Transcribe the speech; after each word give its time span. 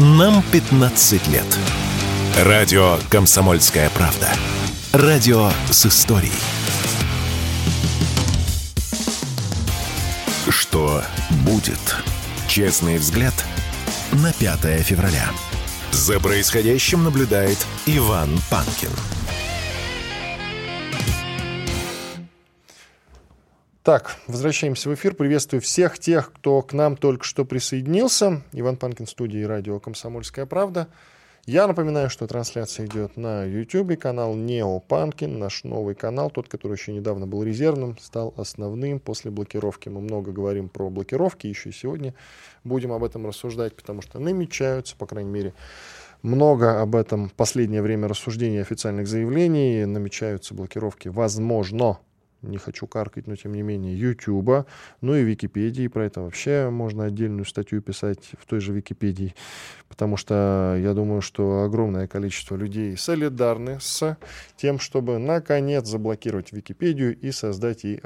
Нам 0.00 0.44
15 0.52 1.26
лет. 1.26 1.58
Радио 2.44 2.98
«Комсомольская 3.10 3.90
правда». 3.90 4.28
Радио 4.92 5.50
с 5.72 5.86
историей. 5.86 6.30
Что 10.48 11.02
будет? 11.44 11.96
Честный 12.46 12.98
взгляд 12.98 13.34
на 14.12 14.32
5 14.32 14.84
февраля. 14.84 15.30
За 15.90 16.20
происходящим 16.20 17.02
наблюдает 17.02 17.58
Иван 17.86 18.38
Панкин. 18.50 18.90
Так, 23.88 24.16
возвращаемся 24.26 24.90
в 24.90 24.94
эфир. 24.94 25.14
Приветствую 25.14 25.62
всех 25.62 25.98
тех, 25.98 26.30
кто 26.34 26.60
к 26.60 26.74
нам 26.74 26.94
только 26.94 27.24
что 27.24 27.46
присоединился. 27.46 28.42
Иван 28.52 28.76
Панкин 28.76 29.06
студии 29.06 29.42
радио 29.42 29.80
«Комсомольская 29.80 30.44
правда». 30.44 30.88
Я 31.46 31.66
напоминаю, 31.66 32.10
что 32.10 32.26
трансляция 32.26 32.84
идет 32.84 33.16
на 33.16 33.44
YouTube, 33.46 33.98
канал 33.98 34.34
Нео 34.34 34.80
Панкин, 34.80 35.38
наш 35.38 35.64
новый 35.64 35.94
канал, 35.94 36.28
тот, 36.28 36.48
который 36.48 36.74
еще 36.74 36.92
недавно 36.92 37.26
был 37.26 37.42
резервным, 37.42 37.96
стал 37.96 38.34
основным 38.36 39.00
после 39.00 39.30
блокировки. 39.30 39.88
Мы 39.88 40.02
много 40.02 40.32
говорим 40.32 40.68
про 40.68 40.90
блокировки, 40.90 41.46
еще 41.46 41.72
сегодня 41.72 42.12
будем 42.64 42.92
об 42.92 43.02
этом 43.02 43.26
рассуждать, 43.26 43.74
потому 43.74 44.02
что 44.02 44.18
намечаются, 44.18 44.96
по 44.96 45.06
крайней 45.06 45.30
мере, 45.30 45.54
много 46.20 46.82
об 46.82 46.94
этом 46.94 47.30
в 47.30 47.32
последнее 47.32 47.80
время 47.80 48.06
рассуждений 48.06 48.60
официальных 48.60 49.08
заявлений, 49.08 49.86
намечаются 49.86 50.52
блокировки, 50.52 51.08
возможно, 51.08 52.00
не 52.42 52.58
хочу 52.58 52.86
каркать, 52.86 53.26
но 53.26 53.36
тем 53.36 53.52
не 53.52 53.62
менее, 53.62 53.98
Ютуба, 53.98 54.66
ну 55.00 55.14
и 55.14 55.22
Википедии. 55.22 55.88
Про 55.88 56.06
это 56.06 56.20
вообще 56.22 56.70
можно 56.70 57.04
отдельную 57.04 57.44
статью 57.44 57.82
писать 57.82 58.30
в 58.38 58.46
той 58.46 58.60
же 58.60 58.72
Википедии, 58.72 59.34
потому 59.88 60.16
что 60.16 60.76
я 60.80 60.94
думаю, 60.94 61.20
что 61.20 61.62
огромное 61.64 62.06
количество 62.06 62.56
людей 62.56 62.96
солидарны 62.96 63.78
с 63.80 64.16
тем, 64.56 64.78
чтобы 64.78 65.18
наконец 65.18 65.86
заблокировать 65.86 66.52
Википедию 66.52 67.18
и 67.18 67.32
создать 67.32 67.84
ей 67.84 68.00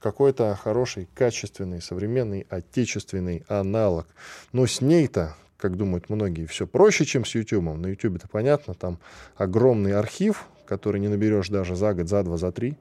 какой-то 0.00 0.54
хороший, 0.54 1.08
качественный, 1.14 1.82
современный, 1.82 2.46
отечественный 2.48 3.44
аналог. 3.48 4.06
Но 4.52 4.66
с 4.66 4.80
ней-то 4.80 5.34
как 5.56 5.76
думают 5.76 6.08
многие, 6.08 6.46
все 6.46 6.68
проще, 6.68 7.04
чем 7.04 7.24
с 7.24 7.34
YouTube. 7.34 7.76
На 7.76 7.88
это 7.88 8.28
понятно, 8.30 8.74
там 8.74 9.00
огромный 9.36 9.92
архив, 9.92 10.46
который 10.66 11.00
не 11.00 11.08
наберешь 11.08 11.48
даже 11.48 11.74
за 11.74 11.94
год, 11.94 12.08
за 12.08 12.22
два, 12.22 12.36
за 12.36 12.52
три 12.52 12.78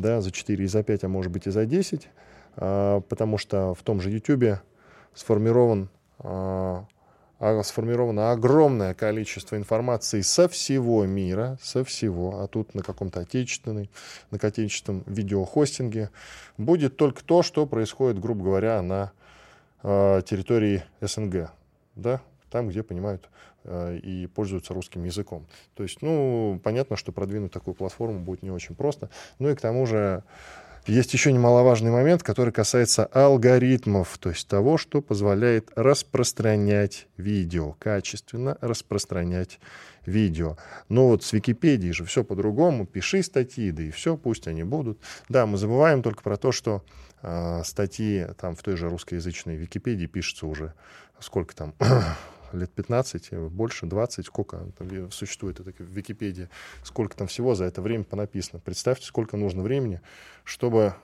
да, 0.00 0.20
за 0.20 0.30
4 0.30 0.64
и 0.64 0.66
за 0.66 0.82
5, 0.82 1.04
а 1.04 1.08
может 1.08 1.32
быть 1.32 1.46
и 1.46 1.50
за 1.50 1.66
10, 1.66 2.08
а, 2.56 3.00
потому 3.00 3.38
что 3.38 3.74
в 3.74 3.82
том 3.82 4.00
же 4.00 4.10
YouTube 4.10 4.60
сформирован, 5.14 5.88
а, 6.18 6.86
а, 7.38 7.62
сформировано 7.62 8.32
огромное 8.32 8.94
количество 8.94 9.56
информации 9.56 10.20
со 10.20 10.48
всего 10.48 11.04
мира, 11.04 11.58
со 11.62 11.84
всего, 11.84 12.40
а 12.40 12.46
тут 12.46 12.74
на 12.74 12.82
каком-то 12.82 13.20
отечественном, 13.20 13.88
на 14.30 14.38
отечественном 14.38 15.02
видеохостинге 15.06 16.10
будет 16.56 16.96
только 16.96 17.24
то, 17.24 17.42
что 17.42 17.66
происходит, 17.66 18.20
грубо 18.20 18.44
говоря, 18.44 18.82
на 18.82 19.12
территории 19.82 20.82
СНГ, 21.00 21.50
да, 21.94 22.20
там, 22.50 22.68
где 22.68 22.82
понимают 22.82 23.28
и 24.02 24.28
пользуются 24.34 24.74
русским 24.74 25.04
языком. 25.04 25.46
То 25.74 25.82
есть, 25.82 26.02
ну, 26.02 26.60
понятно, 26.62 26.96
что 26.96 27.12
продвинуть 27.12 27.52
такую 27.52 27.74
платформу 27.74 28.20
будет 28.20 28.42
не 28.42 28.50
очень 28.50 28.74
просто. 28.74 29.10
Ну 29.38 29.50
и 29.50 29.54
к 29.54 29.60
тому 29.60 29.86
же 29.86 30.22
есть 30.86 31.12
еще 31.14 31.32
немаловажный 31.32 31.90
момент, 31.90 32.22
который 32.22 32.52
касается 32.52 33.06
алгоритмов, 33.06 34.18
то 34.18 34.28
есть 34.28 34.46
того, 34.46 34.78
что 34.78 35.02
позволяет 35.02 35.70
распространять 35.74 37.08
видео, 37.16 37.72
качественно 37.80 38.56
распространять 38.60 39.58
видео. 40.04 40.56
Но 40.88 41.08
вот 41.08 41.24
с 41.24 41.32
Википедией 41.32 41.92
же 41.92 42.04
все 42.04 42.22
по-другому. 42.22 42.86
Пиши 42.86 43.24
статьи, 43.24 43.72
да 43.72 43.82
и 43.82 43.90
все, 43.90 44.16
пусть 44.16 44.46
они 44.46 44.62
будут. 44.62 45.00
Да, 45.28 45.46
мы 45.46 45.58
забываем 45.58 46.02
только 46.02 46.22
про 46.22 46.36
то, 46.36 46.52
что 46.52 46.84
э, 47.22 47.62
статьи 47.64 48.24
там 48.40 48.54
в 48.54 48.62
той 48.62 48.76
же 48.76 48.88
русскоязычной 48.88 49.56
Википедии 49.56 50.06
пишутся 50.06 50.46
уже 50.46 50.72
сколько 51.18 51.56
там 51.56 51.74
лет 52.52 52.70
15, 52.70 53.28
э, 53.30 53.48
больше 53.48 53.86
20, 53.86 54.26
сколько 54.26 54.66
там 54.78 55.10
существует 55.10 55.60
это 55.60 55.72
в 55.72 55.80
Википедии, 55.80 56.48
сколько 56.82 57.16
там 57.16 57.26
всего 57.26 57.54
за 57.54 57.64
это 57.64 57.82
время 57.82 58.04
понаписано. 58.04 58.60
Представьте, 58.60 59.06
сколько 59.06 59.36
нужно 59.36 59.62
времени, 59.62 60.00
чтобы 60.44 60.94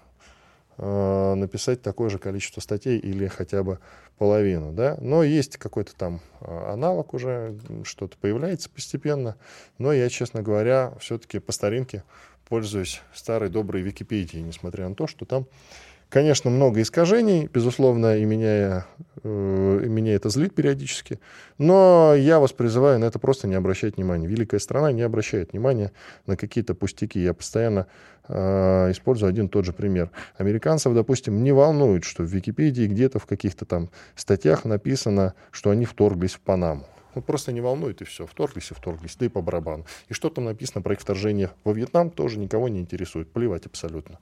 э, 0.78 1.34
написать 1.34 1.82
такое 1.82 2.10
же 2.10 2.18
количество 2.18 2.60
статей 2.60 2.98
или 2.98 3.26
хотя 3.26 3.62
бы 3.62 3.78
половину, 4.18 4.72
да, 4.72 4.96
но 5.00 5.22
есть 5.22 5.56
какой-то 5.56 5.94
там 5.96 6.20
э, 6.40 6.72
аналог 6.72 7.14
уже, 7.14 7.58
что-то 7.84 8.16
появляется 8.18 8.70
постепенно, 8.70 9.36
но 9.78 9.92
я, 9.92 10.08
честно 10.08 10.42
говоря, 10.42 10.94
все-таки 11.00 11.38
по 11.38 11.52
старинке 11.52 12.04
пользуюсь 12.48 13.00
старой 13.14 13.48
доброй 13.48 13.82
Википедией, 13.82 14.42
несмотря 14.42 14.88
на 14.88 14.94
то, 14.94 15.06
что 15.06 15.24
там 15.24 15.46
Конечно, 16.12 16.50
много 16.50 16.82
искажений, 16.82 17.48
безусловно, 17.50 18.18
и 18.18 18.26
меня, 18.26 18.84
э, 19.22 19.80
и 19.82 19.88
меня 19.88 20.14
это 20.14 20.28
злит 20.28 20.54
периодически, 20.54 21.18
но 21.56 22.14
я 22.14 22.38
вас 22.38 22.52
призываю 22.52 22.98
на 22.98 23.06
это 23.06 23.18
просто 23.18 23.48
не 23.48 23.54
обращать 23.54 23.96
внимания. 23.96 24.26
Великая 24.26 24.58
страна 24.58 24.92
не 24.92 25.00
обращает 25.00 25.52
внимания 25.52 25.90
на 26.26 26.36
какие-то 26.36 26.74
пустяки. 26.74 27.18
Я 27.18 27.32
постоянно 27.32 27.86
э, 28.28 28.90
использую 28.90 29.30
один 29.30 29.46
и 29.46 29.48
тот 29.48 29.64
же 29.64 29.72
пример. 29.72 30.10
Американцев, 30.36 30.92
допустим, 30.92 31.42
не 31.42 31.52
волнует, 31.52 32.04
что 32.04 32.24
в 32.24 32.26
Википедии 32.26 32.86
где-то 32.86 33.18
в 33.18 33.24
каких-то 33.24 33.64
там 33.64 33.88
статьях 34.14 34.66
написано, 34.66 35.32
что 35.50 35.70
они 35.70 35.86
вторглись 35.86 36.34
в 36.34 36.40
Панаму. 36.40 36.86
Ну, 37.14 37.22
просто 37.22 37.52
не 37.52 37.62
волнует, 37.62 38.02
и 38.02 38.04
все. 38.04 38.26
Вторглись 38.26 38.70
и 38.70 38.74
вторглись, 38.74 39.16
да 39.16 39.24
и 39.24 39.30
по 39.30 39.40
барабану. 39.40 39.86
И 40.10 40.12
что 40.12 40.28
там 40.28 40.44
написано 40.44 40.82
про 40.82 40.92
их 40.92 41.00
вторжение 41.00 41.52
во 41.64 41.72
Вьетнам, 41.72 42.10
тоже 42.10 42.38
никого 42.38 42.68
не 42.68 42.80
интересует. 42.80 43.32
Плевать 43.32 43.64
абсолютно. 43.64 44.18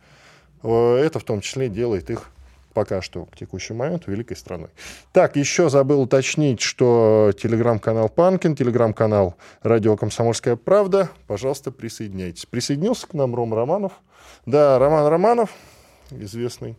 Э, 0.62 0.96
это 0.96 1.18
в 1.18 1.24
том 1.24 1.40
числе 1.40 1.68
делает 1.68 2.10
их 2.10 2.30
пока 2.72 3.02
что 3.02 3.24
к 3.26 3.36
текущему 3.36 3.80
моменту 3.80 4.10
великой 4.10 4.36
страной. 4.36 4.68
Так, 5.12 5.36
еще 5.36 5.68
забыл 5.70 6.02
уточнить, 6.02 6.60
что 6.60 7.32
телеграм-канал 7.40 8.08
Панкин, 8.08 8.54
телеграм-канал 8.54 9.34
Радио 9.62 9.96
Комсомольская 9.96 10.56
правда. 10.56 11.10
Пожалуйста, 11.26 11.72
присоединяйтесь. 11.72 12.46
Присоединился 12.46 13.06
к 13.06 13.14
нам 13.14 13.34
Ром 13.34 13.54
Романов. 13.54 13.92
Да, 14.46 14.78
Роман 14.78 15.06
Романов, 15.08 15.50
известный 16.10 16.76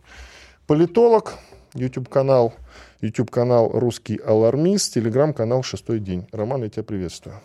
политолог, 0.66 1.34
YouTube-канал, 1.74 2.54
YouTube-канал 3.00 3.70
«Русский 3.72 4.16
алармист», 4.16 4.94
телеграм-канал 4.94 5.62
«Шестой 5.62 6.00
день». 6.00 6.26
Роман, 6.32 6.62
я 6.62 6.70
тебя 6.70 6.82
приветствую. 6.82 7.36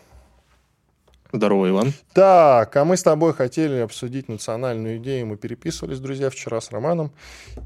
Здорово, 1.31 1.69
Иван. 1.69 1.93
Так, 2.13 2.75
а 2.75 2.85
мы 2.85 2.95
с 2.95 3.03
тобой 3.03 3.33
хотели 3.33 3.79
обсудить 3.79 4.29
национальную 4.29 4.97
идею. 4.97 5.27
Мы 5.27 5.37
переписывались, 5.37 5.99
друзья, 5.99 6.29
вчера 6.29 6.61
с 6.61 6.71
Романом. 6.71 7.11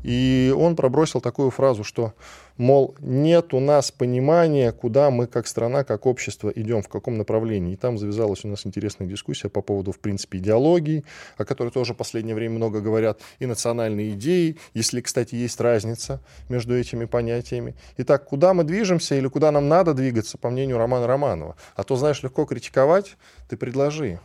И 0.03 0.53
он 0.57 0.75
пробросил 0.75 1.21
такую 1.21 1.51
фразу, 1.51 1.83
что 1.83 2.13
мол, 2.61 2.95
нет 2.99 3.53
у 3.53 3.59
нас 3.59 3.91
понимания, 3.91 4.71
куда 4.71 5.09
мы 5.09 5.25
как 5.25 5.47
страна, 5.47 5.83
как 5.83 6.05
общество 6.05 6.49
идем, 6.49 6.83
в 6.83 6.87
каком 6.87 7.17
направлении. 7.17 7.73
И 7.73 7.75
там 7.75 7.97
завязалась 7.97 8.45
у 8.45 8.47
нас 8.47 8.65
интересная 8.65 9.07
дискуссия 9.07 9.49
по 9.49 9.61
поводу, 9.61 9.91
в 9.91 9.99
принципе, 9.99 10.37
идеологии, 10.37 11.03
о 11.37 11.43
которой 11.43 11.69
тоже 11.69 11.93
в 11.93 11.97
последнее 11.97 12.35
время 12.35 12.55
много 12.55 12.79
говорят, 12.79 13.19
и 13.39 13.47
национальной 13.47 14.11
идеи, 14.11 14.57
если, 14.75 15.01
кстати, 15.01 15.33
есть 15.35 15.59
разница 15.59 16.21
между 16.49 16.77
этими 16.77 17.05
понятиями. 17.05 17.75
Итак, 17.97 18.25
куда 18.25 18.53
мы 18.53 18.63
движемся 18.63 19.15
или 19.15 19.27
куда 19.27 19.51
нам 19.51 19.67
надо 19.67 19.95
двигаться, 19.95 20.37
по 20.37 20.51
мнению 20.51 20.77
Романа 20.77 21.07
Романова? 21.07 21.55
А 21.75 21.83
то, 21.83 21.95
знаешь, 21.95 22.21
легко 22.21 22.45
критиковать, 22.45 23.17
ты 23.49 23.57
предложи. 23.57 24.19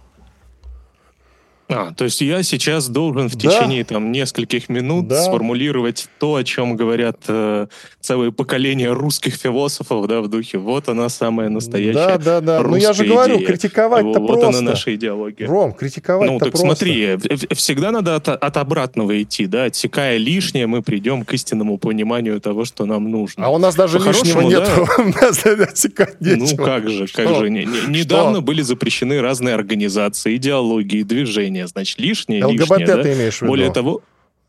А, 1.68 1.92
то 1.92 2.04
есть 2.04 2.20
я 2.20 2.42
сейчас 2.42 2.88
должен 2.88 3.28
в 3.28 3.34
да. 3.34 3.50
течение 3.50 3.84
там 3.84 4.12
нескольких 4.12 4.68
минут 4.68 5.08
да. 5.08 5.22
сформулировать 5.22 6.08
то, 6.20 6.36
о 6.36 6.44
чем 6.44 6.76
говорят 6.76 7.18
э, 7.26 7.66
целое 8.00 8.30
поколение 8.30 8.92
русских 8.92 9.34
философов, 9.34 10.06
да, 10.06 10.20
в 10.20 10.28
духе. 10.28 10.58
Вот 10.58 10.88
она 10.88 11.08
самая 11.08 11.48
настоящая. 11.48 12.18
Да, 12.18 12.18
да, 12.18 12.40
да. 12.40 12.62
Ну 12.62 12.76
я 12.76 12.92
же 12.92 13.04
говорю, 13.04 13.40
критиковать-то 13.40 14.06
вот 14.20 14.26
просто. 14.26 14.46
Вот 14.46 14.54
она 14.54 14.60
наша 14.60 14.94
идеология. 14.94 15.48
Ром, 15.48 15.72
критиковать-то 15.72 16.32
Ну 16.32 16.38
так 16.38 16.50
просто. 16.50 16.66
смотри, 16.66 17.18
всегда 17.54 17.90
надо 17.90 18.14
от, 18.14 18.28
от 18.28 18.56
обратного 18.56 19.20
идти, 19.20 19.46
да, 19.46 19.64
отсекая 19.64 20.18
лишнее, 20.18 20.68
мы 20.68 20.82
придем 20.82 21.24
к 21.24 21.34
истинному 21.34 21.78
пониманию 21.78 22.40
того, 22.40 22.64
что 22.64 22.84
нам 22.84 23.10
нужно. 23.10 23.46
А 23.46 23.48
у 23.48 23.58
нас 23.58 23.74
даже 23.74 23.98
лишнего 23.98 24.42
нет. 24.42 24.64
Да? 24.64 25.02
у 25.02 25.08
нас 25.08 25.44
отсекать 25.44 26.20
нечего. 26.20 26.56
Ну 26.58 26.64
как 26.64 26.88
же, 26.88 27.06
как 27.08 27.28
что? 27.28 27.40
же. 27.40 27.50
Не, 27.50 27.64
не, 27.64 27.98
недавно 27.98 28.40
были 28.40 28.62
запрещены 28.62 29.20
разные 29.20 29.54
организации, 29.54 30.36
идеологии, 30.36 31.02
движения 31.02 31.55
лишнее, 31.56 31.66
значит, 31.66 31.98
лишнее, 31.98 32.44
ЛГБТ 32.44 32.60
лишнее, 32.60 32.86
ты 32.86 33.02
да? 33.02 33.12
имеешь 33.14 33.38
в 33.38 33.42
виду? 33.42 33.50
Более 33.50 33.72
того... 33.72 34.02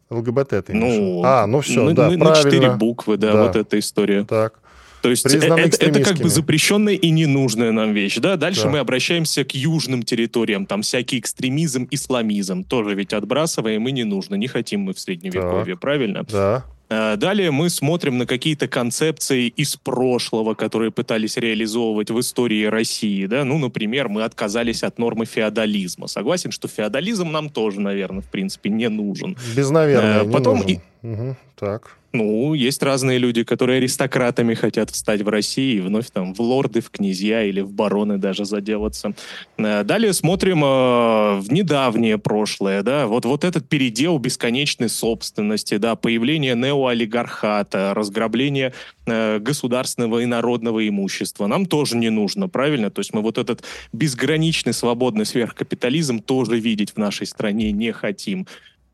ЛГБТ 0.10 0.50
ты 0.50 0.74
имеешь 0.74 0.98
ну, 0.98 1.22
А, 1.26 1.48
ну 1.48 1.62
все, 1.62 1.84
на, 1.84 1.94
да, 1.94 2.10
на, 2.10 2.18
правильно. 2.18 2.30
На 2.30 2.36
четыре 2.36 2.72
буквы, 2.72 3.18
да, 3.18 3.34
да, 3.34 3.44
вот 3.44 3.56
эта 3.56 3.78
история. 3.78 4.24
Так. 4.24 4.60
То 5.02 5.10
есть 5.10 5.26
это, 5.26 5.54
это 5.56 6.02
как 6.02 6.18
бы 6.18 6.30
запрещенная 6.30 6.96
и 6.96 7.10
ненужная 7.12 7.72
нам 7.72 7.94
вещь, 7.94 8.18
да? 8.18 8.36
Дальше 8.36 8.64
да. 8.64 8.70
мы 8.70 8.80
обращаемся 8.80 9.44
к 9.44 9.54
южным 9.54 10.04
территориям, 10.04 10.66
там 10.66 10.82
всякий 10.82 11.20
экстремизм, 11.20 11.88
исламизм, 11.92 12.64
тоже 12.64 12.96
ведь 12.96 13.14
отбрасываем 13.14 13.88
и 13.88 13.92
не 13.92 14.06
нужно, 14.06 14.36
не 14.36 14.48
хотим 14.48 14.82
мы 14.82 14.94
в 14.94 15.00
средневековье, 15.00 15.76
так. 15.76 15.82
правильно? 15.82 16.24
Да. 16.24 16.66
Э, 16.90 17.16
далее 17.18 17.52
мы 17.52 17.70
смотрим 17.70 18.18
на 18.18 18.26
какие-то 18.26 18.68
концепции 18.68 19.48
из 19.48 19.76
прошлого, 19.76 20.54
которые 20.54 20.92
пытались 20.92 21.38
реализовывать 21.38 22.12
в 22.12 22.20
истории 22.20 22.66
России. 22.66 23.26
Да? 23.26 23.44
Ну, 23.44 23.58
например, 23.58 24.10
мы 24.10 24.24
отказались 24.24 24.84
от 24.84 24.98
нормы 24.98 25.26
феодализма. 25.26 26.08
Согласен, 26.08 26.52
что 26.52 26.68
феодализм 26.68 27.32
нам 27.32 27.50
тоже, 27.50 27.82
наверное, 27.82 28.22
в 28.22 28.30
принципе, 28.30 28.70
не 28.70 28.90
нужен. 28.90 29.38
Без 29.56 29.70
наверное, 29.70 30.24
э, 30.24 30.32
Потом 30.32 30.58
не 30.58 30.62
нужен. 30.62 30.82
И... 31.04 31.08
Угу, 31.08 31.36
так. 31.60 31.98
Ну, 32.14 32.54
есть 32.54 32.82
разные 32.84 33.18
люди, 33.18 33.44
которые 33.44 33.78
аристократами 33.78 34.54
хотят 34.54 34.90
встать 34.92 35.22
в 35.22 35.28
России 35.28 35.76
и 35.76 35.82
вновь 35.82 36.10
там 36.10 36.34
в 36.34 36.40
лорды, 36.40 36.80
в 36.80 36.90
князья 36.90 37.44
или 37.44 37.60
в 37.60 37.72
бароны 37.74 38.18
даже 38.18 38.46
заделаться. 38.46 39.14
Э, 39.58 39.84
далее 39.84 40.14
смотрим 40.14 40.64
э, 40.64 41.40
в 41.40 41.52
недавнее 41.52 42.18
прошлое, 42.18 42.82
да, 42.82 43.08
вот, 43.08 43.26
вот 43.26 43.44
этот 43.44 43.68
передел 43.68 44.20
бесконечной 44.20 44.88
собственности, 44.88 45.78
да, 45.78 45.96
появление 45.96 46.56
неоолигархата, 46.56 47.94
разграбление 47.94 48.74
э, 49.06 49.40
государственного 49.40 50.20
и 50.20 50.26
народного 50.26 50.88
имущества. 50.88 51.48
Нам 51.48 51.66
тоже 51.66 51.98
не 51.98 52.10
нужно, 52.10 52.48
правильно? 52.48 52.90
То 52.90 53.02
есть 53.02 53.14
мы 53.14 53.22
вот 53.22 53.38
этот 53.38 53.64
безграничный 53.92 54.74
свободный 54.74 55.26
сверхкапитализм 55.26 56.22
тоже 56.22 56.58
видеть 56.58 56.92
в 56.92 56.98
нашей 56.98 57.28
стране 57.28 57.74
не 57.74 57.92
хотим. 57.92 58.48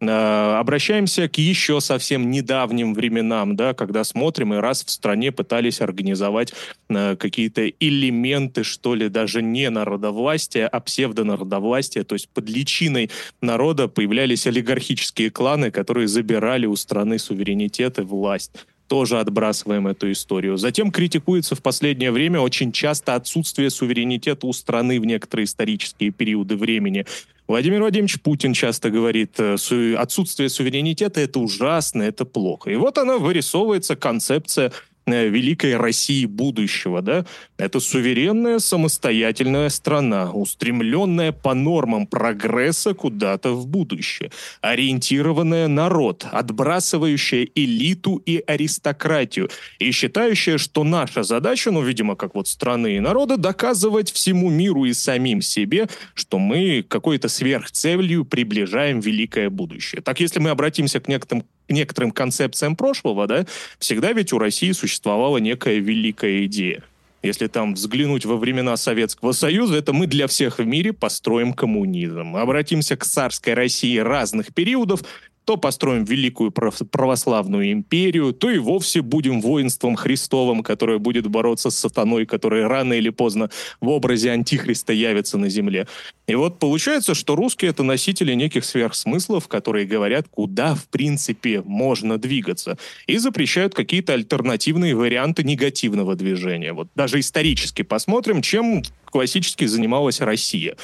Э, 0.09 0.55
обращаемся 0.59 1.27
к 1.27 1.37
еще 1.37 1.81
совсем 1.81 2.29
недавним 2.29 2.93
временам, 2.93 3.55
да, 3.55 3.73
когда 3.73 4.03
смотрим 4.03 4.53
и 4.53 4.57
раз 4.57 4.83
в 4.83 4.89
стране 4.89 5.31
пытались 5.31 5.81
организовать 5.81 6.53
э, 6.89 7.15
какие-то 7.15 7.69
элементы, 7.69 8.63
что 8.63 8.95
ли, 8.95 9.09
даже 9.09 9.41
не 9.41 9.69
народовластия, 9.69 10.67
а 10.67 10.79
псевдонародовластия, 10.79 12.03
то 12.03 12.15
есть 12.15 12.29
под 12.29 12.49
личиной 12.49 13.09
народа 13.41 13.87
появлялись 13.87 14.47
олигархические 14.47 15.31
кланы, 15.31 15.71
которые 15.71 16.07
забирали 16.07 16.65
у 16.65 16.75
страны 16.75 17.19
суверенитет 17.19 17.99
и 17.99 18.01
власть 18.01 18.51
тоже 18.87 19.19
отбрасываем 19.19 19.87
эту 19.87 20.11
историю. 20.11 20.57
Затем 20.57 20.91
критикуется 20.91 21.55
в 21.55 21.61
последнее 21.61 22.11
время 22.11 22.39
очень 22.39 22.71
часто 22.71 23.15
отсутствие 23.15 23.69
суверенитета 23.69 24.47
у 24.47 24.53
страны 24.53 24.99
в 24.99 25.05
некоторые 25.05 25.45
исторические 25.45 26.11
периоды 26.11 26.55
времени. 26.57 27.05
Владимир 27.47 27.81
Владимирович 27.81 28.21
Путин 28.21 28.53
часто 28.53 28.89
говорит, 28.89 29.37
э, 29.37 29.95
отсутствие 29.97 30.49
суверенитета– 30.49 31.19
это 31.21 31.39
ужасно, 31.39 32.01
это 32.03 32.23
плохо. 32.23 32.71
И 32.71 32.75
вот 32.75 32.97
она 32.97 33.17
вырисовывается 33.17 33.95
концепция 33.95 34.71
великой 35.05 35.77
России 35.77 36.25
будущего, 36.25 37.01
да, 37.01 37.25
это 37.57 37.79
суверенная 37.79 38.59
самостоятельная 38.59 39.69
страна, 39.69 40.31
устремленная 40.31 41.31
по 41.31 41.53
нормам 41.53 42.07
прогресса 42.07 42.93
куда-то 42.93 43.53
в 43.53 43.67
будущее, 43.67 44.31
ориентированная 44.61 45.67
народ, 45.67 46.25
отбрасывающая 46.31 47.47
элиту 47.55 48.17
и 48.25 48.43
аристократию, 48.45 49.49
и 49.79 49.91
считающая, 49.91 50.57
что 50.57 50.83
наша 50.83 51.23
задача, 51.23 51.71
ну, 51.71 51.81
видимо, 51.81 52.15
как 52.15 52.35
вот 52.35 52.47
страны 52.47 52.97
и 52.97 52.99
народа, 52.99 53.37
доказывать 53.37 54.11
всему 54.11 54.49
миру 54.49 54.85
и 54.85 54.93
самим 54.93 55.41
себе, 55.41 55.87
что 56.13 56.39
мы 56.39 56.83
какой-то 56.87 57.27
сверхцелью 57.27 58.25
приближаем 58.25 58.99
великое 58.99 59.49
будущее. 59.49 60.01
Так, 60.01 60.19
если 60.19 60.39
мы 60.39 60.49
обратимся 60.49 60.99
к 60.99 61.07
некоторым 61.07 61.45
некоторым 61.69 62.11
концепциям 62.11 62.75
прошлого, 62.75 63.27
да, 63.27 63.45
всегда 63.79 64.13
ведь 64.13 64.33
у 64.33 64.37
России 64.37 64.71
существовала 64.71 65.37
некая 65.37 65.79
великая 65.79 66.45
идея. 66.45 66.83
Если 67.23 67.47
там 67.47 67.73
взглянуть 67.73 68.25
во 68.25 68.35
времена 68.35 68.75
Советского 68.75 69.31
Союза, 69.31 69.77
это 69.77 69.93
мы 69.93 70.07
для 70.07 70.27
всех 70.27 70.59
в 70.59 70.65
мире 70.65 70.91
построим 70.91 71.53
коммунизм. 71.53 72.35
Обратимся 72.35 72.97
к 72.97 73.05
царской 73.05 73.53
России 73.53 73.97
разных 73.97 74.53
периодов, 74.53 75.03
то 75.45 75.57
построим 75.57 76.03
великую 76.03 76.51
православную 76.51 77.71
империю, 77.71 78.33
то 78.33 78.49
и 78.49 78.57
вовсе 78.57 79.01
будем 79.01 79.41
воинством 79.41 79.95
Христовым, 79.95 80.63
которое 80.63 80.99
будет 80.99 81.27
бороться 81.27 81.69
с 81.69 81.77
сатаной, 81.77 82.25
который 82.25 82.65
рано 82.67 82.93
или 82.93 83.09
поздно 83.09 83.49
в 83.81 83.89
образе 83.89 84.31
антихриста 84.31 84.93
явится 84.93 85.37
на 85.37 85.49
земле. 85.49 85.87
И 86.27 86.35
вот 86.35 86.59
получается, 86.59 87.13
что 87.13 87.35
русские— 87.35 87.69
это 87.71 87.83
носители 87.83 88.33
неких 88.33 88.65
сверхсмыслов, 88.65 89.47
которые 89.47 89.85
говорят, 89.85 90.27
куда, 90.29 90.75
в 90.75 90.87
принципе, 90.87 91.61
можно 91.65 92.17
двигаться, 92.17 92.77
и 93.07 93.17
запрещают 93.17 93.73
какие-то 93.73 94.13
альтернативные 94.13 94.95
варианты 94.95 95.43
негативного 95.43 96.15
движения. 96.15 96.73
Вот 96.73 96.87
даже 96.95 97.19
исторически 97.19 97.81
посмотрим, 97.81 98.41
чем 98.41 98.83
классически 99.05 99.65
занималась 99.65 100.21
Россия. 100.21 100.75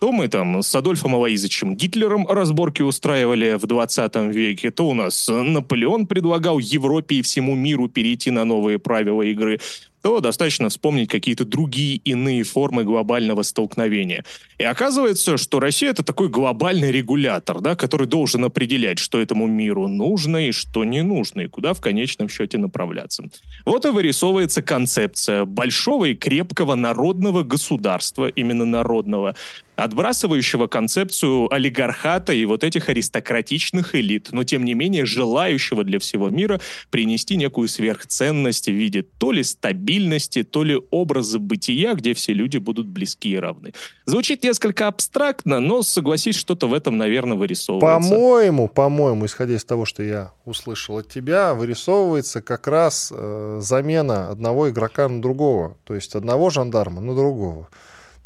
То 0.00 0.12
мы 0.12 0.28
там 0.28 0.62
с 0.62 0.74
Адольфом 0.74 1.14
Алаизовичем 1.14 1.74
Гитлером 1.74 2.26
разборки 2.26 2.82
устраивали 2.82 3.54
в 3.54 3.66
20 3.66 4.16
веке, 4.34 4.70
то 4.70 4.88
у 4.88 4.94
нас 4.94 5.28
Наполеон 5.28 6.06
предлагал 6.06 6.58
Европе 6.58 7.16
и 7.16 7.22
всему 7.22 7.54
миру 7.54 7.88
перейти 7.88 8.30
на 8.30 8.44
новые 8.44 8.78
правила 8.78 9.22
игры 9.22 9.58
то 10.06 10.20
достаточно 10.20 10.68
вспомнить 10.68 11.08
какие-то 11.08 11.44
другие 11.44 11.96
иные 11.96 12.44
формы 12.44 12.84
глобального 12.84 13.42
столкновения. 13.42 14.24
И 14.56 14.62
оказывается, 14.62 15.36
что 15.36 15.58
Россия 15.58 15.90
это 15.90 16.04
такой 16.04 16.28
глобальный 16.28 16.92
регулятор, 16.92 17.60
да, 17.60 17.74
который 17.74 18.06
должен 18.06 18.44
определять, 18.44 19.00
что 19.00 19.20
этому 19.20 19.48
миру 19.48 19.88
нужно 19.88 20.46
и 20.46 20.52
что 20.52 20.84
не 20.84 21.02
нужно, 21.02 21.40
и 21.40 21.48
куда 21.48 21.74
в 21.74 21.80
конечном 21.80 22.28
счете 22.28 22.56
направляться. 22.56 23.24
Вот 23.64 23.84
и 23.84 23.88
вырисовывается 23.88 24.62
концепция 24.62 25.44
большого 25.44 26.04
и 26.04 26.14
крепкого 26.14 26.76
народного 26.76 27.42
государства, 27.42 28.28
именно 28.28 28.64
народного, 28.64 29.34
отбрасывающего 29.76 30.66
концепцию 30.66 31.52
олигархата 31.52 32.32
и 32.32 32.44
вот 32.44 32.64
этих 32.64 32.88
аристократичных 32.88 33.94
элит, 33.94 34.28
но 34.32 34.44
тем 34.44 34.64
не 34.64 34.74
менее 34.74 35.06
желающего 35.06 35.84
для 35.84 35.98
всего 35.98 36.30
мира 36.30 36.60
принести 36.90 37.36
некую 37.36 37.68
сверхценность 37.68 38.66
в 38.66 38.72
виде 38.72 39.02
то 39.02 39.32
ли 39.32 39.42
стабильности, 39.42 40.42
то 40.42 40.64
ли 40.64 40.80
образа 40.90 41.38
бытия, 41.38 41.94
где 41.94 42.14
все 42.14 42.32
люди 42.32 42.58
будут 42.58 42.86
близки 42.86 43.30
и 43.30 43.36
равны. 43.36 43.72
Звучит 44.06 44.42
несколько 44.42 44.88
абстрактно, 44.88 45.60
но 45.60 45.82
согласись, 45.82 46.36
что-то 46.36 46.66
в 46.68 46.74
этом, 46.74 46.96
наверное, 46.96 47.36
вырисовывается. 47.36 48.10
По-моему, 48.10 48.68
по-моему, 48.68 49.26
исходя 49.26 49.54
из 49.54 49.64
того, 49.64 49.84
что 49.84 50.02
я 50.02 50.32
услышал 50.44 50.98
от 50.98 51.08
тебя, 51.08 51.54
вырисовывается 51.54 52.40
как 52.40 52.66
раз 52.66 53.12
э, 53.14 53.58
замена 53.62 54.30
одного 54.30 54.70
игрока 54.70 55.08
на 55.08 55.20
другого, 55.20 55.76
то 55.84 55.94
есть 55.94 56.14
одного 56.14 56.50
жандарма 56.50 57.00
на 57.00 57.14
другого. 57.14 57.68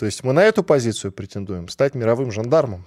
То 0.01 0.07
есть 0.07 0.25
мы 0.25 0.33
на 0.33 0.43
эту 0.43 0.63
позицию 0.63 1.13
претендуем, 1.13 1.69
стать 1.69 1.95
мировым 1.95 2.33
жандармом. 2.33 2.87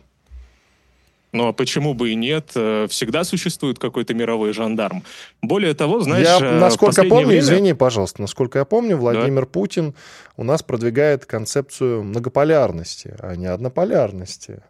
Ну 1.32 1.48
а 1.48 1.54
почему 1.54 1.94
бы 1.94 2.10
и 2.10 2.16
нет? 2.16 2.50
Э, 2.56 2.88
всегда 2.90 3.24
существует 3.24 3.78
какой-то 3.78 4.16
мировой 4.16 4.52
жандарм. 4.52 5.04
Более 5.44 5.76
того, 5.76 6.00
знаешь... 6.00 6.26
Я, 6.26 6.40
э, 6.40 6.60
насколько 6.60 7.04
помню, 7.04 7.28
время... 7.28 7.42
извини, 7.42 7.74
пожалуйста, 7.74 8.20
насколько 8.20 8.58
я 8.58 8.66
помню, 8.66 8.98
Владимир 8.98 9.42
да. 9.42 9.46
Путин 9.46 9.94
у 10.38 10.44
нас 10.44 10.64
продвигает 10.64 11.28
концепцию 11.28 12.04
многополярности, 12.04 13.14
а 13.20 13.36
не 13.36 13.46
однополярности. 13.46 14.64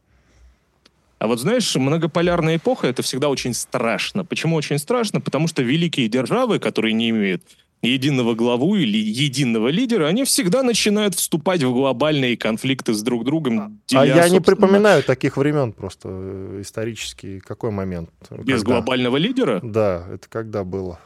А 1.19 1.27
вот 1.27 1.39
знаешь, 1.39 1.73
многополярная 1.77 2.57
эпоха 2.57 2.87
это 2.87 3.03
всегда 3.03 3.29
очень 3.29 3.53
страшно. 3.53 4.25
Почему 4.25 4.57
очень 4.57 4.79
страшно? 4.79 5.21
Потому 5.21 5.47
что 5.47 5.61
великие 5.63 6.09
державы, 6.09 6.59
которые 6.59 6.91
не 6.91 7.11
имеют 7.11 7.43
единого 7.87 8.33
главу 8.33 8.75
или 8.75 8.97
единого 8.97 9.67
лидера, 9.67 10.07
они 10.07 10.23
всегда 10.23 10.63
начинают 10.63 11.15
вступать 11.15 11.63
в 11.63 11.73
глобальные 11.73 12.37
конфликты 12.37 12.93
с 12.93 13.01
друг 13.01 13.25
другом. 13.25 13.81
Деля, 13.87 14.01
а 14.01 14.05
я 14.05 14.29
не 14.29 14.39
припоминаю 14.39 15.03
таких 15.03 15.37
времен 15.37 15.73
просто 15.73 16.09
э, 16.09 16.59
исторически. 16.61 17.39
Какой 17.39 17.71
момент? 17.71 18.09
Без 18.31 18.61
когда? 18.61 18.75
глобального 18.75 19.17
лидера? 19.17 19.59
Да, 19.61 20.05
это 20.11 20.27
когда 20.29 20.63
было? 20.63 20.99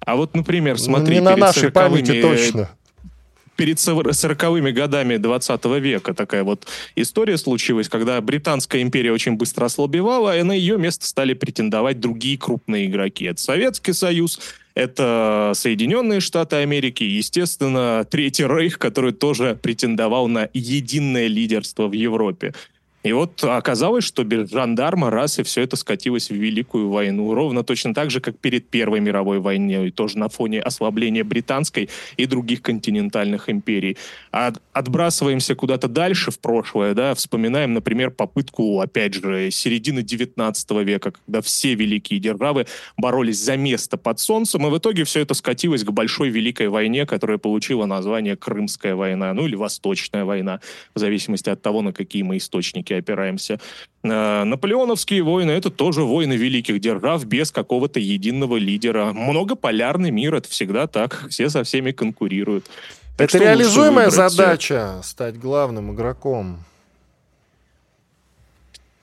А 0.00 0.16
вот, 0.16 0.34
например, 0.34 0.78
смотри... 0.78 1.16
Не 1.16 1.20
на 1.20 1.36
нашей 1.36 1.70
памяти 1.70 2.22
точно 2.22 2.70
перед 3.56 3.76
40-ми 3.76 4.72
годами 4.72 5.18
20 5.18 5.64
века 5.80 6.14
такая 6.14 6.42
вот 6.42 6.66
история 6.96 7.38
случилась, 7.38 7.88
когда 7.88 8.20
Британская 8.20 8.82
империя 8.82 9.12
очень 9.12 9.36
быстро 9.36 9.66
ослабевала, 9.66 10.36
и 10.36 10.42
на 10.42 10.52
ее 10.52 10.78
место 10.78 11.06
стали 11.06 11.34
претендовать 11.34 12.00
другие 12.00 12.38
крупные 12.38 12.86
игроки. 12.86 13.26
Это 13.26 13.40
Советский 13.40 13.92
Союз, 13.92 14.40
это 14.74 15.52
Соединенные 15.54 16.20
Штаты 16.20 16.56
Америки, 16.56 17.04
естественно, 17.04 18.06
Третий 18.10 18.46
Рейх, 18.46 18.78
который 18.78 19.12
тоже 19.12 19.58
претендовал 19.60 20.28
на 20.28 20.48
единое 20.52 21.26
лидерство 21.26 21.88
в 21.88 21.92
Европе. 21.92 22.54
И 23.02 23.12
вот 23.12 23.42
оказалось, 23.42 24.04
что 24.04 24.22
без 24.22 24.50
жандарма 24.50 25.10
раз 25.10 25.38
и 25.38 25.42
все 25.42 25.62
это 25.62 25.76
скатилось 25.76 26.30
в 26.30 26.34
Великую 26.34 26.88
войну. 26.88 27.34
Ровно 27.34 27.64
точно 27.64 27.94
так 27.94 28.10
же, 28.10 28.20
как 28.20 28.38
перед 28.38 28.68
Первой 28.68 29.00
мировой 29.00 29.40
войной, 29.40 29.90
тоже 29.90 30.18
на 30.18 30.28
фоне 30.28 30.60
ослабления 30.60 31.24
британской 31.24 31.90
и 32.16 32.26
других 32.26 32.62
континентальных 32.62 33.48
империй. 33.48 33.96
А 34.30 34.52
отбрасываемся 34.72 35.54
куда-то 35.56 35.88
дальше 35.88 36.30
в 36.30 36.38
прошлое, 36.38 36.94
да, 36.94 37.14
вспоминаем, 37.14 37.74
например, 37.74 38.10
попытку, 38.10 38.80
опять 38.80 39.14
же, 39.14 39.50
середины 39.50 40.02
19 40.02 40.70
века, 40.84 41.12
когда 41.12 41.42
все 41.42 41.74
великие 41.74 42.20
державы 42.20 42.66
боролись 42.96 43.42
за 43.42 43.56
место 43.56 43.96
под 43.96 44.20
солнцем, 44.20 44.66
и 44.66 44.70
в 44.70 44.78
итоге 44.78 45.04
все 45.04 45.20
это 45.20 45.34
скатилось 45.34 45.82
к 45.82 45.90
большой 45.90 46.28
Великой 46.28 46.68
войне, 46.68 47.04
которая 47.04 47.38
получила 47.38 47.86
название 47.86 48.36
Крымская 48.36 48.94
война, 48.94 49.34
ну 49.34 49.46
или 49.46 49.56
Восточная 49.56 50.24
война, 50.24 50.60
в 50.94 51.00
зависимости 51.00 51.50
от 51.50 51.60
того, 51.60 51.82
на 51.82 51.92
какие 51.92 52.22
мы 52.22 52.36
источники 52.36 52.91
все-таки 52.92 52.98
опираемся. 52.98 53.58
Э, 54.02 54.44
наполеоновские 54.44 55.22
войны— 55.22 55.50
это 55.52 55.70
тоже 55.70 56.02
войны 56.02 56.34
великих 56.34 56.80
держав 56.80 57.24
без 57.24 57.50
какого-то 57.50 58.00
единого 58.00 58.56
лидера. 58.56 59.12
Многополярный 59.12 60.10
мир— 60.10 60.34
это 60.36 60.48
всегда 60.48 60.86
так. 60.86 61.26
Все 61.28 61.48
со 61.48 61.62
всеми 61.62 61.92
конкурируют. 61.92 62.66
Так 63.16 63.28
это 63.28 63.38
реализуемая 63.38 64.10
задача— 64.10 65.00
стать 65.02 65.38
главным 65.38 65.92
игроком. 65.94 66.64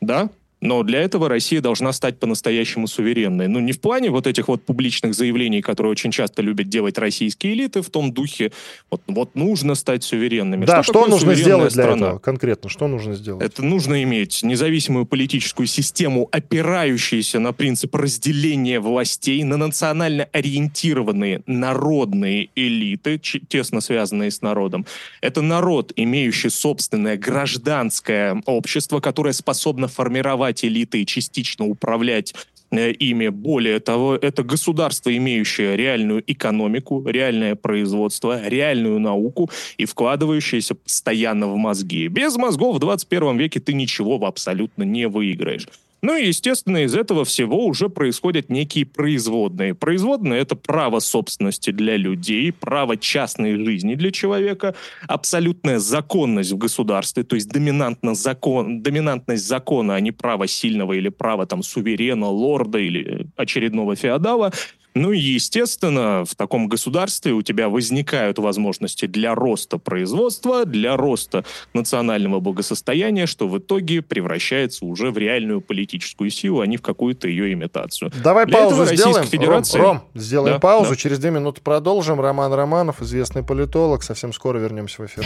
Да, 0.01 0.29
но 0.61 0.83
для 0.83 1.01
этого 1.01 1.29
Россия 1.29 1.61
должна 1.61 1.93
стать 1.93 2.19
по-настоящему 2.19 2.87
суверенной. 2.87 3.47
Ну, 3.47 3.59
не 3.59 3.71
в 3.71 3.79
плане 3.79 4.09
вот 4.09 4.27
этих 4.27 4.47
вот 4.47 4.63
публичных 4.63 5.13
заявлений, 5.13 5.61
которые 5.61 5.91
очень 5.91 6.11
часто 6.11 6.41
любят 6.41 6.67
делать 6.67 6.97
российские 6.97 7.53
элиты, 7.53 7.81
в 7.81 7.89
том 7.89 8.11
духе, 8.11 8.51
вот, 8.91 9.01
вот 9.07 9.35
нужно 9.35 9.75
стать 9.75 10.03
суверенными. 10.03 10.65
Да, 10.65 10.83
что, 10.83 10.93
что 10.93 11.07
нужно 11.07 11.33
сделать 11.35 11.73
для 11.73 11.83
страна? 11.83 12.07
этого 12.07 12.19
конкретно? 12.19 12.69
Что 12.69 12.87
нужно 12.87 13.13
сделать? 13.13 13.43
Это 13.43 13.63
нужно 13.63 14.03
иметь 14.03 14.43
независимую 14.43 15.05
политическую 15.05 15.67
систему, 15.67 16.27
опирающуюся 16.31 17.39
на 17.39 17.53
принцип 17.53 17.95
разделения 17.95 18.79
властей, 18.79 19.43
на 19.43 19.57
национально 19.57 20.27
ориентированные 20.31 21.41
народные 21.45 22.49
элиты, 22.55 23.17
тесно 23.17 23.81
связанные 23.81 24.31
с 24.31 24.41
народом. 24.41 24.85
Это 25.21 25.41
народ, 25.41 25.93
имеющий 25.95 26.49
собственное 26.49 27.17
гражданское 27.17 28.41
общество, 28.45 28.99
которое 28.99 29.33
способно 29.33 29.87
формировать 29.87 30.48
создавать 30.49 30.63
элиты 30.63 31.05
частично 31.05 31.65
управлять 31.65 32.33
э, 32.71 32.91
ими. 32.91 33.29
Более 33.29 33.79
того, 33.79 34.15
это 34.15 34.43
государство, 34.43 35.11
имеющее 35.15 35.77
реальную 35.77 36.23
экономику, 36.27 37.03
реальное 37.07 37.55
производство, 37.55 38.47
реальную 38.47 38.99
науку 38.99 39.49
и 39.77 39.85
вкладывающееся 39.85 40.75
постоянно 40.75 41.47
в 41.47 41.57
мозги. 41.57 42.07
Без 42.07 42.35
мозгов 42.37 42.75
в 42.75 42.79
21 42.79 43.37
веке 43.37 43.59
ты 43.59 43.73
ничего 43.73 44.25
абсолютно 44.25 44.83
не 44.85 45.07
выиграешь. 45.07 45.67
Ну 46.01 46.15
и, 46.15 46.27
естественно, 46.27 46.83
из 46.83 46.95
этого 46.95 47.25
всего 47.25 47.65
уже 47.65 47.89
происходят 47.89 48.49
некие 48.49 48.85
производные. 48.85 49.75
Производные— 49.75 50.39
это 50.41 50.55
право 50.55 50.99
собственности 50.99 51.71
для 51.71 51.97
людей, 51.97 52.51
право 52.53 52.95
частной 52.95 53.55
жизни 53.63 53.95
для 53.95 54.11
человека, 54.11 54.75
абсолютная 55.07 55.79
законность 55.79 56.51
в 56.51 56.57
государстве, 56.57 57.23
то 57.23 57.35
есть 57.35 57.49
доминантно 57.49 58.15
закон, 58.15 58.81
доминантность 58.81 59.45
закона, 59.45 59.95
а 59.95 59.99
не 59.99 60.11
право 60.11 60.47
сильного 60.47 60.93
или 60.93 61.09
право 61.09 61.45
там 61.45 61.63
суверена, 61.63 62.27
лорда 62.27 62.79
или 62.79 63.27
очередного 63.35 63.95
феодала— 63.95 64.51
ну 64.99 65.11
и, 65.11 65.19
естественно, 65.19 66.25
в 66.25 66.35
таком 66.35 66.67
государстве 66.67 67.31
у 67.33 67.41
тебя 67.41 67.69
возникают 67.69 68.37
возможности 68.37 69.05
для 69.05 69.33
роста 69.33 69.77
производства, 69.77 70.65
для 70.65 70.97
роста 70.97 71.45
национального 71.73 72.39
благосостояния, 72.39 73.25
что 73.25 73.47
в 73.47 73.57
итоге 73.57 74.01
превращается 74.01 74.85
уже 74.85 75.11
в 75.11 75.17
реальную 75.17 75.61
политическую 75.61 76.29
силу, 76.29 76.59
а 76.59 76.67
не 76.67 76.77
в 76.77 76.81
какую-то 76.81 77.27
ее 77.27 77.53
имитацию. 77.53 78.11
Давай 78.23 78.45
для 78.45 78.57
паузу 78.57 78.85
сделаем. 78.85 79.25
Федерация... 79.25 79.81
Ром, 79.81 79.87
Ром, 79.87 80.01
сделаем 80.15 80.55
да, 80.55 80.59
паузу. 80.59 80.91
Да. 80.91 80.95
Через 80.95 81.19
две 81.19 81.31
минуты 81.31 81.61
продолжим. 81.61 82.19
Роман 82.19 82.53
Романов, 82.53 83.01
известный 83.01 83.43
политолог. 83.43 84.03
Совсем 84.03 84.33
скоро 84.33 84.57
вернемся 84.57 85.01
в 85.01 85.05
эфир. 85.05 85.25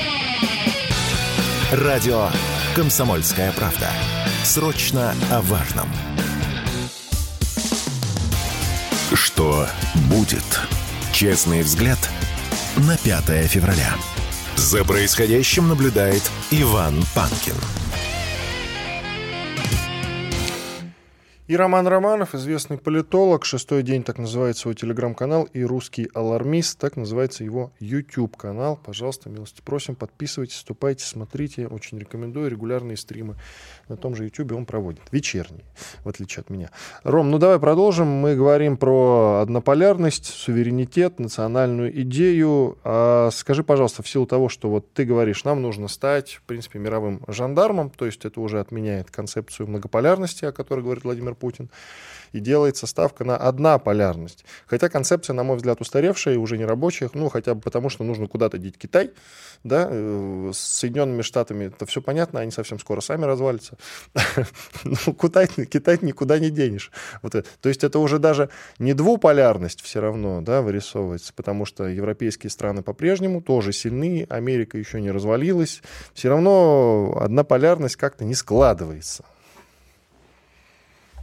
Радио 1.71 2.27
«Комсомольская 2.75 3.51
правда». 3.53 3.89
Срочно 4.43 5.15
о 5.31 5.41
важном. 5.41 5.87
Что 9.13 9.67
будет? 10.09 10.43
Честный 11.11 11.61
взгляд 11.61 11.99
на 12.77 12.97
5 12.97 13.47
февраля. 13.47 13.93
За 14.55 14.83
происходящим 14.83 15.67
наблюдает 15.67 16.23
Иван 16.49 17.03
Панкин. 17.13 17.82
И 21.45 21.57
Роман 21.57 21.85
Романов, 21.87 22.35
известный 22.35 22.77
политолог, 22.77 23.43
шестой 23.43 23.83
день, 23.83 24.03
так 24.03 24.17
называется 24.17 24.69
его 24.69 24.73
телеграм-канал, 24.73 25.43
и 25.51 25.61
русский 25.61 26.07
алармист, 26.13 26.79
так 26.79 26.95
называется 26.95 27.43
его 27.43 27.73
YouTube-канал. 27.81 28.79
Пожалуйста, 28.81 29.27
милости 29.29 29.59
просим, 29.61 29.95
подписывайтесь, 29.95 30.55
вступайте, 30.55 31.03
смотрите. 31.03 31.67
Очень 31.67 31.99
рекомендую 31.99 32.49
регулярные 32.49 32.95
стримы 32.95 33.35
на 33.89 33.97
том 33.97 34.15
же 34.15 34.23
YouTube 34.23 34.53
он 34.53 34.65
проводит. 34.65 35.01
Вечерние, 35.11 35.65
в 36.05 36.07
отличие 36.07 36.39
от 36.39 36.49
меня. 36.49 36.71
Ром, 37.03 37.29
ну 37.29 37.39
давай 37.39 37.59
продолжим. 37.59 38.07
Мы 38.07 38.37
говорим 38.37 38.77
про 38.77 39.41
однополярность, 39.41 40.27
суверенитет, 40.27 41.19
национальную 41.19 42.01
идею. 42.03 42.77
А 42.85 43.31
скажи, 43.33 43.65
пожалуйста, 43.65 44.01
в 44.01 44.07
силу 44.07 44.25
того, 44.25 44.47
что 44.47 44.69
вот 44.69 44.93
ты 44.93 45.03
говоришь, 45.03 45.43
нам 45.43 45.61
нужно 45.61 45.89
стать, 45.89 46.35
в 46.35 46.43
принципе, 46.43 46.79
мировым 46.79 47.21
жандармом, 47.27 47.89
то 47.89 48.05
есть 48.05 48.23
это 48.23 48.39
уже 48.39 48.61
отменяет 48.61 49.11
концепцию 49.11 49.67
многополярности, 49.67 50.45
о 50.45 50.53
которой 50.53 50.83
говорит 50.83 51.03
Владимир 51.03 51.32
Путин 51.33 51.69
и 52.33 52.39
делается 52.39 52.87
ставка 52.87 53.23
на 53.23 53.37
одна 53.37 53.77
полярность. 53.77 54.43
Хотя 54.65 54.89
концепция, 54.89 55.33
на 55.33 55.43
мой 55.43 55.55
взгляд, 55.57 55.79
устаревшая 55.79 56.33
и 56.33 56.37
уже 56.37 56.57
не 56.57 56.65
рабочая, 56.65 57.09
ну, 57.13 57.29
хотя 57.29 57.53
бы 57.53 57.61
потому, 57.61 57.89
что 57.89 58.03
нужно 58.03 58.27
куда-то 58.27 58.57
деть 58.57 58.77
Китай, 58.77 59.11
да, 59.63 59.87
э, 59.89 60.51
с 60.53 60.57
Соединенными 60.57 61.21
Штатами 61.21 61.65
это 61.65 61.85
все 61.85 62.01
понятно, 62.01 62.41
они 62.41 62.51
совсем 62.51 62.79
скоро 62.79 62.99
сами 62.99 63.25
развалятся. 63.25 63.77
Ну, 64.83 65.13
Китай, 65.13 65.99
никуда 66.01 66.39
не 66.39 66.49
денешь. 66.49 66.91
Вот 67.21 67.35
это. 67.35 67.47
То 67.61 67.69
есть 67.69 67.83
это 67.83 67.99
уже 67.99 68.19
даже 68.19 68.49
не 68.79 68.93
двуполярность 68.93 69.81
все 69.81 70.01
равно, 70.01 70.41
да, 70.41 70.61
вырисовывается, 70.61 71.33
потому 71.33 71.65
что 71.65 71.85
европейские 71.85 72.49
страны 72.49 72.81
по-прежнему 72.81 73.41
тоже 73.41 73.71
сильны, 73.71 74.25
Америка 74.29 74.77
еще 74.77 74.99
не 74.99 75.11
развалилась, 75.11 75.81
все 76.13 76.29
равно 76.29 77.17
одна 77.21 77.43
полярность 77.43 77.95
как-то 77.95 78.25
не 78.25 78.35
складывается. 78.35 79.23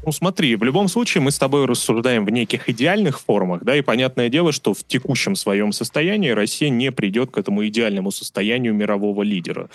Ну 0.04 0.12
смотри, 0.12 0.57
в 0.57 0.64
любом 0.64 0.88
случае 0.88 1.23
мы 1.23 1.30
с 1.30 1.38
тобой 1.38 1.66
рассуждаем 1.66 2.25
в 2.25 2.30
неких 2.30 2.71
идеальных 2.71 3.21
формах, 3.21 3.62
да, 3.62 3.76
и 3.76 3.83
понятное 3.83 4.30
дело, 4.30 4.50
что 4.50 4.73
в 4.73 4.83
текущем 4.83 5.37
своем 5.37 5.73
состоянии 5.73 6.30
Россия 6.30 6.71
не 6.71 6.90
придет 6.90 7.30
к 7.30 7.38
этому 7.38 7.66
идеальному 7.66 8.11
состоянию 8.11 8.73
мирового 8.73 9.23
лидера. 9.23 9.69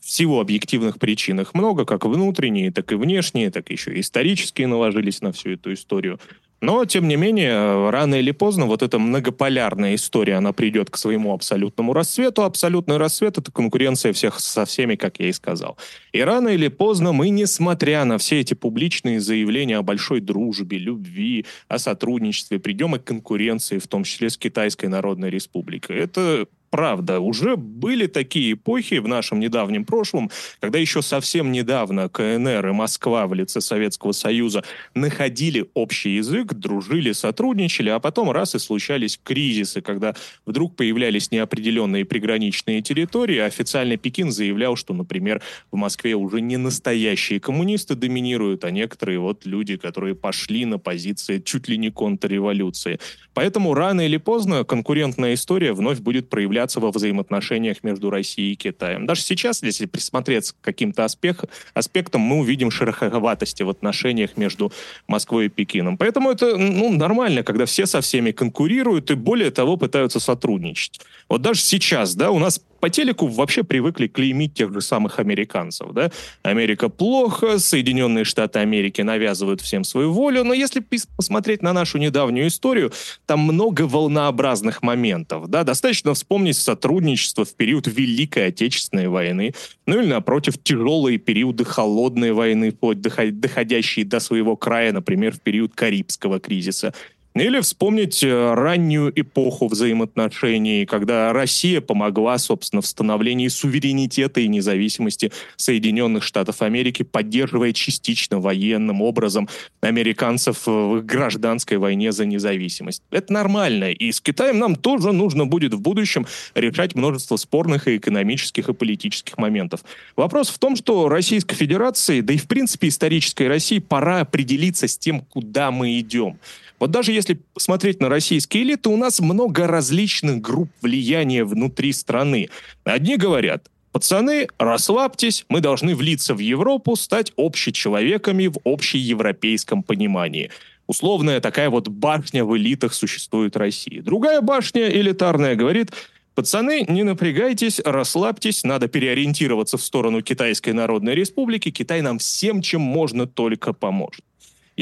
В 0.00 0.10
силу 0.10 0.40
объективных 0.40 0.98
причин 0.98 1.40
их 1.40 1.54
много, 1.54 1.84
как 1.84 2.04
внутренние, 2.04 2.70
так 2.70 2.92
и 2.92 2.94
внешние, 2.94 3.50
так 3.50 3.70
еще 3.70 3.92
и 3.92 4.00
исторические 4.00 4.68
наложились 4.68 5.20
на 5.20 5.32
всю 5.32 5.50
эту 5.50 5.72
историю. 5.72 6.20
Но, 6.62 6.84
тем 6.84 7.08
не 7.08 7.16
менее, 7.16 7.90
рано 7.90 8.14
или 8.14 8.30
поздно 8.30 8.66
вот 8.66 8.82
эта 8.82 9.00
многополярная 9.00 9.96
история, 9.96 10.36
она 10.36 10.52
придет 10.52 10.90
к 10.90 10.96
своему 10.96 11.34
абсолютному 11.34 11.92
расцвету. 11.92 12.44
Абсолютный 12.44 12.98
расцвет— 12.98 13.36
это 13.38 13.50
конкуренция 13.50 14.12
всех 14.12 14.38
со 14.38 14.64
всеми, 14.64 14.94
как 14.94 15.18
я 15.18 15.28
и 15.28 15.32
сказал. 15.32 15.76
И 16.12 16.20
рано 16.20 16.50
или 16.50 16.68
поздно 16.68 17.10
мы, 17.12 17.30
несмотря 17.30 18.04
на 18.04 18.16
все 18.16 18.38
эти 18.38 18.54
публичные 18.54 19.20
заявления 19.20 19.76
о 19.76 19.82
большой 19.82 20.20
дружбе, 20.20 20.78
любви, 20.78 21.46
о 21.66 21.80
сотрудничестве, 21.80 22.60
придем 22.60 22.94
и 22.94 23.00
к 23.00 23.04
конкуренции, 23.04 23.78
в 23.78 23.88
том 23.88 24.04
числе 24.04 24.30
с 24.30 24.38
Китайской 24.38 24.86
Народной 24.86 25.30
Республикой. 25.30 25.98
Это 25.98 26.46
правда, 26.72 27.20
уже 27.20 27.56
были 27.56 28.06
такие 28.06 28.54
эпохи 28.54 28.94
в 28.94 29.06
нашем 29.06 29.38
недавнем 29.38 29.84
прошлом, 29.84 30.30
когда 30.58 30.78
еще 30.78 31.02
совсем 31.02 31.52
недавно 31.52 32.08
КНР 32.08 32.66
и 32.66 32.72
Москва 32.72 33.26
в 33.26 33.34
лице 33.34 33.60
Советского 33.60 34.12
Союза 34.12 34.64
находили 34.94 35.66
общий 35.74 36.16
язык, 36.16 36.54
дружили, 36.54 37.12
сотрудничали, 37.12 37.90
а 37.90 38.00
потом 38.00 38.30
раз 38.30 38.54
и 38.54 38.58
случались 38.58 39.20
кризисы, 39.22 39.82
когда 39.82 40.14
вдруг 40.46 40.74
появлялись 40.74 41.30
неопределенные 41.30 42.06
приграничные 42.06 42.80
территории, 42.80 43.36
а 43.36 43.46
официально 43.46 43.98
Пекин 43.98 44.32
заявлял, 44.32 44.74
что, 44.74 44.94
например, 44.94 45.42
в 45.70 45.76
Москве 45.76 46.14
уже 46.14 46.40
не 46.40 46.56
настоящие 46.56 47.38
коммунисты 47.38 47.96
доминируют, 47.96 48.64
а 48.64 48.70
некоторые 48.70 49.18
вот 49.18 49.44
люди, 49.44 49.76
которые 49.76 50.14
пошли 50.14 50.64
на 50.64 50.78
позиции 50.78 51.38
чуть 51.38 51.68
ли 51.68 51.76
не 51.76 51.90
контрреволюции. 51.90 52.98
Поэтому 53.34 53.74
рано 53.74 54.00
или 54.06 54.16
поздно 54.16 54.64
конкурентная 54.64 55.34
история 55.34 55.74
вновь 55.74 56.00
будет 56.00 56.30
проявляться 56.30 56.61
проявляться 56.62 56.80
во 56.80 56.90
взаимоотношениях 56.90 57.82
между 57.82 58.10
Россией 58.10 58.52
и 58.52 58.56
Китаем. 58.56 59.06
Даже 59.06 59.22
сейчас, 59.22 59.62
если 59.62 59.86
присмотреться 59.86 60.54
к 60.54 60.64
каким-то 60.64 61.04
аспект, 61.04 61.44
аспектам, 61.74 62.20
мы 62.20 62.36
увидим 62.36 62.70
шероховатости 62.70 63.64
в 63.64 63.68
отношениях 63.68 64.36
между 64.36 64.72
Москвой 65.08 65.46
и 65.46 65.48
Пекином. 65.48 65.96
Поэтому 65.96 66.30
это 66.30 66.56
ну, 66.56 66.92
нормально, 66.92 67.42
когда 67.42 67.64
все 67.64 67.86
со 67.86 68.00
всеми 68.00 68.32
конкурируют 68.32 69.10
и, 69.10 69.14
более 69.14 69.50
того, 69.50 69.76
пытаются 69.76 70.20
сотрудничать. 70.20 71.00
Вот 71.32 71.40
даже 71.40 71.62
сейчас, 71.62 72.14
да, 72.14 72.30
у 72.30 72.38
нас 72.38 72.60
по 72.78 72.90
телеку 72.90 73.26
вообще 73.26 73.62
привыкли 73.62 74.06
клеймить 74.06 74.52
тех 74.52 74.70
же 74.70 74.82
самых 74.82 75.18
американцев, 75.18 75.92
да. 75.92 76.10
Америка 76.42 76.90
плохо, 76.90 77.58
Соединенные 77.58 78.24
Штаты 78.24 78.58
Америки 78.58 79.00
навязывают 79.00 79.62
всем 79.62 79.82
свою 79.82 80.12
волю, 80.12 80.44
но 80.44 80.52
если 80.52 80.84
посмотреть 81.16 81.62
на 81.62 81.72
нашу 81.72 81.96
недавнюю 81.96 82.48
историю, 82.48 82.92
там 83.24 83.40
много 83.40 83.82
волнообразных 83.82 84.82
моментов, 84.82 85.48
да. 85.48 85.64
Достаточно 85.64 86.12
вспомнить 86.12 86.58
сотрудничество 86.58 87.46
в 87.46 87.54
период 87.54 87.86
Великой 87.86 88.48
Отечественной 88.48 89.08
войны, 89.08 89.54
ну 89.86 90.00
или, 90.00 90.08
напротив, 90.08 90.62
тяжелые 90.62 91.16
периоды 91.16 91.64
холодной 91.64 92.32
войны, 92.32 92.74
доходящие 92.82 94.04
до 94.04 94.20
своего 94.20 94.54
края, 94.56 94.92
например, 94.92 95.32
в 95.32 95.40
период 95.40 95.74
Карибского 95.74 96.40
кризиса. 96.40 96.92
Или 97.34 97.60
вспомнить 97.60 98.22
э, 98.22 98.54
раннюю 98.54 99.12
эпоху 99.18 99.68
взаимоотношений, 99.68 100.84
когда 100.84 101.32
Россия 101.32 101.80
помогла, 101.80 102.36
собственно, 102.36 102.82
в 102.82 102.86
становлении 102.86 103.48
суверенитета 103.48 104.40
и 104.40 104.48
независимости 104.48 105.32
Соединенных 105.56 106.24
Штатов 106.24 106.60
Америки, 106.60 107.04
поддерживая 107.04 107.72
частично 107.72 108.38
военным 108.38 109.00
образом 109.00 109.48
американцев 109.80 110.66
в 110.66 111.00
гражданской 111.00 111.78
войне 111.78 112.12
за 112.12 112.26
независимость. 112.26 113.02
Это 113.10 113.32
нормально, 113.32 113.92
и 113.92 114.12
с 114.12 114.20
Китаем 114.20 114.58
нам 114.58 114.76
тоже 114.76 115.12
нужно 115.12 115.46
будет 115.46 115.72
в 115.72 115.80
будущем 115.80 116.26
решать 116.54 116.94
множество 116.94 117.36
спорных 117.36 117.88
и 117.88 117.96
экономических, 117.96 118.68
и 118.68 118.74
политических 118.74 119.38
моментов. 119.38 119.80
Вопрос 120.16 120.50
в 120.50 120.58
том, 120.58 120.76
что 120.76 121.08
Российской 121.08 121.54
Федерации, 121.54 122.20
да 122.20 122.34
и 122.34 122.36
в 122.36 122.46
принципе 122.46 122.88
исторической 122.88 123.48
России, 123.48 123.78
пора 123.78 124.20
определиться 124.20 124.86
с 124.86 124.98
тем, 124.98 125.20
куда 125.20 125.70
мы 125.70 125.98
идем. 125.98 126.38
Вот 126.82 126.90
даже 126.90 127.12
если 127.12 127.38
посмотреть 127.54 128.00
на 128.00 128.08
российские 128.08 128.64
элиты, 128.64 128.88
у 128.88 128.96
нас 128.96 129.20
много 129.20 129.68
различных 129.68 130.40
групп 130.40 130.68
влияния 130.80 131.44
внутри 131.44 131.92
страны. 131.92 132.48
Одни 132.82 133.16
говорят, 133.16 133.68
Пацаны, 133.92 134.48
расслабьтесь, 134.58 135.44
мы 135.48 135.60
должны 135.60 135.94
влиться 135.94 136.34
в 136.34 136.40
Европу, 136.40 136.96
стать 136.96 137.32
общечеловеками 137.36 138.48
в 138.48 138.56
общеевропейском 138.64 139.84
понимании. 139.84 140.50
Условная 140.88 141.40
такая 141.40 141.70
вот 141.70 141.86
башня 141.86 142.44
в 142.44 142.56
элитах 142.56 142.94
существует 142.94 143.54
в 143.54 143.58
России. 143.58 144.00
Другая 144.00 144.40
башня 144.40 144.90
элитарная 144.90 145.54
говорит, 145.54 145.92
пацаны, 146.34 146.84
не 146.88 147.04
напрягайтесь, 147.04 147.78
расслабьтесь, 147.84 148.64
надо 148.64 148.88
переориентироваться 148.88 149.78
в 149.78 149.82
сторону 149.84 150.20
Китайской 150.20 150.70
Народной 150.70 151.14
Республики, 151.14 151.70
Китай 151.70 152.00
нам 152.00 152.18
всем, 152.18 152.60
чем 152.60 152.80
можно, 152.80 153.28
только 153.28 153.72
поможет. 153.72 154.24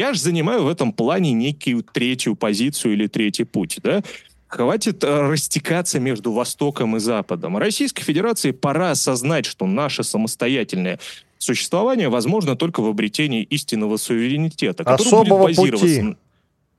Я 0.01 0.15
же 0.15 0.21
занимаю 0.21 0.65
в 0.65 0.69
этом 0.69 0.95
плане 0.95 1.33
некую 1.33 1.83
третью 1.83 2.35
позицию 2.35 2.95
или 2.95 3.07
третий 3.07 3.45
путь, 3.45 3.81
да? 3.83 4.03
Хватит 4.47 5.05
э, 5.05 5.29
растекаться 5.29 6.01
между 6.01 6.33
Востоком 6.33 6.97
и 6.97 7.01
Западом. 7.01 7.59
Российской 7.59 8.03
Федерации 8.03 8.53
пора 8.53 8.93
осознать, 8.93 9.45
что 9.45 9.67
наше 9.67 10.03
самостоятельное 10.03 10.99
существование 11.37 12.09
возможно 12.09 12.57
только 12.57 12.81
в 12.81 12.87
обретении 12.87 13.43
истинного 13.43 13.99
суверенитета, 13.99 14.85
Особого. 14.85 15.49
Пути. 15.49 16.17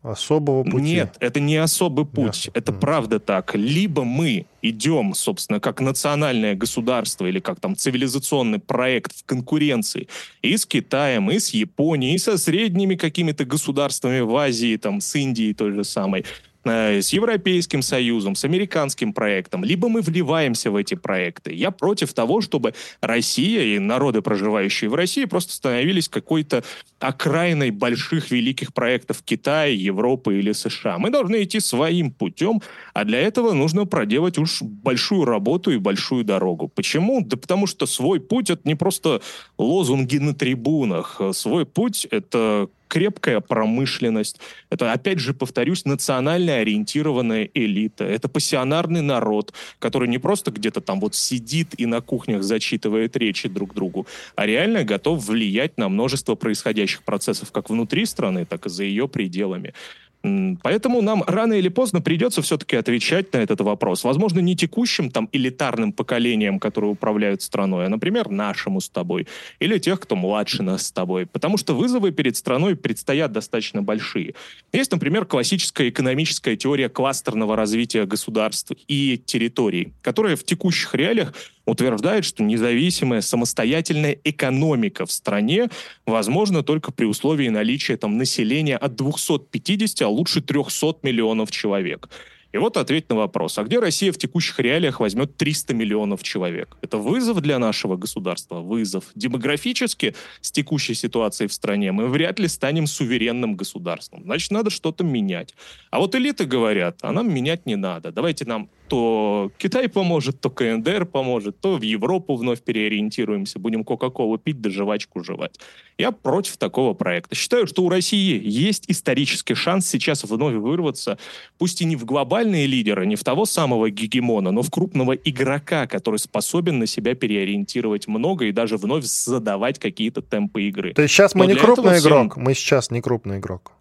Особого 0.03 0.63
пути. 0.63 0.83
Нет, 0.83 1.15
это 1.19 1.39
не 1.39 1.57
особый 1.57 2.05
путь. 2.05 2.45
Нет. 2.47 2.57
Это 2.57 2.71
mm. 2.71 2.79
правда 2.79 3.19
так. 3.19 3.53
Либо 3.53 4.03
мы 4.03 4.47
идем, 4.63 5.13
собственно, 5.13 5.59
как 5.59 5.79
национальное 5.79 6.55
государство 6.55 7.27
или 7.27 7.39
как 7.39 7.59
там 7.59 7.75
цивилизационный 7.75 8.57
проект 8.57 9.15
в 9.15 9.23
конкуренции 9.25 10.07
и 10.41 10.57
с 10.57 10.65
Китаем, 10.65 11.29
и 11.29 11.37
с 11.37 11.49
Японией, 11.49 12.15
и 12.15 12.17
со 12.17 12.39
средними 12.39 12.95
какими-то 12.95 13.45
государствами 13.45 14.21
в 14.21 14.35
Азии, 14.35 14.75
там, 14.77 15.01
с 15.01 15.15
Индией 15.15 15.53
той 15.53 15.71
же 15.71 15.83
самой. 15.83 16.25
Э, 16.63 17.01
с 17.01 17.11
Европейским 17.13 17.81
Союзом, 17.81 18.35
с 18.35 18.45
американским 18.45 19.13
проектом, 19.13 19.63
либо 19.63 19.89
мы 19.89 20.01
вливаемся 20.01 20.69
в 20.69 20.75
эти 20.75 20.93
проекты. 20.93 21.53
Я 21.53 21.71
против 21.71 22.13
того, 22.13 22.41
чтобы 22.41 22.73
Россия 23.01 23.75
и 23.75 23.79
народы, 23.79 24.21
проживающие 24.21 24.89
в 24.89 24.93
России, 24.93 25.25
просто 25.25 25.53
становились 25.53 26.07
какой-то 26.07 26.63
окраиной 26.99 27.71
больших 27.71 28.29
великих 28.29 28.73
проектов 28.73 29.23
Китая, 29.23 29.73
Европы 29.73 30.37
или 30.37 30.51
США. 30.51 30.99
Мы 30.99 31.09
должны 31.09 31.43
идти 31.43 31.59
своим 31.59 32.11
путем, 32.11 32.61
а 32.93 33.05
для 33.05 33.19
этого 33.19 33.53
нужно 33.53 33.85
проделать 33.85 34.37
уж 34.37 34.61
большую 34.61 35.25
работу 35.25 35.71
и 35.71 35.77
большую 35.77 36.23
дорогу. 36.23 36.67
Почему? 36.67 37.21
Да 37.21 37.37
потому 37.37 37.65
что 37.65 37.87
свой 37.87 38.19
путь— 38.19 38.49
это 38.51 38.61
не 38.65 38.75
просто 38.75 39.21
лозунги 39.57 40.17
на 40.17 40.35
трибунах. 40.35 41.19
Свой 41.33 41.65
путь— 41.65 42.05
это 42.11 42.69
крепкая 42.91 43.39
промышленность. 43.39 44.41
Это, 44.69 44.91
опять 44.91 45.19
же, 45.19 45.33
повторюсь, 45.33 45.85
национально 45.85 46.57
ориентированная 46.57 47.49
элита. 47.53 48.03
Это 48.03 48.27
пассионарный 48.27 49.01
народ, 49.01 49.53
который 49.79 50.09
не 50.09 50.17
просто 50.17 50.51
где-то 50.51 50.81
там 50.81 50.99
вот 50.99 51.15
сидит 51.15 51.69
и 51.77 51.85
на 51.85 52.01
кухнях 52.01 52.43
зачитывает 52.43 53.15
речи 53.15 53.47
друг 53.47 53.73
другу, 53.73 54.07
а 54.35 54.45
реально 54.45 54.83
готов 54.83 55.25
влиять 55.25 55.77
на 55.77 55.87
множество 55.87 56.35
происходящих 56.35 57.03
процессов 57.03 57.53
как 57.53 57.69
внутри 57.69 58.05
страны, 58.05 58.45
так 58.45 58.65
и 58.65 58.69
за 58.69 58.83
ее 58.83 59.07
пределами. 59.07 59.73
Поэтому 60.23 61.01
нам 61.01 61.23
рано 61.25 61.53
или 61.53 61.69
поздно 61.69 61.99
придется 62.01 62.41
все-таки 62.41 62.75
отвечать 62.75 63.33
на 63.33 63.37
этот 63.37 63.61
вопрос. 63.61 64.03
Возможно, 64.03 64.39
не 64.39 64.55
текущим 64.55 65.09
там 65.09 65.27
элитарным 65.31 65.93
поколением, 65.93 66.59
которые 66.59 66.91
управляют 66.91 67.41
страной, 67.41 67.87
а, 67.87 67.89
например, 67.89 68.29
нашему 68.29 68.81
с 68.81 68.89
тобой. 68.89 69.27
Или 69.59 69.79
тех, 69.79 69.99
кто 69.99 70.15
младше 70.15 70.61
нас 70.61 70.87
с 70.87 70.91
тобой. 70.91 71.25
Потому 71.25 71.57
что 71.57 71.73
вызовы 71.73 72.11
перед 72.11 72.37
страной 72.37 72.75
предстоят 72.75 73.31
достаточно 73.31 73.81
большие. 73.81 74.35
Есть, 74.73 74.91
например, 74.91 75.25
классическая 75.25 75.89
экономическая 75.89 76.55
теория 76.55 76.89
кластерного 76.89 77.55
развития 77.55 78.05
государств 78.05 78.73
и 78.87 79.17
территорий, 79.25 79.93
которая 80.01 80.35
в 80.35 80.43
текущих 80.43 80.93
реалиях 80.93 81.33
утверждает, 81.65 82.25
что 82.25 82.43
независимая 82.43 83.21
самостоятельная 83.21 84.17
экономика 84.23 85.05
в 85.05 85.11
стране 85.11 85.69
возможна 86.05 86.63
только 86.63 86.91
при 86.91 87.05
условии 87.05 87.49
наличия 87.49 87.97
там 87.97 88.17
населения 88.17 88.77
от 88.77 88.95
250, 88.95 90.01
а 90.01 90.09
лучше 90.09 90.41
300 90.41 90.97
миллионов 91.03 91.51
человек. 91.51 92.09
И 92.51 92.57
вот 92.57 92.75
ответь 92.75 93.09
на 93.09 93.15
вопрос, 93.15 93.57
а 93.57 93.63
где 93.63 93.79
Россия 93.79 94.11
в 94.11 94.17
текущих 94.17 94.59
реалиях 94.59 94.99
возьмет 94.99 95.37
300 95.37 95.73
миллионов 95.73 96.21
человек? 96.21 96.75
Это 96.81 96.97
вызов 96.97 97.39
для 97.41 97.59
нашего 97.59 97.95
государства? 97.95 98.59
Вызов. 98.59 99.05
Демографически 99.15 100.15
с 100.41 100.51
текущей 100.51 100.93
ситуацией 100.93 101.47
в 101.47 101.53
стране 101.53 101.93
мы 101.93 102.07
вряд 102.07 102.39
ли 102.39 102.49
станем 102.49 102.87
суверенным 102.87 103.55
государством. 103.55 104.23
Значит, 104.23 104.51
надо 104.51 104.69
что-то 104.69 105.03
менять. 105.03 105.55
А 105.91 105.99
вот 105.99 106.13
элиты 106.13 106.45
говорят, 106.45 106.99
а 107.01 107.13
нам 107.13 107.33
менять 107.33 107.65
не 107.65 107.77
надо. 107.77 108.11
Давайте 108.11 108.43
нам 108.45 108.69
то 108.91 109.53
Китай 109.57 109.87
поможет, 109.87 110.41
то 110.41 110.49
КНДР 110.49 111.05
поможет, 111.05 111.57
то 111.61 111.77
в 111.77 111.81
Европу 111.81 112.35
вновь 112.35 112.61
переориентируемся, 112.61 113.57
будем 113.57 113.85
Кока-Колу 113.85 114.37
пить 114.37 114.59
да 114.59 114.69
жвачку 114.69 115.23
жевать. 115.23 115.61
Я 115.97 116.11
против 116.11 116.57
такого 116.57 116.93
проекта. 116.93 117.33
Считаю, 117.33 117.67
что 117.67 117.83
у 117.83 117.89
России 117.89 118.41
есть 118.43 118.83
исторический 118.89 119.53
шанс 119.53 119.87
сейчас 119.87 120.25
вновь 120.25 120.55
вырваться, 120.55 121.17
пусть 121.57 121.79
и 121.81 121.85
не 121.85 121.95
в 121.95 122.03
глобальные 122.03 122.67
лидеры, 122.67 123.05
не 123.05 123.15
в 123.15 123.23
того 123.23 123.45
самого 123.45 123.89
гегемона, 123.89 124.51
но 124.51 124.61
в 124.61 124.69
крупного 124.69 125.13
игрока, 125.13 125.87
который 125.87 126.17
способен 126.17 126.79
на 126.79 126.85
себя 126.85 127.15
переориентировать 127.15 128.09
много 128.09 128.47
и 128.47 128.51
даже 128.51 128.75
вновь 128.75 129.05
задавать 129.05 129.79
какие-то 129.79 130.21
темпы 130.21 130.63
игры. 130.63 130.93
То 130.93 131.01
есть 131.01 131.13
сейчас 131.13 131.33
мы 131.33 131.45
но 131.45 131.53
не 131.53 131.57
крупный 131.57 131.99
игрок, 131.99 132.35
мы 132.35 132.53
сейчас 132.53 132.91
не 132.91 132.99
крупный 132.99 133.37
игрок. 133.37 133.71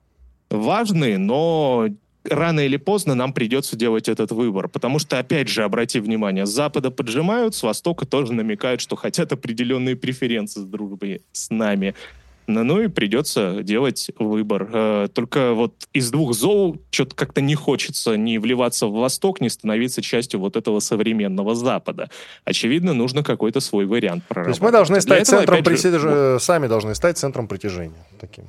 Важный, 0.50 1.16
но 1.16 1.88
рано 2.24 2.60
или 2.60 2.76
поздно 2.76 3.14
нам 3.14 3.32
придется 3.32 3.76
делать 3.76 4.08
этот 4.08 4.32
выбор. 4.32 4.68
Потому 4.68 4.98
что, 4.98 5.18
опять 5.18 5.48
же, 5.48 5.64
обрати 5.64 6.00
внимание, 6.00 6.46
с 6.46 6.50
Запада 6.50 6.90
поджимают, 6.90 7.54
с 7.54 7.62
Востока 7.62 8.06
тоже 8.06 8.32
намекают, 8.32 8.80
что 8.80 8.96
хотят 8.96 9.32
определенные 9.32 9.96
преференции 9.96 10.60
с 10.60 10.64
дружбой 10.64 11.22
с 11.32 11.50
нами. 11.50 11.94
Ну, 12.46 12.64
ну 12.64 12.80
и 12.80 12.88
придется 12.88 13.62
делать 13.62 14.10
выбор. 14.18 14.68
Э, 14.72 15.08
только 15.12 15.52
вот 15.54 15.88
из 15.92 16.10
двух 16.10 16.34
зол 16.34 16.82
что-то 16.90 17.14
как-то 17.14 17.40
не 17.40 17.54
хочется 17.54 18.16
ни 18.16 18.38
вливаться 18.38 18.88
в 18.88 18.92
Восток, 18.92 19.40
ни 19.40 19.46
становиться 19.46 20.02
частью 20.02 20.40
вот 20.40 20.56
этого 20.56 20.80
современного 20.80 21.54
Запада. 21.54 22.10
Очевидно, 22.44 22.92
нужно 22.92 23.22
какой-то 23.22 23.60
свой 23.60 23.86
вариант 23.86 24.24
проработать. 24.26 24.58
То 24.58 24.62
есть 24.62 24.62
мы 24.62 24.72
должны 24.72 25.00
стать 25.00 25.22
этого, 25.22 25.40
центром 25.40 25.64
притяжения, 25.64 26.38
сами 26.38 26.66
должны 26.66 26.94
стать 26.96 27.18
центром 27.18 27.46
притяжения 27.46 28.04
таким 28.18 28.46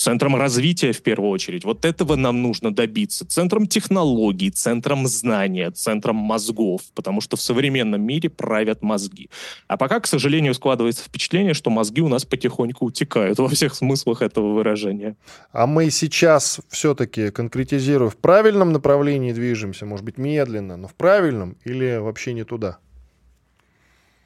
центром 0.00 0.36
развития 0.36 0.92
в 0.92 1.02
первую 1.02 1.30
очередь. 1.30 1.64
Вот 1.64 1.84
этого 1.84 2.16
нам 2.16 2.42
нужно 2.42 2.74
добиться. 2.74 3.26
Центром 3.26 3.66
технологий, 3.66 4.50
центром 4.50 5.06
знания, 5.06 5.70
центром 5.70 6.16
мозгов, 6.16 6.80
потому 6.94 7.20
что 7.20 7.36
в 7.36 7.40
современном 7.40 8.02
мире 8.02 8.30
правят 8.30 8.82
мозги. 8.82 9.28
А 9.68 9.76
пока, 9.76 10.00
к 10.00 10.06
сожалению, 10.06 10.54
складывается 10.54 11.04
впечатление, 11.04 11.52
что 11.52 11.70
мозги 11.70 12.00
у 12.00 12.08
нас 12.08 12.24
потихоньку 12.24 12.86
утекают 12.86 13.38
во 13.38 13.48
всех 13.48 13.74
смыслах 13.74 14.22
этого 14.22 14.54
выражения. 14.54 15.16
А 15.52 15.66
мы 15.66 15.90
сейчас 15.90 16.60
все-таки, 16.68 17.30
конкретизируя, 17.30 18.08
в 18.08 18.16
правильном 18.16 18.72
направлении 18.72 19.32
движемся, 19.32 19.84
может 19.84 20.04
быть, 20.06 20.16
медленно, 20.16 20.78
но 20.78 20.88
в 20.88 20.94
правильном 20.94 21.56
или 21.64 21.98
вообще 21.98 22.32
не 22.32 22.44
туда? 22.44 22.78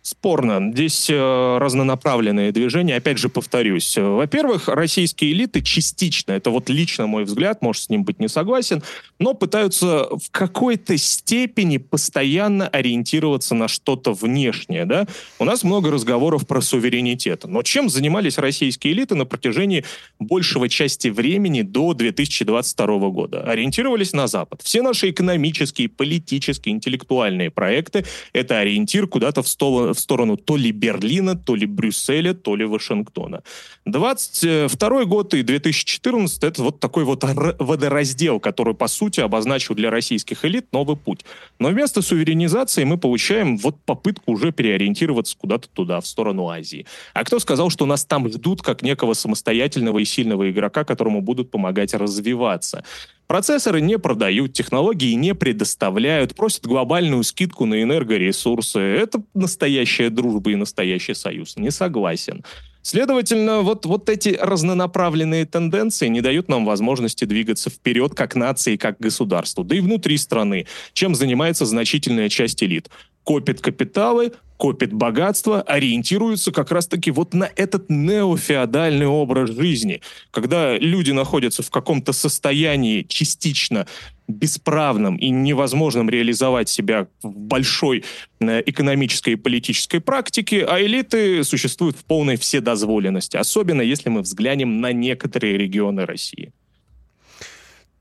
Спорно. 0.07 0.71
Здесь 0.71 1.09
э, 1.09 1.59
разнонаправленные 1.59 2.53
движения. 2.53 2.97
Опять 2.97 3.17
же, 3.17 3.31
повторюсь. 3.31 3.97
Во-первых, 3.97 4.69
российские 4.69 5.33
элиты 5.33 5.63
частично, 5.63 6.33
это 6.33 6.51
вот 6.51 6.69
лично 6.69 7.07
мой 7.07 7.25
взгляд, 7.25 7.63
может, 7.63 7.85
с 7.85 7.89
ним 7.89 8.05
быть 8.05 8.21
не 8.21 8.29
согласен, 8.29 8.83
но 9.19 9.33
пытаются 9.33 10.07
в 10.11 10.31
какой-то 10.31 10.99
степени 10.99 11.79
постоянно 11.79 12.69
ориентироваться 12.69 13.55
на 13.55 13.67
что-то 13.67 14.13
внешнее. 14.13 14.85
Да? 14.85 15.07
У 15.39 15.47
нас 15.47 15.65
много 15.65 15.91
разговоров 15.91 16.47
про 16.47 16.61
суверенитет. 16.61 17.45
Но 17.47 17.63
чем 17.63 17.89
занимались 17.89 18.37
российские 18.37 18.93
элиты 18.93 19.15
на 19.15 19.25
протяжении 19.25 19.87
большего 20.19 20.69
части 20.69 21.09
времени 21.09 21.63
до 21.63 21.95
2022 21.95 23.09
года? 23.09 23.45
Ориентировались 23.45 24.13
на 24.13 24.27
Запад. 24.27 24.61
Все 24.63 24.83
наши 24.83 25.09
экономические, 25.09 25.89
политические, 25.89 26.75
интеллектуальные 26.75 27.51
проекты— 27.51 28.05
это 28.35 28.59
ориентир 28.59 29.07
куда-то 29.07 29.43
в 29.43 29.49
сторону 29.49 29.94
в 29.95 30.01
сторону 30.01 30.37
то 30.37 30.57
ли 30.57 30.73
Берлина, 30.73 31.37
то 31.37 31.55
ли 31.55 31.67
Брюсселя, 31.67 32.35
то 32.35 32.57
ли 32.57 32.65
Вашингтона. 32.65 33.43
22 33.87 35.05
год 35.05 35.35
и 35.35 35.43
2014 35.43 36.45
это 36.45 36.63
вот 36.63 36.81
такой 36.81 37.05
вот 37.05 37.25
водораздел, 37.59 38.41
который, 38.41 38.75
по 38.75 38.89
сути, 38.89 39.21
обозначил 39.21 39.75
для 39.75 39.91
российских 39.91 40.45
элит 40.45 40.73
новый 40.73 40.97
путь. 40.97 41.25
Но 41.59 41.69
вместо 41.69 42.03
суверенизации 42.03 42.85
мы 42.85 42.99
получаем 42.99 43.57
вот 43.59 43.77
попытку 43.85 44.33
уже 44.33 44.53
переориентироваться 44.53 45.37
куда-то 45.37 45.69
туда, 45.69 46.01
в 46.01 46.07
сторону 46.07 46.49
Азии. 46.49 46.87
А 47.13 47.25
кто 47.25 47.39
сказал, 47.39 47.71
что 47.71 47.87
нас 47.87 48.05
там 48.05 48.29
ждут 48.29 48.63
как 48.63 48.83
некого 48.83 49.15
самостоятельного 49.15 49.99
и 49.99 50.05
сильного 50.05 50.51
игрока, 50.51 50.85
которому 50.85 51.21
будут 51.21 51.51
помогать 51.51 51.95
развиваться? 51.95 52.85
Процессоры 53.27 53.81
не 53.81 53.99
продают, 53.99 54.53
технологии 54.53 55.15
не 55.15 55.35
предоставляют, 55.35 56.35
просят 56.35 56.67
глобальную 56.67 57.23
скидку 57.25 57.65
на 57.65 57.83
энергоресурсы. 57.83 58.79
Это 58.79 59.23
настоящая 59.33 60.11
дружба 60.11 60.51
и 60.51 60.57
настоящий 60.57 61.15
союз. 61.15 61.57
Не 61.57 61.71
согласен. 61.71 62.45
Следовательно, 62.83 63.63
вот, 63.63 63.87
вот 63.87 64.11
эти 64.11 64.37
разнонаправленные 64.39 65.47
тенденции 65.47 66.09
не 66.09 66.21
дают 66.21 66.49
нам 66.49 66.67
возможности 66.67 67.25
двигаться 67.25 67.71
вперед 67.71 68.15
как 68.15 68.35
нации, 68.35 68.77
как 68.77 68.99
государству, 69.01 69.65
да 69.65 69.75
и 69.75 69.81
внутри 69.81 70.19
страны, 70.19 70.67
чем 70.93 71.15
занимается 71.15 71.65
значительная 71.65 72.29
часть 72.29 72.63
элит. 72.63 72.91
Копит 73.25 73.61
капиталы, 73.61 74.33
копит 74.57 74.93
богатство, 74.93 75.63
ориентируются 75.63 76.53
как 76.53 76.71
раз-таки 76.71 77.11
вот 77.11 77.35
на 77.35 77.51
этот 77.57 77.91
неофеодальный 77.91 79.07
образ 79.07 79.51
жизни, 79.51 80.01
когда 80.31 80.79
люди 80.79 81.11
находятся 81.11 81.63
в 81.63 81.71
каком-то 81.71 82.13
состоянии 82.13 83.03
частично 83.03 83.87
бесправным 84.27 85.17
и 85.17 85.29
невозможным 85.29 86.09
реализовать 86.09 86.69
себя 86.69 87.09
в 87.23 87.37
большой 87.37 88.05
э, 88.41 88.63
экономической 88.65 89.35
и 89.35 89.37
политической 89.37 89.99
практике, 90.01 90.65
а 90.65 90.81
элиты 90.81 91.45
существуют 91.45 91.97
в 91.97 92.05
полной 92.05 92.37
вседозволенности, 92.37 93.37
особенно 93.37 93.83
если 93.83 94.09
мы 94.09 94.23
взглянем 94.23 94.81
на 94.81 94.93
некоторые 94.93 95.59
регионы 95.59 96.07
России. 96.07 96.53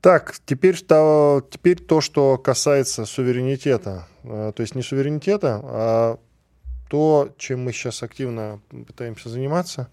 Так, 0.04 0.34
теперь 0.44 0.78
то, 0.82 1.42
теперь 1.50 1.80
то, 1.80 2.02
что 2.02 2.36
касается 2.36 3.06
суверенитета. 3.06 4.06
Э, 4.22 4.52
то 4.54 4.60
есть 4.60 4.74
не 4.74 4.82
суверенитета, 4.82 5.60
а 5.64 6.18
то, 6.90 7.30
чем 7.38 7.64
мы 7.64 7.72
сейчас 7.72 8.02
активно 8.02 8.60
пытаемся 8.86 9.30
заниматься. 9.30 9.88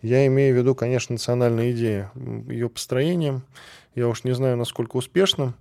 Я 0.00 0.24
имею 0.28 0.54
в 0.54 0.58
виду, 0.58 0.76
конечно, 0.76 1.14
национальная 1.14 1.72
идея, 1.72 2.12
ее 2.46 2.68
построением– 2.68 3.42
я 3.98 4.06
уж 4.06 4.22
не 4.22 4.32
знаю, 4.32 4.56
насколько 4.56 4.96
успешным. 4.96 5.54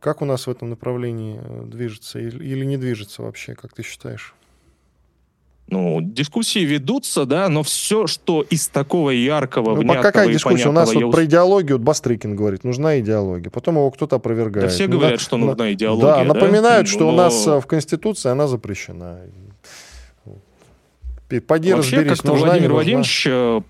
Как 0.00 0.20
у 0.20 0.24
нас 0.24 0.48
в 0.48 0.50
этом 0.50 0.68
направлении 0.68 1.40
э, 1.40 1.62
движется 1.64 2.18
или 2.18 2.64
не 2.64 2.76
движется 2.76 3.22
вообще, 3.22 3.54
как 3.54 3.72
ты 3.72 3.84
считаешь? 3.84 4.34
Ну, 5.66 6.00
дискуссии 6.02 6.58
ведутся, 6.58 7.24
да, 7.24 7.48
но 7.48 7.62
все, 7.62 8.06
что 8.06 8.42
из 8.42 8.68
такого 8.68 9.10
яркого, 9.10 9.70
ну, 9.70 9.80
внятного 9.80 10.02
какая 10.02 10.32
дискуссия? 10.32 10.68
У 10.68 10.72
нас 10.72 10.92
вот 10.92 11.10
про 11.10 11.24
идеологию, 11.24 11.78
вот 11.78 11.84
Бастрыкин 11.84 12.36
говорит, 12.36 12.64
нужна 12.64 13.00
идеология. 13.00 13.50
Потом 13.50 13.76
его 13.76 13.90
кто-то 13.90 14.16
опровергает. 14.16 14.66
Да 14.66 14.72
все 14.72 14.86
говорят, 14.86 15.18
на, 15.18 15.18
что 15.18 15.36
нужна 15.38 15.72
идеология. 15.72 16.06
Да, 16.06 16.18
да? 16.18 16.24
напоминают, 16.24 16.86
что 16.86 17.00
но... 17.00 17.08
у 17.08 17.12
нас 17.12 17.46
э, 17.46 17.60
в 17.60 17.66
Конституции 17.66 18.28
она 18.28 18.46
запрещена. 18.46 19.20
Поди 21.46 21.72
Вообще, 21.72 21.96
разберись, 21.96 22.18
как-то 22.18 22.28
нужна, 22.28 22.46
Владимир 22.46 22.72
Владимирович 22.72 23.26
э, 23.26 23.60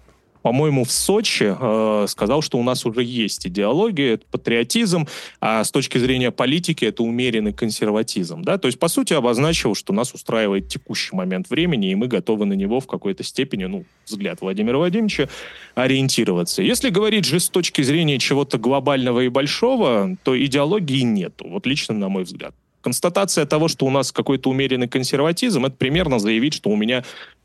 по-моему, 0.45 0.85
в 0.85 0.93
Сочи 0.93 1.57
э, 1.59 2.07
сказал, 2.07 2.43
что 2.43 2.59
у 2.59 2.63
нас 2.63 2.85
уже 2.85 3.03
есть 3.03 3.47
идеология, 3.47 4.17
это 4.17 4.27
патриотизм, 4.31 5.09
а 5.41 5.65
с 5.65 5.71
точки 5.71 5.97
зрения 5.97 6.31
политики 6.31 6.85
это 6.85 7.03
умеренный 7.03 7.55
консерватизм. 7.55 8.43
Да? 8.43 8.59
То 8.59 8.67
есть, 8.69 8.79
по 8.79 8.89
сути, 8.89 9.15
обозначил, 9.15 9.75
что 9.75 9.95
нас 9.95 10.13
устраивает 10.13 10.69
текущий 10.69 11.17
момент 11.17 11.49
времени, 11.49 11.93
и 11.93 11.95
мы 11.95 12.09
готовы 12.09 12.45
на 12.45 12.53
него 12.53 12.81
в 12.81 12.87
какой-то 12.87 13.23
степени, 13.23 13.65
ну, 13.65 13.87
взгляд 14.05 14.43
Владимира 14.43 14.77
Владимировича, 14.77 15.31
ориентироваться. 15.77 16.63
Если 16.63 16.91
говорить 16.91 17.25
же 17.25 17.41
с 17.41 17.49
точки 17.49 17.81
зрения 17.81 18.19
чего-то 18.19 18.59
глобального 18.59 19.21
и 19.21 19.29
большого, 19.29 20.15
то 20.25 20.39
идеологии 20.39 21.01
нету, 21.01 21.49
вот 21.49 21.65
лично 21.65 21.95
на 21.95 22.11
мой 22.11 22.25
взгляд. 22.25 22.55
Констатация 22.85 23.47
того, 23.47 23.69
что 23.69 23.87
у 23.87 23.91
нас 23.91 24.13
какой-то 24.13 24.51
умеренный 24.51 24.89
консерватизм, 24.89 25.65
это 25.65 25.75
примерно 25.75 26.19
заявить, 26.19 26.53
что 26.53 26.69
у 26.69 26.77
меня 26.77 27.03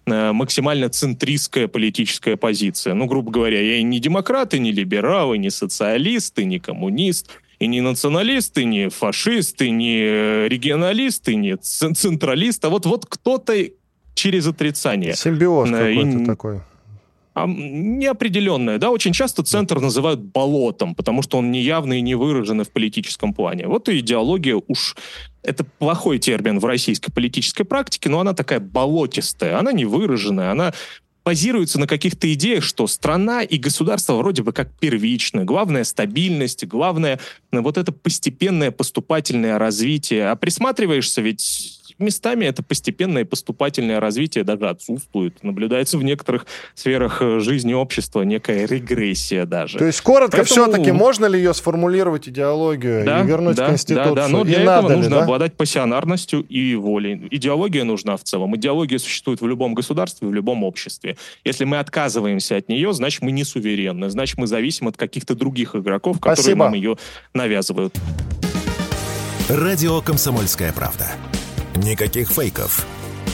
максимально 0.09 0.89
центристская 0.89 1.67
политическая 1.67 2.35
позиция. 2.37 2.93
Ну, 2.93 3.05
грубо 3.05 3.31
говоря, 3.31 3.61
я 3.61 3.77
и 3.77 3.83
не 3.83 3.99
демократ, 3.99 4.53
и 4.53 4.59
не 4.59 4.71
либерал, 4.71 5.33
и 5.33 5.37
не 5.37 5.49
социалист, 5.49 6.37
и 6.39 6.45
не 6.45 6.59
коммунист, 6.59 7.29
и 7.59 7.67
не 7.67 7.81
националист, 7.81 8.57
и 8.57 8.65
не 8.65 8.89
фашист, 8.89 9.61
и 9.61 9.71
не 9.71 9.99
э, 10.01 10.47
регионалист, 10.47 11.27
и 11.29 11.35
не 11.35 11.57
централист, 11.57 12.63
а 12.65 12.69
вот, 12.69 12.85
вот 12.85 13.05
кто-то 13.05 13.53
через 14.13 14.47
отрицание. 14.47 15.15
Симбиоз 15.15 15.69
э, 15.69 15.95
какой-то 15.95 16.25
такой 16.25 16.61
неопределенное. 17.47 18.77
Да? 18.77 18.89
Очень 18.91 19.13
часто 19.13 19.43
центр 19.43 19.79
называют 19.79 20.19
болотом, 20.19 20.95
потому 20.95 21.21
что 21.21 21.37
он 21.37 21.51
неявный 21.51 21.99
и 21.99 22.01
не 22.01 22.15
выраженный 22.15 22.65
в 22.65 22.71
политическом 22.71 23.33
плане. 23.33 23.67
Вот 23.67 23.89
и 23.89 23.99
идеология 23.99 24.61
уж 24.67 24.95
это 25.43 25.63
плохой 25.63 26.19
термин 26.19 26.59
в 26.59 26.65
российской 26.65 27.11
политической 27.11 27.63
практике, 27.63 28.09
но 28.09 28.19
она 28.19 28.33
такая 28.33 28.59
болотистая, 28.59 29.57
она 29.59 29.71
не 29.71 29.85
выраженная, 29.85 30.51
она 30.51 30.73
базируется 31.25 31.79
на 31.79 31.87
каких-то 31.87 32.31
идеях, 32.33 32.63
что 32.63 32.87
страна 32.87 33.43
и 33.43 33.57
государство 33.57 34.15
вроде 34.15 34.41
бы 34.41 34.51
как 34.51 34.71
первичны. 34.79 35.43
Главное— 35.43 35.83
стабильность, 35.85 36.65
главное— 36.65 37.19
вот 37.51 37.77
это 37.77 37.91
постепенное 37.91 38.71
поступательное 38.71 39.59
развитие. 39.59 40.29
А 40.29 40.35
присматриваешься, 40.35 41.21
ведь 41.21 41.78
местами 41.99 42.45
это 42.45 42.63
постепенное 42.63 43.25
поступательное 43.25 43.99
развитие 43.99 44.43
даже 44.43 44.67
отсутствует. 44.69 45.43
Наблюдается 45.43 45.97
в 45.97 46.03
некоторых 46.03 46.45
сферах 46.75 47.21
э, 47.21 47.39
жизни 47.39 47.73
общества 47.73 48.21
некая 48.21 48.65
регрессия 48.65 49.45
даже. 49.45 49.77
То 49.77 49.85
есть, 49.85 50.01
коротко, 50.01 50.37
Поэтому... 50.37 50.65
все-таки 50.65 50.91
можно 50.91 51.25
ли 51.25 51.37
ее 51.37 51.53
сформулировать 51.53 52.27
идеологию 52.27 53.05
да, 53.05 53.21
и 53.21 53.25
вернуть 53.25 53.55
да, 53.55 53.67
Конституцию? 53.67 54.15
Да, 54.15 54.23
да, 54.23 54.27
но 54.27 54.43
для 54.43 54.59
и 54.59 54.61
этого 54.61 54.89
нужно 54.89 55.09
ли, 55.09 55.15
да? 55.15 55.23
обладать 55.23 55.53
пассионарностью 55.55 56.41
и 56.41 56.75
волей. 56.75 57.27
Идеология 57.31 57.83
нужна 57.83 58.17
в 58.17 58.23
целом. 58.23 58.55
Идеология 58.55 58.97
существует 58.97 59.41
в 59.41 59.47
любом 59.47 59.73
государстве, 59.73 60.27
в 60.27 60.33
любом 60.33 60.63
обществе. 60.63 61.17
Если 61.43 61.65
мы 61.65 61.79
отказываемся 61.79 62.57
от 62.57 62.69
нее, 62.69 62.93
значит, 62.93 63.21
мы 63.21 63.31
не 63.31 63.43
суверенны, 63.43 64.09
значит, 64.09 64.37
мы 64.37 64.47
зависим 64.47 64.87
от 64.87 64.97
каких-то 64.97 65.35
других 65.35 65.75
игроков, 65.75 66.19
которые 66.19 66.37
Спасибо. 66.37 66.65
нам 66.65 66.73
ее 66.73 66.97
навязывают. 67.33 67.95
Радио 69.49 70.01
«Комсомольская 70.01 70.71
правда». 70.71 71.07
Никаких 71.83 72.29
фейков, 72.29 72.85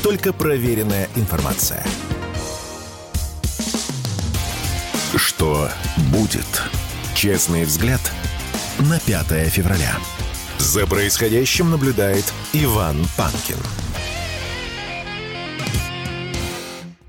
только 0.03 0.31
проверенная 0.31 1.09
информация. 1.15 1.83
Что 5.15 5.67
будет? 6.11 6.45
Честный 7.15 7.63
взгляд 7.63 7.99
на 8.77 8.99
5 8.99 9.49
февраля. 9.49 9.95
За 10.59 10.85
происходящим 10.85 11.71
наблюдает 11.71 12.31
Иван 12.53 12.97
Панкин. 13.17 13.57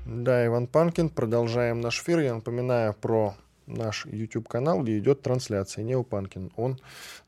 Да, 0.05 0.43
Иван 0.43 0.65
Панкин. 0.65 1.09
Продолжаем 1.09 1.81
наш 1.81 2.01
эфир. 2.01 2.19
Я 2.19 2.33
напоминаю 2.33 2.95
про 2.95 3.35
наш 3.67 4.05
YouTube-канал, 4.05 4.81
где 4.81 4.97
идет 4.97 5.21
трансляция 5.21 5.83
Нео 5.83 6.03
Панкин. 6.03 6.51
Он 6.55 6.79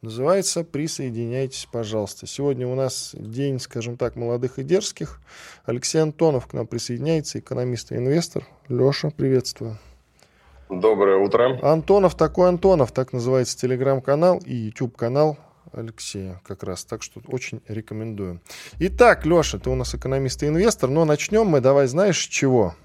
называется 0.02 0.63
«Присоединяйтесь, 0.63 1.67
пожалуйста». 1.71 2.25
Сегодня 2.25 2.67
у 2.67 2.75
нас 2.75 3.13
день, 3.13 3.60
скажем 3.60 3.97
так, 3.97 4.15
молодых 4.15 4.58
и 4.58 4.63
дерзких. 4.63 5.21
Алексей 5.65 5.99
Антонов 5.99 6.47
к 6.47 6.54
нам 6.54 6.65
присоединяется, 6.65 7.39
экономист 7.39 7.91
и 7.91 7.95
инвестор. 7.95 8.47
Леша, 8.67 9.12
приветствую. 9.12 9.78
Доброе 10.69 11.17
утро. 11.17 11.60
Антонов 11.63 12.15
такой 12.15 12.47
Антонов, 12.47 12.91
так 12.91 13.12
называется 13.12 13.58
телеграм-канал 13.58 14.39
и 14.45 14.54
YouTube-канал 14.54 15.38
Алексея 15.71 16.41
как 16.45 16.63
раз. 16.63 16.86
Так 16.86 17.04
что 17.04 17.21
очень 17.28 17.62
рекомендую. 17.67 18.39
Итак, 18.80 19.25
Леша, 19.25 19.60
ты 19.60 19.69
у 19.69 19.75
нас 19.75 19.95
экономист 19.95 20.43
и 20.43 20.47
инвестор, 20.47 20.89
но 20.89 21.06
начнем 21.06 21.47
мы, 21.47 21.60
давай, 21.60 21.88
знаешь, 21.88 22.19
с 22.19 22.28
чего? 22.28 22.75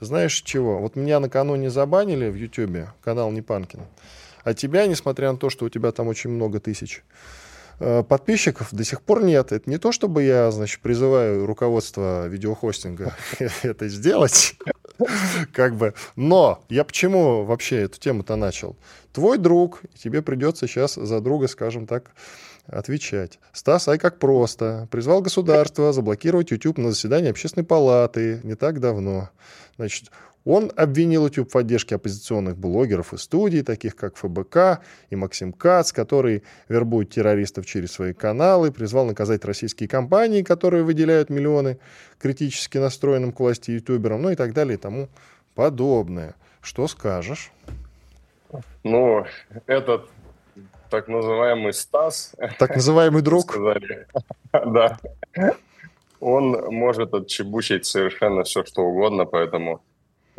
Знаешь 0.00 0.42
чего? 0.42 0.78
Вот 0.78 0.96
меня 0.96 1.18
накануне 1.20 1.70
забанили 1.70 2.28
в 2.28 2.34
Ютьюбе, 2.34 2.92
канал 3.02 3.30
Непанкин. 3.32 3.80
А 4.44 4.54
тебя, 4.54 4.86
несмотря 4.86 5.32
на 5.32 5.38
то, 5.38 5.50
что 5.50 5.66
у 5.66 5.68
тебя 5.68 5.90
там 5.92 6.06
очень 6.08 6.30
много 6.30 6.60
тысяч 6.60 7.02
э, 7.80 8.02
подписчиков, 8.02 8.68
до 8.72 8.84
сих 8.84 9.02
пор 9.02 9.24
нет. 9.24 9.52
Это 9.52 9.68
не 9.68 9.78
то, 9.78 9.90
чтобы 9.90 10.22
я, 10.22 10.50
значит, 10.50 10.80
призываю 10.80 11.46
руководство 11.46 12.26
видеохостинга 12.28 13.14
это 13.62 13.88
сделать. 13.88 14.56
Как 15.52 15.74
бы. 15.74 15.94
Но 16.16 16.64
я 16.68 16.84
почему 16.84 17.44
вообще 17.44 17.82
эту 17.82 17.98
тему-то 17.98 18.36
начал? 18.36 18.76
Твой 19.12 19.38
друг, 19.38 19.82
тебе 19.96 20.22
придется 20.22 20.66
сейчас 20.66 20.94
за 20.94 21.20
друга, 21.20 21.48
скажем 21.48 21.86
так, 21.86 22.10
отвечать. 22.66 23.38
Стас, 23.52 23.88
ай 23.88 23.98
как 23.98 24.18
просто. 24.18 24.86
Призвал 24.90 25.22
государство 25.22 25.92
заблокировать 25.92 26.50
YouTube 26.50 26.78
на 26.78 26.90
заседании 26.90 27.30
общественной 27.30 27.64
палаты 27.64 28.40
не 28.44 28.54
так 28.54 28.80
давно. 28.80 29.30
Значит, 29.78 30.10
Он 30.44 30.72
обвинил 30.76 31.26
YouTube 31.26 31.48
в 31.48 31.52
поддержке 31.52 31.94
оппозиционных 31.94 32.56
блогеров 32.56 33.14
и 33.14 33.16
студий, 33.16 33.62
таких 33.62 33.94
как 33.94 34.16
ФБК 34.16 34.80
и 35.08 35.16
Максим 35.16 35.52
Кац, 35.52 35.92
которые 35.92 36.42
вербуют 36.68 37.10
террористов 37.10 37.64
через 37.64 37.92
свои 37.92 38.12
каналы, 38.12 38.72
призвал 38.72 39.06
наказать 39.06 39.44
российские 39.44 39.88
компании, 39.88 40.42
которые 40.42 40.82
выделяют 40.82 41.30
миллионы 41.30 41.78
критически 42.18 42.78
настроенным 42.78 43.32
к 43.32 43.40
власти 43.40 43.70
ютуберам, 43.70 44.22
ну 44.22 44.30
и 44.30 44.34
так 44.34 44.52
далее 44.52 44.74
и 44.74 44.80
тому 44.80 45.08
подобное. 45.54 46.34
Что 46.60 46.88
скажешь? 46.88 47.52
Ну, 48.82 49.26
этот 49.66 50.08
так 50.90 51.06
называемый 51.06 51.72
Стас. 51.72 52.34
Так 52.58 52.74
называемый 52.74 53.22
друг. 53.22 53.56
Да. 54.52 54.98
Он 56.20 56.74
может 56.74 57.14
отчебучить 57.14 57.86
совершенно 57.86 58.42
все, 58.42 58.64
что 58.64 58.82
угодно, 58.82 59.24
поэтому 59.24 59.82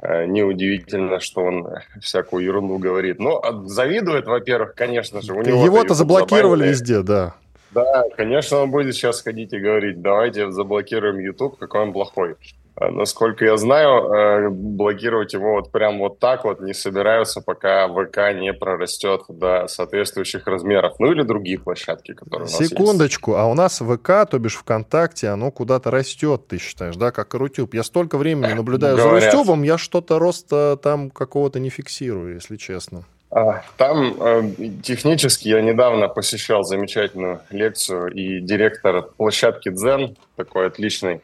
э, 0.01 0.25
неудивительно, 0.25 1.19
что 1.19 1.41
он 1.41 1.67
всякую 2.01 2.45
ерунду 2.45 2.77
говорит. 2.77 3.19
Но 3.19 3.41
завидует, 3.65 4.27
во-первых, 4.27 4.75
конечно 4.75 5.21
же. 5.21 5.33
Его-то 5.33 5.93
заблокировали 5.93 6.67
везде, 6.67 7.01
да. 7.01 7.35
Да, 7.71 8.03
конечно, 8.17 8.57
он 8.57 8.71
будет 8.71 8.95
сейчас 8.95 9.21
ходить 9.21 9.53
и 9.53 9.59
говорить, 9.59 10.01
давайте 10.01 10.49
заблокируем 10.49 11.19
YouTube, 11.19 11.57
какой 11.57 11.81
он 11.81 11.93
плохой. 11.93 12.35
Э, 12.79 12.89
насколько 12.91 13.45
я 13.45 13.57
знаю, 13.57 14.11
э, 14.11 14.49
блокировать 14.49 15.33
его 15.33 15.55
вот 15.55 15.71
прям 15.71 15.99
вот 15.99 16.19
так 16.19 16.45
вот 16.45 16.61
не 16.61 16.73
собираются, 16.73 17.41
пока 17.41 17.87
ВК 17.87 18.33
не 18.33 18.53
прорастет 18.53 19.23
до 19.27 19.67
соответствующих 19.67 20.47
размеров. 20.47 20.95
Ну 20.99 21.11
или 21.11 21.23
другие 21.23 21.59
площадки, 21.59 22.13
которые 22.13 22.47
у 22.47 22.51
нас 22.51 22.57
Секундочку, 22.57 23.31
есть. 23.31 23.41
а 23.41 23.45
у 23.47 23.53
нас 23.53 23.79
ВК, 23.79 24.29
то 24.29 24.39
бишь 24.39 24.55
ВКонтакте, 24.55 25.27
оно 25.27 25.51
куда-то 25.51 25.91
растет, 25.91 26.47
ты 26.47 26.57
считаешь, 26.57 26.95
да, 26.95 27.11
как 27.11 27.33
и 27.33 27.37
Рутюб. 27.37 27.73
Я 27.73 27.83
столько 27.83 28.17
времени 28.17 28.53
наблюдаю 28.53 28.95
Говорят. 28.95 29.23
за 29.23 29.31
Рутюбом, 29.31 29.63
я 29.63 29.77
что-то 29.77 30.19
роста 30.19 30.77
там 30.81 31.09
какого-то 31.09 31.59
не 31.59 31.69
фиксирую, 31.69 32.35
если 32.35 32.55
честно. 32.55 33.03
А, 33.31 33.61
там 33.77 34.15
э, 34.19 34.51
технически 34.81 35.49
я 35.49 35.61
недавно 35.61 36.07
посещал 36.07 36.63
замечательную 36.63 37.41
лекцию, 37.51 38.11
и 38.11 38.39
директор 38.39 39.03
площадки 39.03 39.69
Дзен, 39.69 40.15
такой 40.35 40.65
отличный, 40.65 41.21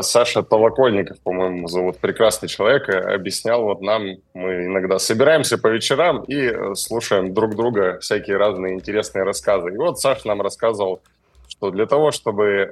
Саша 0.00 0.42
Толокольников, 0.42 1.20
по-моему, 1.20 1.68
зовут, 1.68 1.98
прекрасный 1.98 2.48
человек, 2.48 2.88
э, 2.88 3.14
объяснял 3.14 3.62
вот 3.62 3.80
нам, 3.80 4.16
мы 4.34 4.64
иногда 4.64 4.98
собираемся 4.98 5.58
по 5.58 5.68
вечерам 5.68 6.24
и 6.24 6.36
э, 6.36 6.74
слушаем 6.74 7.32
друг 7.34 7.54
друга 7.54 7.98
всякие 8.00 8.36
разные 8.36 8.74
интересные 8.74 9.22
рассказы. 9.22 9.72
И 9.72 9.76
вот 9.76 10.00
Саша 10.00 10.26
нам 10.26 10.40
рассказывал, 10.42 11.02
что 11.48 11.70
для 11.70 11.86
того, 11.86 12.10
чтобы 12.10 12.70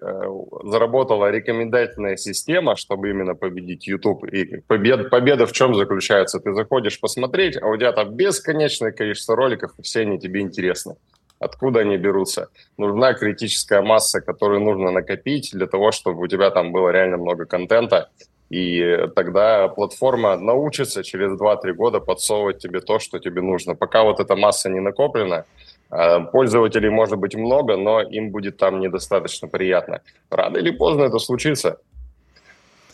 заработала 0.65 1.31
рекомендательная 1.31 2.17
система, 2.17 2.75
чтобы 2.75 3.11
именно 3.11 3.35
победить 3.35 3.87
YouTube, 3.87 4.25
и 4.25 4.61
побед, 4.67 5.11
победа 5.11 5.47
в 5.47 5.53
чем 5.53 5.75
заключается? 5.75 6.41
Ты 6.41 6.55
заходишь 6.55 6.99
посмотреть, 6.99 7.61
а 7.61 7.67
у 7.67 7.77
тебя 7.77 7.93
там 7.93 8.15
бесконечное 8.15 8.93
количество 8.93 9.37
роликов, 9.37 9.73
и 9.79 9.83
все 9.83 10.01
они 10.01 10.19
тебе 10.19 10.41
интересны. 10.41 10.95
Откуда 11.41 11.81
они 11.81 11.97
берутся? 11.97 12.49
Нужна 12.77 13.15
критическая 13.15 13.81
масса, 13.81 14.21
которую 14.21 14.61
нужно 14.61 14.91
накопить 14.91 15.51
для 15.53 15.67
того, 15.67 15.93
чтобы 15.93 16.23
у 16.23 16.27
тебя 16.27 16.51
там 16.51 16.73
было 16.73 16.91
реально 16.91 17.17
много 17.17 17.45
контента. 17.45 18.11
И 18.51 19.07
тогда 19.15 19.69
платформа 19.69 20.37
научится 20.37 21.05
через 21.05 21.39
2-3 21.39 21.73
года 21.75 22.01
подсовывать 22.01 22.59
тебе 22.59 22.81
то, 22.81 22.99
что 22.99 23.19
тебе 23.19 23.43
нужно. 23.43 23.75
Пока 23.75 24.03
вот 24.03 24.21
эта 24.21 24.37
масса 24.37 24.71
не 24.71 24.81
накоплена, 24.81 25.45
а, 25.91 26.21
пользователей 26.21 26.89
может 26.89 27.19
быть 27.19 27.35
много, 27.35 27.77
но 27.77 28.01
им 28.01 28.31
будет 28.31 28.57
там 28.57 28.81
недостаточно 28.81 29.49
приятно. 29.49 30.01
Рано 30.31 30.57
или 30.57 30.71
поздно 30.71 31.05
это 31.05 31.19
случится. 31.19 31.79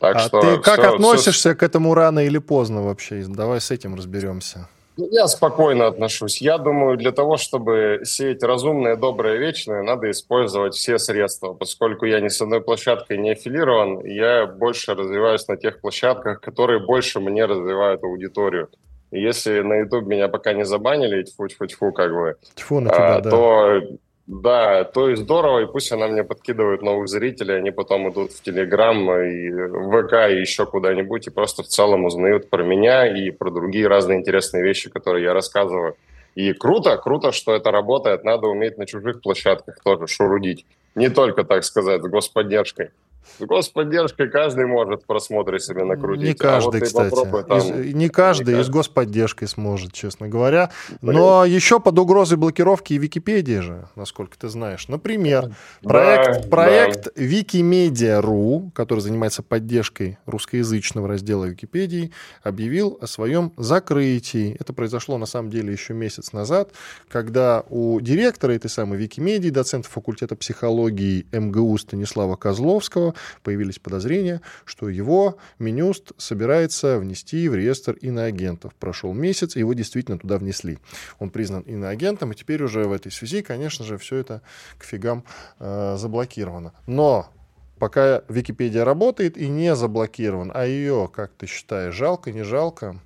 Так 0.00 0.16
а 0.16 0.18
что 0.18 0.40
ты 0.40 0.58
как 0.58 0.80
все, 0.80 0.94
относишься 0.94 1.50
все... 1.50 1.54
к 1.54 1.62
этому 1.62 1.94
рано 1.94 2.18
или 2.18 2.38
поздно 2.38 2.82
вообще? 2.82 3.24
Давай 3.26 3.60
с 3.60 3.70
этим 3.70 3.94
разберемся. 3.94 4.68
Ну, 4.96 5.08
я 5.10 5.26
спокойно 5.26 5.86
отношусь. 5.88 6.40
Я 6.40 6.58
думаю, 6.58 6.96
для 6.96 7.10
того, 7.10 7.36
чтобы 7.36 8.02
сеять 8.04 8.42
разумное, 8.44 8.96
доброе, 8.96 9.38
вечное, 9.38 9.82
надо 9.82 10.10
использовать 10.10 10.74
все 10.74 10.98
средства. 10.98 11.52
Поскольку 11.52 12.06
я 12.06 12.20
ни 12.20 12.28
с 12.28 12.40
одной 12.40 12.60
площадкой 12.60 13.18
не 13.18 13.32
аффилирован, 13.32 14.04
я 14.04 14.46
больше 14.46 14.94
развиваюсь 14.94 15.48
на 15.48 15.56
тех 15.56 15.80
площадках, 15.80 16.40
которые 16.40 16.78
больше 16.78 17.18
мне 17.20 17.44
развивают 17.44 18.04
аудиторию. 18.04 18.68
если 19.10 19.60
на 19.60 19.78
YouTube 19.80 20.06
меня 20.06 20.28
пока 20.28 20.52
не 20.52 20.64
забанили, 20.64 21.22
тьфу-тьфу-тьфу, 21.22 21.92
как 21.92 22.12
бы, 22.12 22.36
Тьфу 22.54 22.80
на 22.80 22.90
тебя, 22.90 23.16
а, 23.16 23.20
да. 23.20 23.30
то 23.30 23.80
да, 24.26 24.84
то 24.84 25.10
есть 25.10 25.22
здорово, 25.22 25.60
и 25.60 25.66
пусть 25.66 25.92
она 25.92 26.08
мне 26.08 26.24
подкидывает 26.24 26.80
новых 26.80 27.08
зрителей, 27.08 27.58
они 27.58 27.70
потом 27.70 28.10
идут 28.10 28.32
в 28.32 28.42
Телеграм 28.42 29.10
и 29.20 29.50
в 29.50 30.02
ВК 30.02 30.30
и 30.30 30.40
еще 30.40 30.64
куда-нибудь, 30.64 31.26
и 31.26 31.30
просто 31.30 31.62
в 31.62 31.66
целом 31.66 32.06
узнают 32.06 32.48
про 32.48 32.62
меня 32.62 33.06
и 33.06 33.30
про 33.30 33.50
другие 33.50 33.86
разные 33.86 34.18
интересные 34.18 34.62
вещи, 34.62 34.88
которые 34.88 35.24
я 35.24 35.34
рассказываю. 35.34 35.96
И 36.34 36.54
круто, 36.54 36.96
круто, 36.96 37.32
что 37.32 37.54
это 37.54 37.70
работает, 37.70 38.24
надо 38.24 38.46
уметь 38.46 38.78
на 38.78 38.86
чужих 38.86 39.20
площадках 39.20 39.78
тоже 39.84 40.06
шурудить. 40.06 40.64
Не 40.94 41.10
только, 41.10 41.44
так 41.44 41.62
сказать, 41.62 42.02
с 42.02 42.06
господдержкой. 42.06 42.90
С 43.38 43.44
господдержкой 43.44 44.30
каждый 44.30 44.66
может 44.66 45.02
в 45.02 45.06
просмотре 45.06 45.58
себе 45.58 45.84
накрутить. 45.84 46.24
Не 46.24 46.34
каждый, 46.34 46.80
а 46.80 46.80
вот 46.80 46.82
кстати. 46.82 47.44
Там... 47.48 47.58
Из, 47.58 47.94
не 47.94 48.08
каждый, 48.08 48.54
не 48.54 48.60
и 48.60 48.64
с 48.64 48.68
господдержкой 48.68 49.48
сможет, 49.48 49.92
честно 49.92 50.28
говоря. 50.28 50.70
Блин. 51.00 51.18
Но 51.18 51.44
еще 51.44 51.80
под 51.80 51.98
угрозой 51.98 52.38
блокировки 52.38 52.92
и 52.92 52.98
Википедии 52.98 53.60
же, 53.60 53.88
насколько 53.96 54.38
ты 54.38 54.48
знаешь. 54.48 54.88
Например, 54.88 55.54
проект, 55.82 56.42
да, 56.42 56.48
проект 56.48 57.04
да. 57.14 57.22
Wikimedia.ru, 57.22 58.70
который 58.72 59.00
занимается 59.00 59.42
поддержкой 59.42 60.18
русскоязычного 60.26 61.08
раздела 61.08 61.46
Википедии, 61.46 62.12
объявил 62.42 62.98
о 63.00 63.06
своем 63.06 63.52
закрытии. 63.56 64.56
Это 64.60 64.72
произошло, 64.72 65.18
на 65.18 65.26
самом 65.26 65.50
деле, 65.50 65.72
еще 65.72 65.94
месяц 65.94 66.32
назад, 66.32 66.70
когда 67.08 67.64
у 67.68 68.00
директора 68.00 68.52
этой 68.52 68.70
самой 68.70 68.98
Викимедии, 68.98 69.50
доцента 69.50 69.88
факультета 69.88 70.36
психологии 70.36 71.26
МГУ 71.32 71.76
Станислава 71.78 72.36
Козловского, 72.36 73.13
появились 73.42 73.78
подозрения, 73.78 74.40
что 74.64 74.88
его 74.88 75.38
Минюст 75.58 76.12
собирается 76.18 76.98
внести 76.98 77.48
в 77.48 77.54
реестр 77.54 77.92
иноагентов. 78.00 78.74
Прошел 78.74 79.12
месяц, 79.12 79.56
его 79.56 79.72
действительно 79.74 80.18
туда 80.18 80.38
внесли. 80.38 80.78
Он 81.18 81.30
признан 81.30 81.62
иноагентом, 81.62 82.32
и 82.32 82.34
теперь 82.34 82.62
уже 82.62 82.84
в 82.84 82.92
этой 82.92 83.12
связи, 83.12 83.42
конечно 83.42 83.84
же, 83.84 83.98
все 83.98 84.16
это 84.16 84.42
к 84.78 84.84
фигам 84.84 85.24
э, 85.58 85.96
заблокировано. 85.98 86.72
Но 86.86 87.30
пока 87.78 88.22
Википедия 88.28 88.84
работает 88.84 89.36
и 89.36 89.48
не 89.48 89.74
заблокирован, 89.74 90.50
а 90.54 90.66
ее, 90.66 91.10
как 91.12 91.32
ты 91.32 91.46
считаешь, 91.46 91.94
жалко, 91.94 92.32
не 92.32 92.42
жалко? 92.42 93.00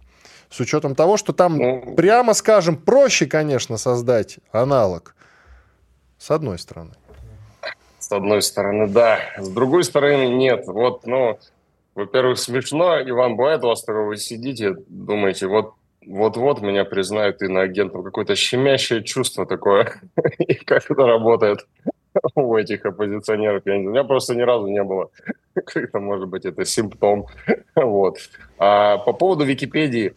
С 0.51 0.61
учетом 0.61 0.95
того, 0.95 1.17
что 1.17 1.33
там, 1.33 1.59
ну, 1.59 1.95
прямо 1.95 2.33
скажем, 2.33 2.77
проще, 2.77 3.27
конечно, 3.27 3.77
создать 3.77 4.39
аналог, 4.51 5.15
с 6.19 6.31
одной 6.31 6.59
стороны. 6.59 6.95
С 8.09 8.13
одной 8.13 8.41
стороны, 8.41 8.89
да. 8.89 9.19
С 9.37 9.51
другой 9.51 9.85
стороны, 9.85 10.29
нет. 10.29 10.67
Вот, 10.67 11.07
ну, 11.07 11.39
во-первых, 11.95 12.39
смешно. 12.39 12.99
И 13.01 13.11
вам 13.11 13.37
бывает 13.37 13.63
у 13.65 13.67
вас 13.67 13.85
такое, 13.85 14.05
вы 14.05 14.17
сидите, 14.17 14.77
думаете, 14.89 15.47
вот 15.47 15.75
вот-вот 16.07 16.63
меня 16.63 16.87
признают 16.87 17.43
иноагентом. 17.43 18.03
Какое-то 18.03 18.35
щемящее 18.35 19.05
чувство 19.05 19.45
такое. 19.45 20.01
И 20.39 20.55
как 20.55 20.91
это 20.91 21.07
работает 21.07 21.67
у 22.35 22.57
этих 22.57 22.87
оппозиционеров, 22.87 23.65
я 23.67 23.77
не 23.77 23.83
знаю. 23.83 23.91
У 23.91 23.93
меня 23.93 24.05
просто 24.05 24.35
ни 24.35 24.41
разу 24.41 24.69
не 24.69 24.83
было. 24.83 25.11
Как 25.53 25.77
это 25.77 26.01
может 26.01 26.29
быть, 26.29 26.47
это 26.47 26.65
симптом. 26.65 27.27
Вот. 27.77 28.17
А 28.59 28.97
по 28.97 29.13
поводу 29.13 29.45
Википедии. 29.45 30.15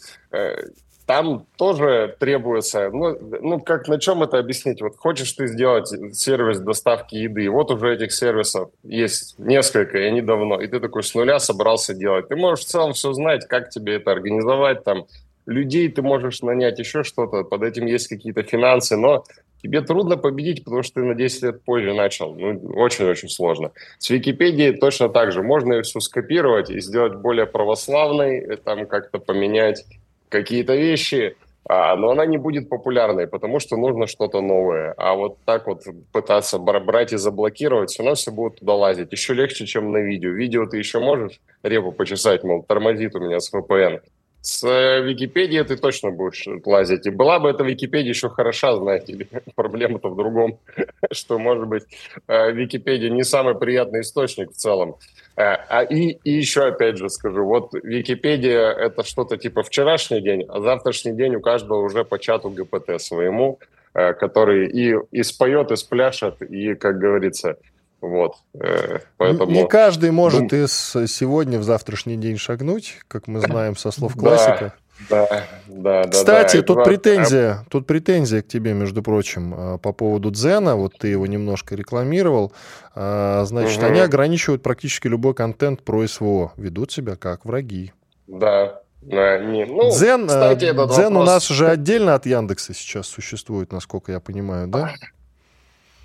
Э, 1.01 1.05
там 1.05 1.45
тоже 1.57 2.15
требуется, 2.19 2.89
ну, 2.89 3.17
ну, 3.41 3.59
как 3.59 3.87
на 3.87 3.99
чем 3.99 4.23
это 4.23 4.39
объяснить? 4.39 4.81
Вот 4.81 4.95
хочешь 4.97 5.31
ты 5.33 5.47
сделать 5.47 5.87
сервис 6.15 6.59
доставки 6.59 7.15
еды, 7.15 7.49
вот 7.49 7.71
уже 7.71 7.93
этих 7.93 8.11
сервисов 8.11 8.69
есть 8.83 9.37
несколько, 9.37 9.97
и 9.97 10.03
они 10.03 10.21
давно, 10.21 10.61
и 10.61 10.67
ты 10.67 10.79
такой 10.79 11.03
с 11.03 11.13
нуля 11.15 11.39
собрался 11.39 11.93
делать. 11.93 12.27
Ты 12.29 12.35
можешь 12.35 12.65
в 12.65 12.69
целом 12.69 12.93
все 12.93 13.13
знать, 13.13 13.47
как 13.47 13.69
тебе 13.69 13.95
это 13.95 14.11
организовать, 14.11 14.83
там, 14.83 15.05
людей 15.45 15.89
ты 15.89 16.01
можешь 16.01 16.41
нанять, 16.41 16.79
еще 16.79 17.03
что-то, 17.03 17.43
под 17.43 17.63
этим 17.63 17.85
есть 17.85 18.07
какие-то 18.07 18.43
финансы, 18.43 18.95
но 18.95 19.23
тебе 19.61 19.81
трудно 19.81 20.17
победить, 20.17 20.63
потому 20.63 20.83
что 20.83 20.95
ты 20.95 21.03
на 21.03 21.15
10 21.15 21.43
лет 21.43 21.63
позже 21.63 21.93
начал. 21.93 22.33
Ну, 22.33 22.71
очень-очень 22.75 23.29
сложно. 23.29 23.71
С 23.99 24.09
Википедией 24.09 24.77
точно 24.77 25.09
так 25.09 25.31
же. 25.31 25.43
Можно 25.43 25.73
ее 25.73 25.81
все 25.83 25.99
скопировать 25.99 26.69
и 26.69 26.79
сделать 26.79 27.15
более 27.15 27.45
православной, 27.45 28.57
там 28.57 28.87
как-то 28.87 29.19
поменять 29.19 29.85
какие-то 30.31 30.75
вещи, 30.75 31.35
а, 31.69 31.95
но 31.95 32.09
она 32.09 32.25
не 32.25 32.37
будет 32.37 32.69
популярной, 32.69 33.27
потому 33.27 33.59
что 33.59 33.77
нужно 33.77 34.07
что-то 34.07 34.41
новое. 34.41 34.93
А 34.97 35.13
вот 35.13 35.37
так 35.45 35.67
вот 35.67 35.83
пытаться 36.11 36.57
брать 36.57 37.13
и 37.13 37.17
заблокировать, 37.17 37.91
все 37.91 38.01
равно 38.01 38.15
все 38.15 38.31
будут 38.31 38.59
туда 38.59 38.73
лазить. 38.73 39.11
Еще 39.11 39.33
легче, 39.33 39.65
чем 39.67 39.91
на 39.91 39.97
видео. 39.97 40.31
Видео 40.31 40.65
ты 40.65 40.77
еще 40.77 40.99
можешь 40.99 41.39
репу 41.61 41.91
почесать, 41.91 42.43
мол, 42.43 42.63
тормозит 42.63 43.15
у 43.15 43.19
меня 43.19 43.39
с 43.39 43.53
VPN. 43.53 44.01
С 44.41 44.63
э, 44.63 45.01
Википедией 45.03 45.63
ты 45.63 45.77
точно 45.77 46.09
будешь 46.09 46.47
лазить. 46.65 47.05
И 47.05 47.11
была 47.11 47.39
бы 47.39 47.49
эта 47.49 47.63
Википедия 47.63 48.09
еще 48.09 48.29
хороша, 48.29 48.75
знаете 48.75 49.13
ли. 49.13 49.27
Проблема-то 49.55 50.09
в 50.09 50.15
другом, 50.15 50.57
что, 51.11 51.37
может 51.37 51.67
быть, 51.67 51.83
э, 52.27 52.51
Википедия 52.51 53.09
не 53.09 53.23
самый 53.23 53.55
приятный 53.55 54.01
источник 54.01 54.51
в 54.51 54.55
целом. 54.55 54.95
Э, 55.37 55.57
а 55.69 55.83
и, 55.83 56.17
и 56.23 56.31
еще, 56.31 56.65
опять 56.65 56.97
же, 56.97 57.09
скажу, 57.09 57.45
вот 57.45 57.73
Википедия– 57.83 58.71
это 58.71 59.03
что-то 59.03 59.37
типа 59.37 59.61
вчерашний 59.61 60.21
день, 60.21 60.45
а 60.49 60.59
завтрашний 60.59 61.13
день 61.13 61.35
у 61.35 61.41
каждого 61.41 61.81
уже 61.81 62.03
по 62.03 62.17
чату 62.17 62.49
ГПТ 62.49 62.99
своему, 62.99 63.59
который 63.93 64.69
и, 64.69 64.95
и 65.11 65.21
споет, 65.21 65.69
и 65.71 65.75
спляшет, 65.75 66.41
и, 66.41 66.75
как 66.75 66.97
говорится, 66.97 67.57
вот, 68.01 68.37
э, 68.55 68.99
поэтому... 69.17 69.51
Не 69.51 69.67
каждый 69.67 70.11
может 70.11 70.47
Дум... 70.47 70.59
из 70.65 70.71
сегодня 71.07 71.59
в 71.59 71.63
завтрашний 71.63 72.17
день 72.17 72.37
шагнуть, 72.37 72.97
как 73.07 73.27
мы 73.27 73.39
знаем 73.39 73.77
со 73.77 73.91
слов 73.91 74.15
классика. 74.17 74.73
Да, 75.09 75.27
да, 75.67 76.03
да. 76.03 76.09
Кстати, 76.09 76.57
да, 76.57 76.63
тут 76.63 76.77
это... 76.79 76.89
претензия, 76.89 77.65
тут 77.69 77.87
претензия 77.87 78.41
к 78.41 78.47
тебе, 78.47 78.73
между 78.73 79.01
прочим, 79.03 79.53
э, 79.53 79.77
по 79.77 79.93
поводу 79.93 80.31
Дзена. 80.31 80.75
Вот 80.75 80.97
ты 80.97 81.09
его 81.09 81.27
немножко 81.27 81.75
рекламировал. 81.75 82.51
А, 82.95 83.43
значит, 83.45 83.77
угу. 83.79 83.87
они 83.87 83.99
ограничивают 83.99 84.63
практически 84.63 85.07
любой 85.07 85.33
контент 85.33 85.83
про 85.83 86.05
СВО, 86.07 86.53
ведут 86.57 86.91
себя 86.91 87.15
как 87.15 87.45
враги. 87.45 87.93
Да, 88.27 88.81
не, 89.01 89.65
ну, 89.65 89.89
Дзен, 89.89 90.27
кстати, 90.27 90.59
Дзен 90.59 90.77
вопрос... 90.77 90.99
у 90.99 91.23
нас 91.23 91.47
же 91.47 91.67
отдельно 91.67 92.13
от 92.13 92.25
Яндекса 92.25 92.73
сейчас 92.73 93.07
существует, 93.07 93.71
насколько 93.71 94.11
я 94.11 94.19
понимаю, 94.19 94.67
да? 94.67 94.91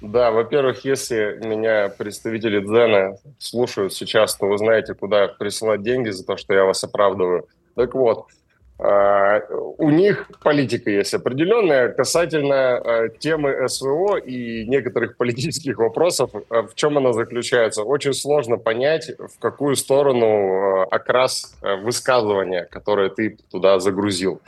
Да, 0.07 0.31
во-первых, 0.31 0.85
если 0.85 1.41
меня 1.45 1.89
представители 1.89 2.61
Дзена 2.61 3.17
слушают 3.39 3.93
сейчас, 3.93 4.37
то 4.37 4.47
вы 4.47 4.57
знаете, 4.57 4.95
куда 4.95 5.27
присылать 5.27 5.83
деньги 5.83 6.11
за 6.11 6.25
то, 6.25 6.37
что 6.37 6.55
я 6.55 6.65
вас 6.65 6.85
оправдываю. 6.85 7.49
Так 7.75 7.95
вот, 7.95 8.27
а, 8.79 9.41
у 9.79 9.91
них 9.91 10.31
политика 10.45 10.91
есть 10.91 11.13
определенная 11.13 11.89
касательно 11.89 12.77
а, 12.77 13.09
темы 13.09 13.69
СВО 13.69 14.17
и 14.17 14.65
некоторых 14.67 15.17
политических 15.17 15.79
вопросов. 15.79 16.31
А 16.51 16.63
в 16.63 16.75
чем 16.77 16.99
она 16.99 17.13
заключается? 17.13 17.83
Очень 17.83 18.15
сложно 18.15 18.59
понять, 18.59 19.11
в 19.19 19.41
какую 19.41 19.75
сторону 19.75 20.83
окрас 20.83 21.57
высказывания, 21.83 22.65
которое 22.71 23.09
ты 23.09 23.39
туда 23.51 23.81
загрузил. 23.81 24.41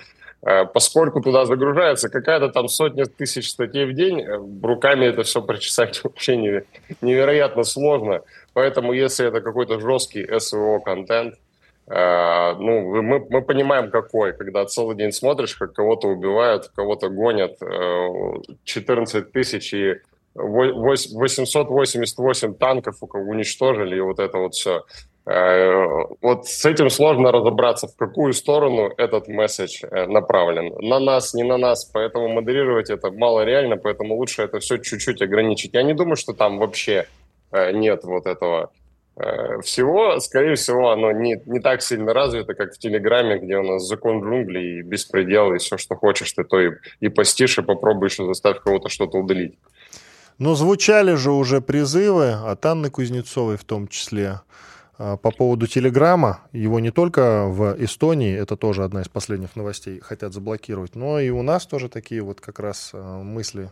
Э, 0.46 0.66
поскольку 0.66 1.20
туда 1.20 1.46
загружается 1.46 2.08
какая-то 2.08 2.48
там 2.48 2.68
сотня 2.68 3.06
тысяч 3.06 3.50
статей 3.50 3.86
в 3.86 3.94
день, 3.94 4.22
э, 4.22 4.38
руками 4.62 5.06
это 5.06 5.24
все 5.24 5.42
прочесать 5.42 6.00
вообще 6.04 6.62
невероятно 7.00 7.64
сложно. 7.64 8.22
Поэтому 8.52 8.92
если 8.92 9.26
это 9.26 9.40
какой-то 9.40 9.80
жесткий 9.80 10.24
SEO-контент, 10.24 11.34
э, 11.88 12.54
ну, 12.54 13.02
мы, 13.02 13.26
мы 13.28 13.42
понимаем, 13.42 13.90
какой, 13.90 14.32
когда 14.32 14.64
целый 14.64 14.94
день 14.96 15.10
смотришь, 15.10 15.56
как 15.56 15.72
кого-то 15.72 16.06
убивают, 16.08 16.68
кого-то 16.68 17.08
гонят, 17.08 17.58
14 18.64 19.32
тысяч 19.32 19.74
и 19.74 19.96
888 20.34 22.54
танков 22.54 22.98
уничтожили, 23.00 23.96
и 23.96 24.00
вот 24.00 24.20
это 24.20 24.38
вот 24.38 24.54
все. 24.54 24.84
Э, 25.28 26.06
вот 26.22 26.46
с 26.46 26.64
этим 26.64 26.88
сложно 26.88 27.30
разобраться, 27.30 27.86
в 27.86 27.96
какую 27.96 28.32
сторону 28.32 28.90
этот 28.96 29.28
месседж 29.28 29.84
э, 29.84 30.06
направлен. 30.06 30.72
На 30.80 30.98
нас, 31.00 31.34
не 31.34 31.42
на 31.42 31.58
нас, 31.58 31.84
поэтому 31.84 32.28
модерировать 32.28 32.88
это 32.88 33.10
мало 33.10 33.44
реально, 33.44 33.76
поэтому 33.76 34.14
лучше 34.14 34.42
это 34.42 34.58
все 34.58 34.78
чуть-чуть 34.78 35.20
ограничить. 35.20 35.74
Я 35.74 35.82
не 35.82 35.92
думаю, 35.92 36.16
что 36.16 36.32
там 36.32 36.58
вообще 36.58 37.06
э, 37.52 37.72
нет 37.72 38.04
вот 38.04 38.26
этого 38.26 38.70
всего. 39.64 40.20
Скорее 40.20 40.54
всего, 40.54 40.92
оно 40.92 41.10
не, 41.10 41.42
не 41.46 41.58
так 41.58 41.82
сильно 41.82 42.14
развито, 42.14 42.54
как 42.54 42.72
в 42.72 42.78
Телеграме, 42.78 43.40
где 43.40 43.56
у 43.56 43.64
нас 43.64 43.82
закон 43.82 44.22
джунглей 44.22 44.78
и 44.78 44.82
беспредел, 44.82 45.52
и 45.52 45.58
все, 45.58 45.76
что 45.76 45.96
хочешь, 45.96 46.32
ты 46.32 46.44
то 46.44 46.60
и, 46.60 46.70
и 47.00 47.08
постишь, 47.08 47.58
и 47.58 47.62
попробуешь 47.62 48.20
и 48.20 48.24
заставь 48.24 48.60
кого-то 48.60 48.88
что-то 48.88 49.18
удалить. 49.18 49.58
Но 50.38 50.54
звучали 50.54 51.14
же 51.14 51.32
уже 51.32 51.60
призывы 51.60 52.30
от 52.30 52.64
Анны 52.64 52.90
Кузнецовой 52.90 53.56
в 53.56 53.64
том 53.64 53.88
числе, 53.88 54.40
по 54.98 55.30
поводу 55.30 55.66
Телеграма, 55.68 56.40
его 56.52 56.80
не 56.80 56.90
только 56.90 57.46
в 57.46 57.76
Эстонии, 57.78 58.36
это 58.36 58.56
тоже 58.56 58.82
одна 58.82 59.02
из 59.02 59.08
последних 59.08 59.54
новостей, 59.54 60.00
хотят 60.00 60.34
заблокировать, 60.34 60.96
но 60.96 61.20
и 61.20 61.30
у 61.30 61.42
нас 61.42 61.66
тоже 61.66 61.88
такие 61.88 62.20
вот 62.20 62.40
как 62.40 62.58
раз 62.58 62.90
а, 62.92 63.22
мысли 63.22 63.70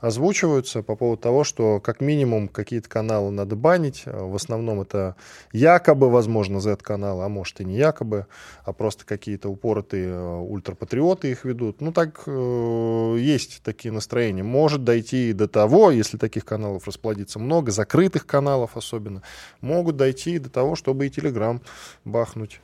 озвучиваются 0.00 0.82
по 0.82 0.96
поводу 0.96 1.22
того, 1.22 1.44
что 1.44 1.80
как 1.80 2.00
минимум 2.00 2.48
какие-то 2.48 2.88
каналы 2.88 3.30
надо 3.30 3.56
банить. 3.56 4.02
В 4.06 4.34
основном 4.34 4.80
это 4.80 5.16
якобы, 5.52 6.10
возможно, 6.10 6.60
Z-каналы, 6.60 7.24
а 7.24 7.28
может 7.28 7.60
и 7.60 7.64
не 7.64 7.76
якобы, 7.76 8.26
а 8.64 8.72
просто 8.72 9.04
какие-то 9.04 9.48
упоротые 9.48 10.08
э, 10.08 10.36
ультрапатриоты 10.38 11.30
их 11.30 11.44
ведут. 11.44 11.80
Ну, 11.80 11.92
так 11.92 12.22
э, 12.26 13.16
есть 13.18 13.62
такие 13.62 13.92
настроения. 13.92 14.42
Может 14.42 14.84
дойти 14.84 15.32
до 15.32 15.48
того, 15.48 15.90
если 15.90 16.16
таких 16.16 16.44
каналов 16.44 16.86
расплодится 16.86 17.38
много, 17.38 17.70
закрытых 17.70 18.26
каналов 18.26 18.76
особенно, 18.76 19.22
могут 19.60 19.96
дойти 19.96 20.38
до 20.38 20.50
того, 20.50 20.76
чтобы 20.76 21.06
и 21.06 21.10
Телеграм 21.10 21.60
бахнуть. 22.04 22.60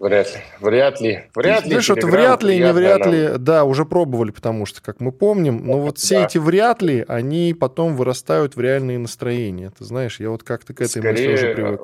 Вряд 0.00 0.32
ли. 0.32 0.40
Вряд 0.60 1.00
ли. 1.00 1.24
Вряд 1.34 1.64
ли. 1.64 1.70
Знаешь, 1.70 1.88
вот 1.88 2.04
вряд 2.04 2.42
ли, 2.44 2.58
не 2.58 2.72
вряд 2.72 3.00
нам. 3.00 3.12
ли, 3.12 3.30
да, 3.38 3.64
уже 3.64 3.84
пробовали, 3.84 4.30
потому 4.30 4.64
что, 4.64 4.80
как 4.80 5.00
мы 5.00 5.10
помним, 5.10 5.66
но 5.66 5.80
вот 5.80 5.98
все 5.98 6.20
да. 6.20 6.26
эти 6.26 6.38
вряд 6.38 6.82
ли, 6.82 7.04
они 7.08 7.54
потом 7.58 7.96
вырастают 7.96 8.54
в 8.54 8.60
реальные 8.60 8.98
настроения. 8.98 9.72
Ты 9.76 9.84
знаешь, 9.84 10.20
я 10.20 10.30
вот 10.30 10.44
как-то 10.44 10.72
к 10.72 10.80
этой 10.80 11.00
Скорее, 11.00 11.30
мысли 11.30 11.46
уже 11.46 11.54
привык. 11.54 11.80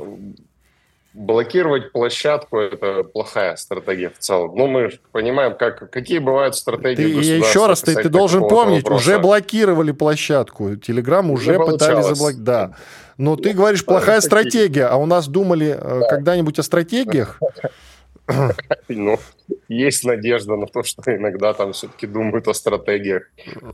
Блокировать 1.12 1.92
площадку– 1.92 2.58
это 2.58 3.04
плохая 3.04 3.54
стратегия 3.56 4.10
в 4.10 4.18
целом. 4.18 4.56
Ну, 4.56 4.66
мы 4.66 4.90
понимаем, 5.12 5.56
как, 5.56 5.90
какие 5.90 6.18
бывают 6.18 6.56
стратегии 6.56 7.20
ты, 7.20 7.46
Еще 7.46 7.66
раз, 7.66 7.82
ты, 7.82 7.94
ты 7.94 8.08
должен 8.08 8.48
помнить, 8.48 8.82
вопроса. 8.82 9.10
уже 9.10 9.18
блокировали 9.20 9.92
площадку. 9.92 10.74
Телеграм 10.74 11.30
уже 11.30 11.56
не 11.56 11.64
пытались 11.64 12.06
заблокировать. 12.06 12.42
Да. 12.44 12.76
Но 13.16 13.36
ты 13.36 13.52
говоришь, 13.52 13.84
плохая 13.84 14.20
стратегия, 14.20 14.86
а 14.86 14.96
у 14.96 15.06
нас 15.06 15.28
думали 15.28 15.76
э, 15.78 16.00
да. 16.00 16.08
когда-нибудь 16.08 16.58
о 16.58 16.64
стратегиях? 16.64 17.40
Ну, 18.88 19.18
есть 19.68 20.04
надежда 20.04 20.56
на 20.56 20.66
то, 20.66 20.82
что 20.82 21.14
иногда 21.14 21.52
там 21.52 21.72
все-таки 21.72 22.06
думают 22.06 22.48
о 22.48 22.54
стратегиях, 22.54 23.24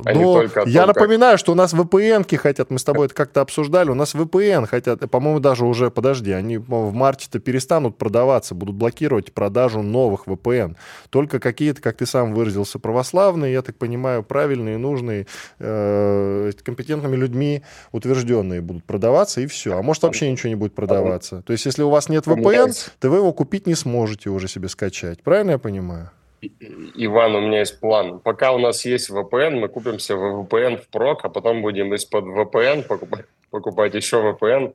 а 0.04 0.12
не 0.12 0.24
только 0.24 0.62
о 0.62 0.64
том, 0.64 0.72
Я 0.72 0.86
напоминаю, 0.86 1.38
что 1.38 1.52
у 1.52 1.54
нас 1.54 1.74
VPN-ки 1.74 2.36
хотят, 2.36 2.70
мы 2.70 2.78
с 2.78 2.84
тобой 2.84 3.06
это 3.06 3.14
как-то 3.14 3.40
обсуждали, 3.40 3.90
у 3.90 3.94
нас 3.94 4.14
VPN 4.14 4.66
хотят, 4.66 5.08
по-моему, 5.10 5.40
даже 5.40 5.64
уже, 5.64 5.90
подожди, 5.90 6.32
они 6.32 6.58
в 6.58 6.92
марте-то 6.92 7.38
перестанут 7.38 7.98
продаваться, 7.98 8.54
будут 8.54 8.74
блокировать 8.76 9.32
продажу 9.32 9.82
новых 9.82 10.26
VPN. 10.26 10.76
Только 11.10 11.40
какие-то, 11.40 11.80
как 11.80 11.96
ты 11.96 12.06
сам 12.06 12.34
выразился, 12.34 12.78
православные, 12.78 13.52
я 13.52 13.62
так 13.62 13.76
понимаю, 13.76 14.22
правильные, 14.22 14.78
нужные, 14.78 15.26
э, 15.58 16.50
компетентными 16.62 17.16
людьми 17.16 17.62
утвержденные 17.92 18.60
будут 18.60 18.84
продаваться, 18.84 19.40
и 19.40 19.46
все. 19.46 19.76
А 19.76 19.82
может, 19.82 20.02
вообще 20.02 20.30
ничего 20.30 20.48
не 20.48 20.56
будет 20.56 20.74
продаваться. 20.74 21.42
То 21.42 21.52
есть, 21.52 21.66
если 21.66 21.82
у 21.82 21.90
вас 21.90 22.08
нет 22.08 22.26
VPN, 22.26 22.74
то 22.98 23.10
вы 23.10 23.18
его 23.18 23.32
купить 23.32 23.66
не 23.66 23.74
сможете 23.74 24.30
уже 24.30 24.39
себе 24.48 24.68
скачать. 24.68 25.22
Правильно 25.22 25.52
я 25.52 25.58
понимаю? 25.58 26.10
Иван, 26.42 27.34
у 27.34 27.40
меня 27.40 27.60
есть 27.60 27.80
план. 27.80 28.18
Пока 28.18 28.52
у 28.52 28.58
нас 28.58 28.84
есть 28.84 29.10
VPN, 29.10 29.60
мы 29.60 29.68
купимся 29.68 30.16
в 30.16 30.42
VPN 30.42 30.78
в 30.78 30.88
прок, 30.88 31.24
а 31.24 31.28
потом 31.28 31.60
будем 31.62 31.94
из-под 31.94 32.24
VPN 32.24 32.86
покупать, 32.86 33.26
покупать 33.50 33.94
еще 33.94 34.16
VPN. 34.16 34.74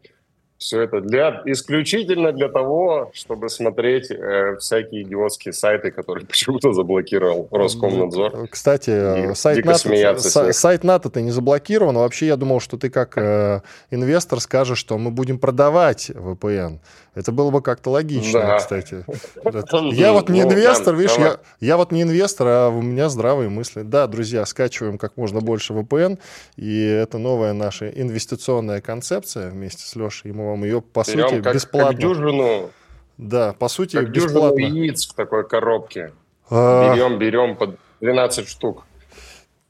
Все 0.58 0.82
это 0.82 1.02
для, 1.02 1.42
исключительно 1.46 2.32
для 2.32 2.48
того, 2.48 3.12
чтобы 3.14 3.50
смотреть 3.50 4.10
э, 4.10 4.56
всякие 4.58 5.04
идиотские 5.04 5.54
сайты, 5.54 5.92
которые 5.92 6.26
почему-то 6.28 6.72
заблокировал 6.72 7.50
Роскомнадзор. 7.52 8.48
Кстати, 8.48 9.34
сайт 9.34 9.66
НАТО, 9.66 10.20
са, 10.20 10.54
сайт 10.54 10.84
НАТО-то 10.84 11.20
не 11.20 11.32
заблокирован. 11.32 11.96
Вообще, 11.98 12.28
я 12.28 12.38
думал, 12.38 12.62
что 12.62 12.78
ты 12.78 12.90
как 12.90 13.18
э, 13.18 13.62
инвестор 13.92 14.40
скажешь, 14.40 14.78
что 14.78 14.98
мы 14.98 15.12
будем 15.12 15.40
продавать 15.40 16.10
VPN. 16.10 16.80
Это 17.16 17.32
было 17.32 17.50
бы 17.50 17.62
как-то 17.62 17.92
логично, 17.92 18.42
да. 18.42 18.58
кстати. 18.58 19.06
Я 19.94 20.12
вот 20.12 20.30
не 20.30 20.44
ну, 20.44 20.52
инвестор, 20.52 20.96
видишь, 20.96 21.18
я, 21.18 21.38
я 21.62 21.78
вот 21.78 21.92
не 21.92 22.02
инвестор, 22.02 22.48
а 22.48 22.70
у 22.70 22.82
меня 22.82 23.08
здравые 23.10 23.50
мысли. 23.50 23.84
Да, 23.84 24.08
друзья, 24.08 24.46
скачиваем 24.46 24.98
как 24.98 25.16
можно 25.16 25.40
больше 25.40 25.74
VPN, 25.74 26.20
и 26.58 26.84
это 26.84 27.18
новая 27.18 27.54
наша 27.54 27.90
инвестиционная 27.90 28.82
концепция 28.82 29.50
вместе 29.50 29.84
с 29.84 29.96
Лешей. 29.96 30.32
Мы 30.46 30.52
вам 30.52 30.64
ее, 30.64 30.82
по 30.82 31.04
Берем 31.08 31.30
сути, 31.30 31.42
как, 31.42 31.56
бесплатно... 31.56 31.92
Как 31.92 32.00
дюжину, 32.00 32.70
да, 33.18 33.54
по 33.54 33.68
сути, 33.68 33.96
как 33.96 34.12
бесплатно. 34.12 34.60
яиц 34.60 35.08
в 35.08 35.16
такой 35.16 35.48
коробке. 35.48 36.14
А... 36.52 36.94
Берем, 36.94 37.18
берем 37.18 37.56
по 37.56 37.76
12 38.02 38.48
штук. 38.48 38.86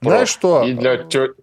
Знаешь 0.01 0.27
что? 0.27 0.63
И 0.63 0.73
для, 0.73 0.97
тё... 0.97 1.33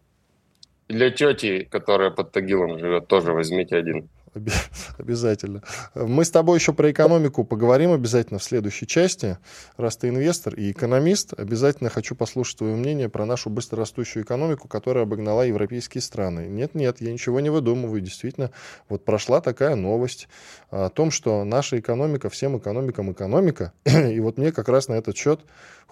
для 0.89 1.11
тети, 1.11 1.67
которая 1.71 2.11
под 2.11 2.33
Тагилом 2.33 2.79
живет, 2.79 3.07
тоже 3.07 3.33
возьмите 3.33 3.75
один. 3.77 4.11
Обязательно. 4.99 5.63
Мы 5.95 6.25
с 6.25 6.31
тобой 6.31 6.59
еще 6.59 6.73
про 6.73 6.91
экономику 6.91 7.45
поговорим 7.45 7.93
обязательно 7.93 8.39
в 8.39 8.45
следующей 8.45 8.87
части. 8.87 9.39
Раз 9.77 9.99
ты 9.99 10.09
инвестор 10.09 10.55
и 10.55 10.71
экономист, 10.71 11.35
обязательно 11.39 11.91
хочу 11.91 12.15
послушать 12.15 12.59
твое 12.59 12.75
мнение 12.75 13.09
про 13.09 13.27
нашу 13.27 13.51
быстрорастущую 13.51 14.25
экономику, 14.25 14.69
которая 14.69 15.05
обогнала 15.05 15.43
европейские 15.43 16.01
страны. 16.01 16.47
Нет-нет, 16.49 17.01
я 17.01 17.13
ничего 17.13 17.41
не 17.41 17.51
выдумываю. 17.51 18.01
Действительно, 18.01 18.51
вот 18.89 19.05
прошла 19.05 19.41
такая 19.41 19.75
новость 19.75 20.29
о 20.71 20.89
том, 20.89 21.11
что 21.11 21.45
наша 21.45 21.79
экономика, 21.79 22.31
всем 22.31 22.57
экономикам 22.57 23.13
экономика. 23.13 23.73
И 23.85 24.19
вот 24.21 24.39
мне 24.39 24.53
как 24.53 24.69
раз 24.69 24.89
на 24.89 24.95
этот 24.95 25.17
счет 25.17 25.41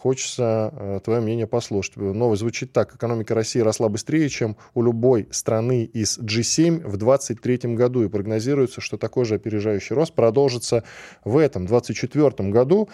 хочется 0.00 0.72
э, 0.72 1.00
твое 1.04 1.20
мнение 1.20 1.46
послушать. 1.46 1.96
Новость 1.96 2.40
звучит 2.40 2.72
так. 2.72 2.94
Экономика 2.94 3.34
России 3.34 3.60
росла 3.60 3.90
быстрее, 3.90 4.30
чем 4.30 4.56
у 4.74 4.82
любой 4.82 5.28
страны 5.30 5.84
из 5.84 6.18
G7 6.18 6.86
в 6.86 6.96
2023 6.96 7.74
году. 7.74 8.02
И 8.02 8.08
что 8.80 8.96
такой 8.96 9.24
же 9.24 9.34
опережающий 9.34 9.94
рост 9.94 10.12
продолжится 10.12 10.84
в 11.24 11.36
этом, 11.36 11.66
2024 11.66 12.50
году. 12.50 12.88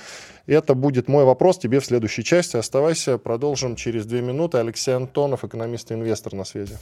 Это 0.47 0.75
будет 0.75 1.09
мой 1.09 1.25
вопрос 1.25 1.59
тебе 1.59 1.81
в 1.81 1.85
следующей 1.85 2.25
части. 2.25 2.57
Оставайся, 2.57 3.19
продолжим 3.19 3.77
через 3.77 4.07
две 4.07 4.23
минуты. 4.23 4.59
Алексей 4.59 4.95
Антонов, 4.95 5.45
экономист 5.45 5.91
и 5.91 5.95
инвестор 5.95 6.35
на 6.35 6.45
связи. 6.45 6.77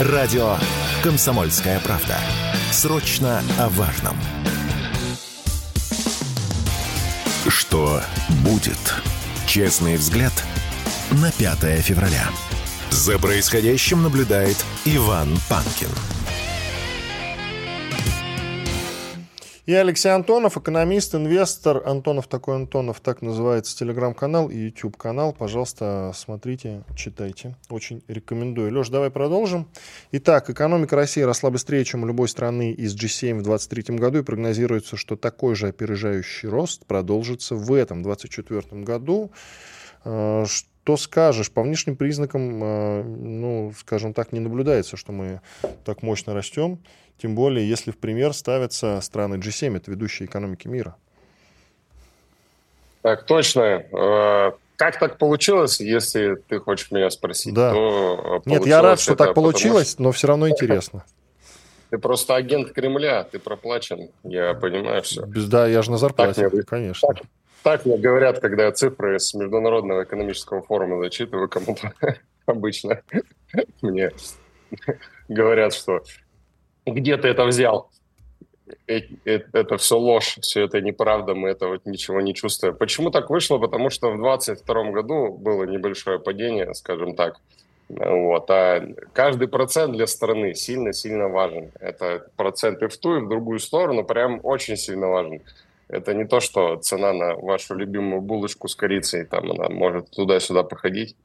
Радио 0.00 0.54
«Комсомольская 1.02 1.80
правда». 1.80 2.16
Срочно 2.70 3.42
о 3.58 3.68
важном. 3.70 4.16
Что 7.48 8.00
будет? 8.44 8.78
Честный 9.46 9.96
взгляд 9.96 10.32
на 11.10 11.32
5 11.32 11.82
февраля. 11.82 12.28
За 12.90 13.18
происходящим 13.18 14.02
наблюдает 14.02 14.64
Иван 14.84 15.36
Панкин. 15.48 16.17
И 19.68 19.74
Алексей 19.74 20.08
Антонов, 20.08 20.56
экономист, 20.56 21.14
инвестор. 21.14 21.82
Антонов 21.86 22.26
такой 22.26 22.56
Антонов, 22.56 23.00
так 23.00 23.20
называется 23.20 23.76
телеграм-канал 23.76 24.48
и 24.48 24.56
YouTube-канал. 24.56 25.34
Пожалуйста, 25.34 26.12
смотрите, 26.14 26.84
читайте. 26.96 27.54
Очень 27.68 28.02
рекомендую. 28.08 28.72
Леш, 28.72 28.88
давай 28.88 29.10
продолжим. 29.10 29.68
Итак, 30.10 30.48
экономика 30.48 30.96
России 30.96 31.20
росла 31.20 31.50
быстрее, 31.50 31.84
чем 31.84 32.02
у 32.02 32.06
любой 32.06 32.28
страны 32.28 32.72
из 32.72 32.96
G7 32.96 33.40
в 33.40 33.42
2023 33.42 33.96
году. 33.98 34.20
И 34.20 34.22
прогнозируется, 34.22 34.96
что 34.96 35.16
такой 35.16 35.54
же 35.54 35.68
опережающий 35.68 36.48
рост 36.48 36.86
продолжится 36.86 37.54
в 37.54 37.70
этом 37.74 38.02
2024 38.02 38.82
году. 38.84 39.32
Э, 40.06 40.46
что 40.46 40.96
скажешь? 40.96 41.50
По 41.50 41.60
внешним 41.60 41.96
признакам, 41.96 42.64
э, 42.64 43.02
ну, 43.02 43.74
скажем 43.78 44.14
так, 44.14 44.32
не 44.32 44.40
наблюдается, 44.40 44.96
что 44.96 45.12
мы 45.12 45.42
так 45.84 46.02
мощно 46.02 46.32
растем. 46.32 46.78
Тем 47.18 47.34
более, 47.34 47.68
если 47.68 47.90
в 47.90 47.98
пример 47.98 48.32
ставятся 48.32 49.00
страны 49.00 49.34
G7, 49.34 49.76
это 49.76 49.90
ведущие 49.90 50.28
экономики 50.28 50.68
мира. 50.68 50.96
Так, 53.02 53.26
точно. 53.26 53.60
Э, 53.60 54.52
как 54.76 54.98
так 55.00 55.18
получилось, 55.18 55.80
если 55.80 56.36
ты 56.36 56.60
хочешь 56.60 56.92
меня 56.92 57.10
спросить? 57.10 57.52
Да. 57.52 57.72
То 57.72 58.42
Нет, 58.46 58.66
я 58.66 58.80
рад, 58.80 59.00
что 59.00 59.16
так 59.16 59.34
получилось, 59.34 59.92
потому... 59.92 60.08
но 60.08 60.12
все 60.12 60.26
равно 60.28 60.48
интересно. 60.48 61.04
Ты 61.90 61.96
просто 61.96 62.36
агент 62.36 62.72
Кремля, 62.72 63.24
ты 63.24 63.38
проплачен, 63.38 64.10
я 64.22 64.52
понимаю 64.52 65.00
все. 65.02 65.24
Да, 65.24 65.66
я 65.66 65.80
же 65.80 65.90
на 65.90 65.96
зарплате, 65.96 66.50
так, 66.50 66.66
конечно. 66.66 67.08
Так, 67.08 67.22
так 67.62 67.86
мне 67.86 67.96
говорят, 67.96 68.40
когда 68.40 68.70
цифры 68.72 69.18
с 69.18 69.32
Международного 69.32 70.04
экономического 70.04 70.60
форума 70.60 71.02
зачитываю 71.02 71.48
кому-то 71.48 71.94
обычно. 72.46 73.00
Мне 73.80 74.10
говорят, 75.28 75.72
что 75.72 76.02
где 76.92 77.16
ты 77.16 77.28
это 77.28 77.44
взял? 77.44 77.90
Это 78.86 79.76
все 79.78 79.98
ложь, 79.98 80.38
все 80.42 80.64
это 80.64 80.80
неправда, 80.80 81.34
мы 81.34 81.48
этого 81.48 81.80
ничего 81.84 82.20
не 82.20 82.34
чувствуем. 82.34 82.76
Почему 82.76 83.10
так 83.10 83.30
вышло? 83.30 83.58
Потому 83.58 83.90
что 83.90 84.10
в 84.10 84.20
2022 84.20 84.90
году 84.90 85.32
было 85.32 85.64
небольшое 85.64 86.18
падение, 86.18 86.74
скажем 86.74 87.14
так. 87.14 87.40
Вот. 87.88 88.50
А 88.50 88.86
каждый 89.14 89.48
процент 89.48 89.94
для 89.94 90.06
страны 90.06 90.54
сильно-сильно 90.54 91.28
важен. 91.28 91.70
Это 91.80 92.28
процент 92.36 92.82
и 92.82 92.88
в 92.88 92.96
ту, 92.98 93.16
и 93.16 93.20
в 93.20 93.28
другую 93.28 93.58
сторону 93.58 94.04
прям 94.04 94.40
очень 94.42 94.76
сильно 94.76 95.08
важен. 95.08 95.40
Это 95.88 96.12
не 96.12 96.26
то, 96.26 96.40
что 96.40 96.76
цена 96.76 97.14
на 97.14 97.34
вашу 97.34 97.74
любимую 97.74 98.20
булочку 98.20 98.68
с 98.68 98.74
корицей, 98.74 99.24
там 99.24 99.50
она 99.50 99.70
может 99.70 100.10
туда-сюда 100.10 100.62
походить, 100.62 101.16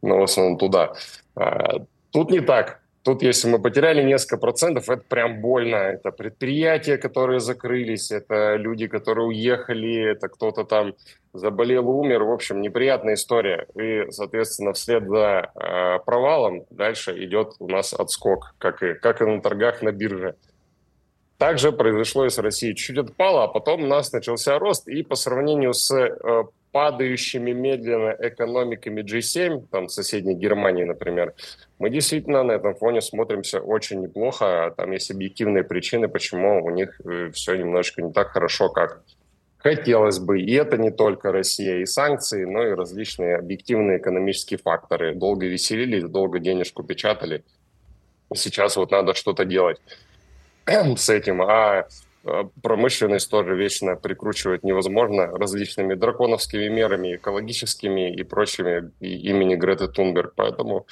но 0.00 0.20
в 0.20 0.22
основном 0.22 0.58
туда. 0.58 0.94
А, 1.34 1.80
тут 2.12 2.30
не 2.30 2.40
так. 2.40 2.80
Тут, 3.06 3.22
если 3.22 3.48
мы 3.48 3.60
потеряли 3.60 4.02
несколько 4.02 4.36
процентов, 4.36 4.90
это 4.90 5.04
прям 5.08 5.40
больно. 5.40 5.76
Это 5.76 6.10
предприятия, 6.10 6.98
которые 6.98 7.38
закрылись, 7.38 8.10
это 8.10 8.56
люди, 8.56 8.88
которые 8.88 9.28
уехали, 9.28 10.10
это 10.10 10.26
кто-то 10.26 10.64
там 10.64 10.92
заболел, 11.32 11.88
умер. 11.88 12.24
В 12.24 12.32
общем, 12.32 12.60
неприятная 12.60 13.14
история. 13.14 13.68
И, 13.76 14.10
соответственно, 14.10 14.72
вслед 14.72 15.08
за 15.08 15.52
э, 15.54 15.98
провалом 16.04 16.64
дальше 16.70 17.12
идет 17.24 17.52
у 17.60 17.68
нас 17.68 17.94
отскок, 17.94 18.56
как 18.58 18.82
и, 18.82 18.94
как 18.94 19.22
и 19.22 19.24
на 19.24 19.40
торгах 19.40 19.82
на 19.82 19.92
бирже. 19.92 20.34
Также 21.38 21.70
произошло 21.70 22.26
и 22.26 22.28
с 22.28 22.38
Россией. 22.38 22.74
Чуть 22.74 22.98
отпало, 22.98 23.44
а 23.44 23.46
потом 23.46 23.84
у 23.84 23.86
нас 23.86 24.12
начался 24.12 24.58
рост. 24.58 24.88
И 24.88 25.04
по 25.04 25.14
сравнению 25.14 25.74
с 25.74 25.94
э, 25.94 26.44
падающими 26.72 27.52
медленно 27.52 28.14
экономиками 28.18 29.02
G7, 29.02 29.66
там 29.70 29.88
соседней 29.88 30.34
Германии, 30.34 30.84
например, 30.84 31.34
мы 31.78 31.90
действительно 31.90 32.42
на 32.42 32.52
этом 32.52 32.74
фоне 32.74 33.00
смотримся 33.00 33.60
очень 33.60 34.00
неплохо. 34.00 34.74
Там 34.76 34.92
есть 34.92 35.10
объективные 35.10 35.64
причины, 35.64 36.08
почему 36.08 36.64
у 36.64 36.70
них 36.70 37.00
э, 37.04 37.30
все 37.32 37.56
немножечко 37.56 38.02
не 38.02 38.12
так 38.12 38.28
хорошо, 38.28 38.68
как 38.68 39.02
хотелось 39.58 40.18
бы. 40.18 40.40
И 40.40 40.52
это 40.52 40.78
не 40.78 40.90
только 40.90 41.32
Россия 41.32 41.78
и 41.78 41.86
санкции, 41.86 42.44
но 42.44 42.66
и 42.66 42.74
различные 42.74 43.36
объективные 43.36 43.98
экономические 43.98 44.58
факторы. 44.58 45.14
Долго 45.14 45.46
веселились, 45.46 46.04
долго 46.04 46.38
денежку 46.38 46.82
печатали. 46.82 47.42
Сейчас 48.34 48.76
вот 48.76 48.90
надо 48.90 49.14
что-то 49.14 49.44
делать. 49.44 49.80
с 50.96 51.08
этим, 51.08 51.42
а, 51.42 51.48
а 51.48 51.88
промышленность 52.62 53.30
тоже 53.30 53.54
вечно 53.54 53.96
прикручивать 53.96 54.64
невозможно 54.64 55.26
различными 55.26 55.94
драконовскими 55.94 56.68
мерами, 56.68 57.16
экологическими 57.16 58.14
и 58.14 58.22
прочими 58.22 58.90
и 59.00 59.30
имени 59.30 59.54
Греты 59.54 59.88
Тунберг. 59.88 60.34
Поэтому 60.34 60.86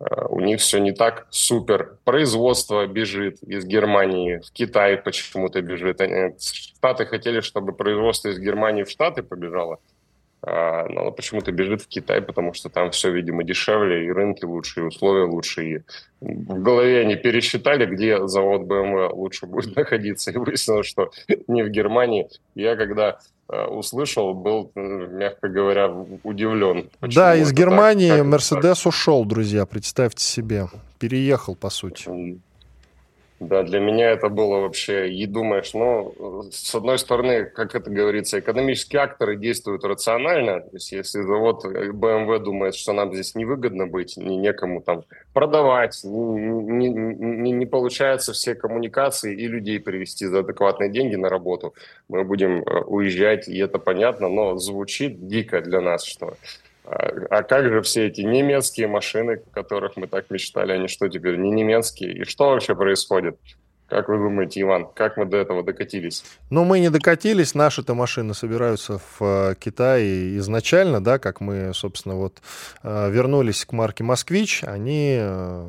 а, 0.00 0.26
у 0.26 0.40
них 0.40 0.60
все 0.60 0.78
не 0.78 0.92
так 0.92 1.26
супер. 1.30 1.98
Производство 2.04 2.86
бежит 2.86 3.42
из 3.42 3.64
Германии 3.64 4.38
в 4.38 4.52
Китай 4.52 4.96
почему-то 4.96 5.60
бежит. 5.62 6.00
Они, 6.00 6.34
Штаты 6.40 7.06
хотели, 7.06 7.40
чтобы 7.40 7.72
производство 7.72 8.28
из 8.28 8.38
Германии 8.38 8.84
в 8.84 8.90
Штаты 8.90 9.22
побежало. 9.22 9.78
А, 10.40 10.86
но 10.88 11.02
она 11.02 11.10
почему-то 11.10 11.50
бежит 11.50 11.82
в 11.82 11.88
Китай, 11.88 12.22
потому 12.22 12.54
что 12.54 12.68
там 12.68 12.90
все, 12.92 13.10
видимо, 13.10 13.42
дешевле, 13.42 14.06
и 14.06 14.10
рынки 14.10 14.44
лучше, 14.44 14.80
и 14.80 14.84
условия 14.84 15.24
лучше. 15.24 15.64
И 15.64 15.78
в 16.20 16.62
голове 16.62 17.00
они 17.00 17.16
пересчитали, 17.16 17.86
где 17.86 18.24
завод 18.28 18.62
BMW 18.62 19.12
лучше 19.12 19.46
будет 19.46 19.74
находиться, 19.76 20.30
и 20.30 20.36
выяснилось, 20.36 20.86
что 20.86 21.10
не 21.48 21.62
в 21.62 21.70
Германии. 21.70 22.28
Я 22.54 22.76
когда 22.76 23.18
а, 23.48 23.66
услышал, 23.66 24.32
был, 24.32 24.70
мягко 24.76 25.48
говоря, 25.48 25.90
удивлен. 26.22 26.88
Да, 27.00 27.34
из 27.34 27.52
Германии 27.52 28.20
Мерседес 28.22 28.86
ушел, 28.86 29.24
друзья, 29.24 29.66
представьте 29.66 30.22
себе. 30.22 30.68
Переехал, 31.00 31.56
по 31.56 31.70
сути. 31.70 32.08
Да, 33.40 33.62
для 33.62 33.78
меня 33.78 34.10
это 34.10 34.30
было 34.30 34.58
вообще, 34.58 35.10
и 35.10 35.24
думаешь, 35.24 35.72
ну, 35.72 36.48
с 36.50 36.74
одной 36.74 36.98
стороны, 36.98 37.44
как 37.44 37.76
это 37.76 37.88
говорится, 37.88 38.40
экономические 38.40 39.02
акторы 39.02 39.36
действуют 39.36 39.84
рационально, 39.84 40.60
то 40.60 40.70
есть 40.72 40.90
если 40.90 41.22
завод 41.22 41.64
BMW 41.64 42.40
думает, 42.40 42.74
что 42.74 42.92
нам 42.92 43.14
здесь 43.14 43.36
невыгодно 43.36 43.86
быть, 43.86 44.16
не 44.16 44.36
некому 44.36 44.80
там 44.80 45.04
продавать, 45.34 46.00
не, 46.02 46.88
не, 46.88 47.52
не 47.52 47.66
получается 47.66 48.32
все 48.32 48.56
коммуникации 48.56 49.36
и 49.36 49.46
людей 49.46 49.78
привести 49.78 50.26
за 50.26 50.40
адекватные 50.40 50.90
деньги 50.90 51.14
на 51.14 51.28
работу, 51.28 51.74
мы 52.08 52.24
будем 52.24 52.62
э, 52.62 52.80
уезжать, 52.86 53.46
и 53.46 53.56
это 53.56 53.78
понятно, 53.78 54.28
но 54.28 54.56
звучит 54.56 55.28
дико 55.28 55.60
для 55.60 55.80
нас, 55.80 56.04
что 56.04 56.34
а, 56.90 57.38
а 57.38 57.42
как 57.42 57.64
же 57.68 57.82
все 57.82 58.06
эти 58.06 58.22
немецкие 58.22 58.88
машины, 58.88 59.42
о 59.46 59.50
которых 59.50 59.96
мы 59.96 60.06
так 60.06 60.30
мечтали, 60.30 60.72
они 60.72 60.88
что 60.88 61.08
теперь 61.08 61.36
не 61.36 61.50
немецкие? 61.50 62.12
И 62.12 62.24
что 62.24 62.50
вообще 62.50 62.74
происходит? 62.74 63.38
Как 63.88 64.08
вы 64.08 64.18
думаете, 64.18 64.60
Иван, 64.60 64.86
как 64.94 65.16
мы 65.16 65.24
до 65.24 65.38
этого 65.38 65.62
докатились? 65.62 66.22
Ну, 66.50 66.64
мы 66.64 66.80
не 66.80 66.90
докатились. 66.90 67.54
Наши-то 67.54 67.94
машины 67.94 68.34
собираются 68.34 68.98
в 68.98 69.16
э, 69.20 69.54
Китае 69.58 70.36
изначально, 70.38 71.02
да, 71.02 71.18
как 71.18 71.40
мы, 71.40 71.72
собственно, 71.72 72.14
вот 72.14 72.42
э, 72.82 73.10
вернулись 73.10 73.64
к 73.64 73.72
марке 73.72 74.04
«Москвич». 74.04 74.62
Они 74.62 75.16
э, 75.18 75.68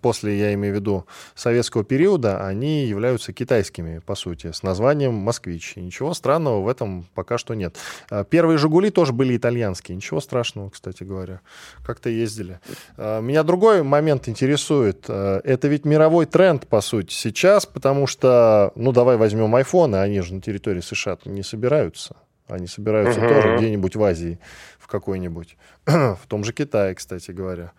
после, 0.00 0.38
я 0.38 0.54
имею 0.54 0.74
в 0.74 0.76
виду, 0.78 1.06
советского 1.34 1.84
периода, 1.84 2.46
они 2.46 2.84
являются 2.84 3.32
китайскими, 3.32 3.98
по 3.98 4.14
сути, 4.14 4.52
с 4.52 4.62
названием 4.62 5.14
«Москвич». 5.14 5.74
И 5.76 5.80
ничего 5.80 6.14
странного 6.14 6.60
в 6.60 6.68
этом 6.68 7.06
пока 7.14 7.38
что 7.38 7.54
нет. 7.54 7.76
А, 8.10 8.24
первые 8.24 8.58
«Жигули» 8.58 8.90
тоже 8.90 9.12
были 9.12 9.36
итальянские. 9.36 9.96
Ничего 9.96 10.20
страшного, 10.20 10.70
кстати 10.70 11.02
говоря. 11.02 11.40
Как-то 11.84 12.10
ездили. 12.10 12.60
А, 12.96 13.20
меня 13.20 13.42
другой 13.42 13.82
момент 13.82 14.28
интересует. 14.28 15.06
А, 15.08 15.40
это 15.44 15.68
ведь 15.68 15.84
мировой 15.84 16.26
тренд, 16.26 16.66
по 16.66 16.80
сути, 16.80 17.12
сейчас, 17.12 17.66
потому 17.66 18.06
что, 18.06 18.72
ну, 18.74 18.92
давай 18.92 19.16
возьмем 19.16 19.54
айфоны, 19.54 19.96
они 19.96 20.20
же 20.20 20.34
на 20.34 20.40
территории 20.40 20.80
США 20.80 21.18
не 21.24 21.42
собираются. 21.42 22.16
Они 22.48 22.66
собираются 22.66 23.20
uh-huh. 23.20 23.28
тоже 23.28 23.56
где-нибудь 23.58 23.96
в 23.96 24.02
Азии, 24.02 24.38
в 24.78 24.88
какой-нибудь. 24.88 25.56
в 25.86 26.20
том 26.28 26.44
же 26.44 26.52
Китае, 26.52 26.94
кстати 26.94 27.30
говоря. 27.30 27.72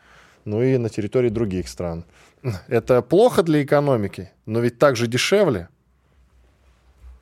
Ну 0.45 0.61
и 0.61 0.77
на 0.77 0.89
территории 0.89 1.29
других 1.29 1.67
стран. 1.67 2.05
Это 2.67 3.01
плохо 3.01 3.43
для 3.43 3.63
экономики, 3.63 4.31
но 4.45 4.59
ведь 4.59 4.79
так 4.79 4.95
же 4.95 5.07
дешевле. 5.07 5.67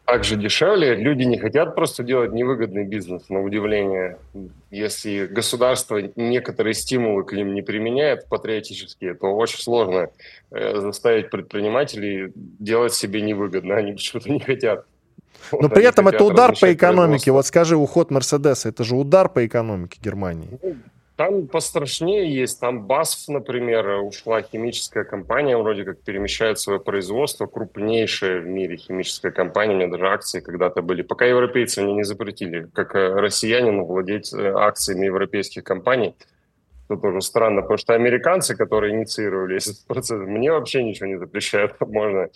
Так 0.06 0.24
же 0.24 0.38
дешевле. 0.38 0.96
Люди 0.96 1.24
не 1.24 1.38
хотят 1.38 1.76
просто 1.76 2.04
делать 2.04 2.32
невыгодный 2.32 2.84
бизнес, 2.84 3.30
на 3.30 3.42
удивление. 3.42 4.18
Если 4.72 5.28
государство 5.28 6.02
некоторые 6.16 6.74
стимулы 6.74 7.24
к 7.26 7.34
ним 7.34 7.54
не 7.54 7.62
применяет 7.62 8.28
патриотические, 8.28 9.14
то 9.14 9.28
очень 9.36 9.60
сложно 9.60 10.10
э, 10.50 10.80
заставить 10.80 11.30
предпринимателей 11.30 12.32
делать 12.36 12.94
себе 12.94 13.22
невыгодно. 13.22 13.76
Они 13.76 13.92
почему-то 13.92 14.32
не 14.32 14.40
хотят. 14.40 14.86
Но 15.52 15.60
вот 15.60 15.74
при 15.74 15.84
этом 15.84 16.08
это 16.08 16.24
удар 16.24 16.56
по 16.60 16.74
экономике. 16.74 17.32
Вот 17.32 17.46
скажи, 17.46 17.78
уход 17.78 18.10
Мерседеса, 18.10 18.70
это 18.70 18.84
же 18.84 18.96
удар 18.96 19.30
по 19.30 19.46
экономике 19.46 20.00
Германии. 20.02 20.60
Там 21.20 21.48
пострашнее 21.48 22.34
есть. 22.34 22.62
Там 22.62 22.88
BASF, 22.88 23.26
например, 23.28 24.04
ушла 24.04 24.42
химическая 24.42 25.04
компания, 25.04 25.58
вроде 25.58 25.84
как 25.84 26.00
перемещает 26.00 26.60
свое 26.60 26.80
производство, 26.80 27.46
крупнейшая 27.46 28.40
в 28.40 28.46
мире 28.46 28.78
химическая 28.78 29.30
компания. 29.34 29.74
У 29.74 29.78
меня 29.80 29.90
даже 29.90 30.08
акции 30.08 30.40
когда-то 30.40 30.82
были. 30.82 31.02
Пока 31.02 31.26
европейцы 31.26 31.80
они 31.80 31.92
не 31.92 32.04
запретили, 32.04 32.70
как 32.74 32.96
э, 32.96 33.16
россиянину 33.20 33.84
владеть 33.84 34.34
э, 34.34 34.54
акциями 34.56 35.08
европейских 35.08 35.66
компаний. 35.66 36.16
Это 36.88 37.02
тоже 37.02 37.20
странно, 37.20 37.64
потому 37.64 37.78
что 37.78 37.96
американцы, 37.96 38.56
которые 38.56 38.96
инициировали 38.96 39.58
этот 39.62 39.86
процесс, 39.88 40.22
мне 40.22 40.54
вообще 40.54 40.84
ничего 40.84 41.08
не 41.08 41.18
запрещают. 41.18 41.76
Можно 41.82 42.30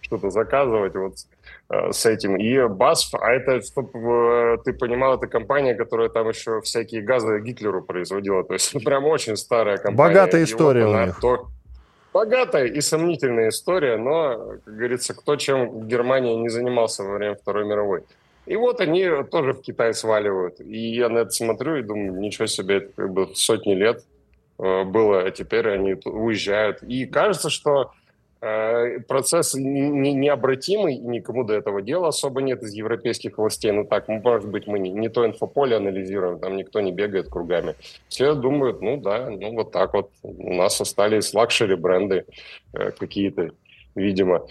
что-то 0.00 0.30
заказывать 0.30 0.94
вот 0.94 1.16
с 1.92 2.04
этим. 2.04 2.36
И 2.36 2.56
BASF, 2.56 3.16
а 3.20 3.30
это, 3.32 3.62
чтобы 3.62 3.90
э, 3.94 4.58
ты 4.64 4.72
понимал, 4.72 5.14
это 5.14 5.28
компания, 5.28 5.74
которая 5.74 6.08
там 6.08 6.28
еще 6.28 6.60
всякие 6.62 7.00
газы 7.00 7.40
Гитлеру 7.40 7.82
производила. 7.82 8.42
То 8.42 8.54
есть 8.54 8.72
прям 8.84 9.04
очень 9.04 9.36
старая 9.36 9.76
компания. 9.76 9.96
Богатая 9.96 10.42
история 10.42 10.86
вот 10.86 10.96
у 10.96 11.06
них. 11.06 11.20
То... 11.20 11.48
Богатая 12.12 12.64
и 12.64 12.80
сомнительная 12.80 13.50
история, 13.50 13.96
но, 13.96 14.56
как 14.64 14.74
говорится, 14.74 15.14
кто 15.14 15.36
чем 15.36 15.82
в 15.82 15.86
Германии 15.86 16.34
не 16.34 16.48
занимался 16.48 17.04
во 17.04 17.14
время 17.14 17.36
Второй 17.36 17.64
мировой. 17.64 18.02
И 18.46 18.56
вот 18.56 18.80
они 18.80 19.06
тоже 19.30 19.52
в 19.52 19.60
Китай 19.60 19.94
сваливают. 19.94 20.60
И 20.60 20.96
я 20.96 21.08
на 21.08 21.18
это 21.18 21.30
смотрю 21.30 21.76
и 21.76 21.82
думаю, 21.82 22.18
ничего 22.18 22.46
себе, 22.46 22.78
это 22.78 22.88
как 22.96 23.12
бы 23.12 23.28
сотни 23.36 23.74
лет 23.74 24.02
э, 24.58 24.82
было, 24.82 25.22
а 25.22 25.30
теперь 25.30 25.68
они 25.68 25.94
уезжают. 26.04 26.82
И 26.82 27.06
кажется, 27.06 27.48
что 27.48 27.92
Э, 27.92 27.99
процесс 28.40 29.54
не, 29.54 30.14
необратимый, 30.14 30.96
никому 30.96 31.44
до 31.44 31.54
этого 31.54 31.82
дела 31.82 32.08
особо 32.08 32.40
нет 32.40 32.62
из 32.62 32.72
европейских 32.72 33.36
властей. 33.36 33.70
Ну 33.72 33.84
так, 33.84 34.08
может 34.08 34.48
быть, 34.48 34.66
мы 34.66 34.78
не, 34.78 34.90
не 34.90 35.08
то 35.08 35.26
инфополе 35.26 35.76
анализируем, 35.76 36.38
там 36.38 36.56
никто 36.56 36.80
не 36.80 36.90
бегает 36.90 37.28
кругами. 37.28 37.74
Все 38.08 38.34
думают, 38.34 38.80
ну 38.80 38.96
да, 38.96 39.28
ну 39.28 39.54
вот 39.54 39.72
так 39.72 39.92
вот. 39.92 40.10
У 40.22 40.54
нас 40.54 40.80
остались 40.80 41.34
luxury 41.34 41.74
бренды 41.74 42.24
э, 42.72 42.92
какие-то, 42.92 43.50
видимо. 43.94 44.46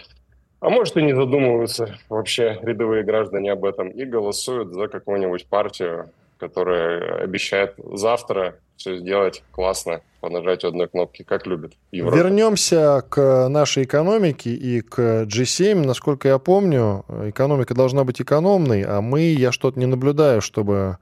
А 0.60 0.70
может 0.70 0.98
и 0.98 1.02
не 1.02 1.16
задумываются 1.16 1.98
вообще 2.10 2.60
рядовые 2.62 3.04
граждане 3.04 3.54
об 3.54 3.66
этом 3.66 3.90
и 3.90 4.06
голосуют 4.06 4.74
за 4.74 4.88
какую-нибудь 4.88 5.48
партию, 5.48 6.10
которая 6.38 7.24
обещает 7.24 7.76
завтра 7.78 8.60
все 8.80 8.98
сделать 8.98 9.44
классно 9.52 10.02
по 10.22 10.30
нажатию 10.30 10.70
одной 10.70 10.88
кнопки, 10.88 11.24
как 11.24 11.46
любят 11.46 11.74
Европа. 11.92 12.16
Вернемся 12.16 13.04
к 13.08 13.48
нашей 13.50 13.84
экономике 13.84 14.52
и 14.52 14.82
к 14.82 15.24
G7. 15.24 15.86
Насколько 15.86 16.30
я 16.30 16.40
помню, 16.40 17.06
экономика 17.26 17.76
должна 17.76 18.04
быть 18.06 18.22
экономной, 18.22 18.84
а 18.84 19.02
мы, 19.02 19.22
я 19.22 19.52
что-то 19.52 19.80
не 19.80 19.86
наблюдаю, 19.86 20.42
чтобы 20.42 20.98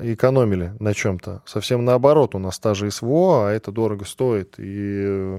экономили 0.00 0.72
на 0.78 0.94
чем-то. 0.94 1.42
Совсем 1.46 1.84
наоборот, 1.84 2.34
у 2.34 2.38
нас 2.38 2.58
та 2.58 2.74
же 2.74 2.90
СВО, 2.90 3.48
а 3.48 3.50
это 3.50 3.72
дорого 3.72 4.04
стоит. 4.04 4.54
И 4.58 5.04
э, 5.06 5.38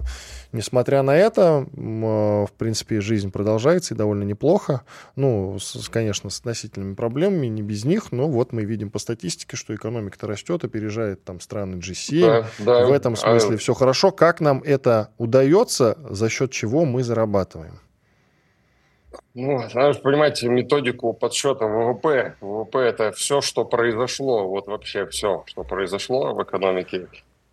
несмотря 0.52 1.02
на 1.02 1.16
это, 1.16 1.66
э, 1.72 1.80
в 1.80 2.52
принципе, 2.58 3.02
жизнь 3.02 3.32
продолжается 3.32 3.94
и 3.94 3.98
довольно 3.98 4.24
неплохо. 4.24 4.82
Ну, 5.16 5.58
с, 5.60 5.90
конечно, 5.90 6.30
с 6.30 6.40
относительными 6.40 6.96
проблемами, 6.96 7.48
не 7.48 7.62
без 7.62 7.86
них, 7.86 8.12
но 8.12 8.28
вот 8.28 8.54
мы 8.54 8.64
видим 8.64 8.90
по 8.90 9.00
статистике, 9.00 9.58
что 9.58 9.76
экономика-то 9.76 10.28
растет, 10.28 10.64
опережает 10.64 11.24
там 11.24 11.40
страны 11.40 11.76
G7. 11.76 12.22
Да, 12.22 12.46
да. 12.60 12.86
В 12.86 12.92
этом 12.92 13.16
смысле 13.16 13.56
а... 13.56 13.58
все 13.58 13.74
хорошо. 13.74 14.12
Как 14.12 14.40
нам 14.40 14.62
это 14.64 15.10
удается, 15.18 15.98
за 16.10 16.30
счет 16.30 16.52
чего 16.52 16.86
мы 16.86 17.04
зарабатываем? 17.04 17.80
Ну, 19.34 19.60
надо 19.74 20.00
понимать 20.00 20.44
методику 20.44 21.14
подсчета 21.14 21.66
ВВП. 21.66 22.36
ВВП– 22.42 22.80
это 22.80 23.12
все, 23.12 23.42
что 23.42 23.66
произошло, 23.66 24.48
вот 24.48 24.68
вообще 24.68 25.06
все, 25.08 25.44
что 25.46 25.64
произошло 25.64 26.34
в 26.34 26.44
экономике. 26.44 27.08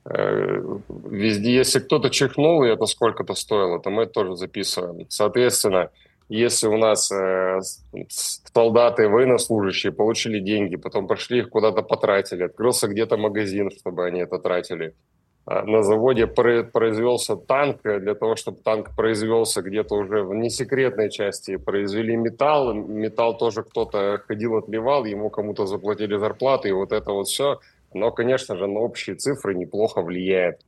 Э, 0.04 0.60
везде, 0.88 1.54
если 1.54 1.80
кто-то 1.80 2.10
чихнул, 2.10 2.64
и 2.64 2.68
это 2.68 2.86
сколько-то 2.86 3.34
стоило, 3.34 3.80
то 3.80 3.90
мы 3.90 4.04
это 4.04 4.12
тоже 4.12 4.36
записываем. 4.36 5.06
Соответственно, 5.08 5.90
если 6.28 6.66
у 6.66 6.76
нас 6.76 7.10
э, 7.12 7.60
солдаты, 8.08 9.08
военнослужащие 9.08 9.92
получили 9.92 10.40
деньги, 10.40 10.76
потом 10.76 11.06
пошли 11.06 11.38
их 11.38 11.50
куда-то 11.50 11.82
потратили, 11.82 12.44
открылся 12.44 12.88
где-то 12.88 13.16
магазин, 13.16 13.70
чтобы 13.70 14.06
они 14.06 14.20
это 14.20 14.38
тратили– 14.38 14.94
на 15.46 15.82
заводе 15.82 16.26
произвелся 16.26 17.36
танк, 17.36 17.80
для 17.82 18.14
того, 18.14 18.34
чтобы 18.34 18.58
танк 18.58 18.96
произвелся 18.96 19.62
где-то 19.62 19.94
уже 19.94 20.24
в 20.24 20.34
несекретной 20.34 21.08
части, 21.08 21.56
произвели 21.56 22.16
металл, 22.16 22.74
металл 22.74 23.38
тоже 23.38 23.62
кто-то 23.62 24.20
ходил, 24.26 24.56
отливал, 24.56 25.04
ему 25.04 25.30
кому-то 25.30 25.66
заплатили 25.66 26.16
зарплаты, 26.16 26.70
и 26.70 26.72
вот 26.72 26.90
это 26.90 27.12
вот 27.12 27.28
все, 27.28 27.60
но, 27.94 28.10
конечно 28.10 28.56
же, 28.56 28.66
на 28.66 28.80
общие 28.80 29.14
цифры 29.14 29.54
неплохо 29.54 30.02
влияет. 30.02 30.60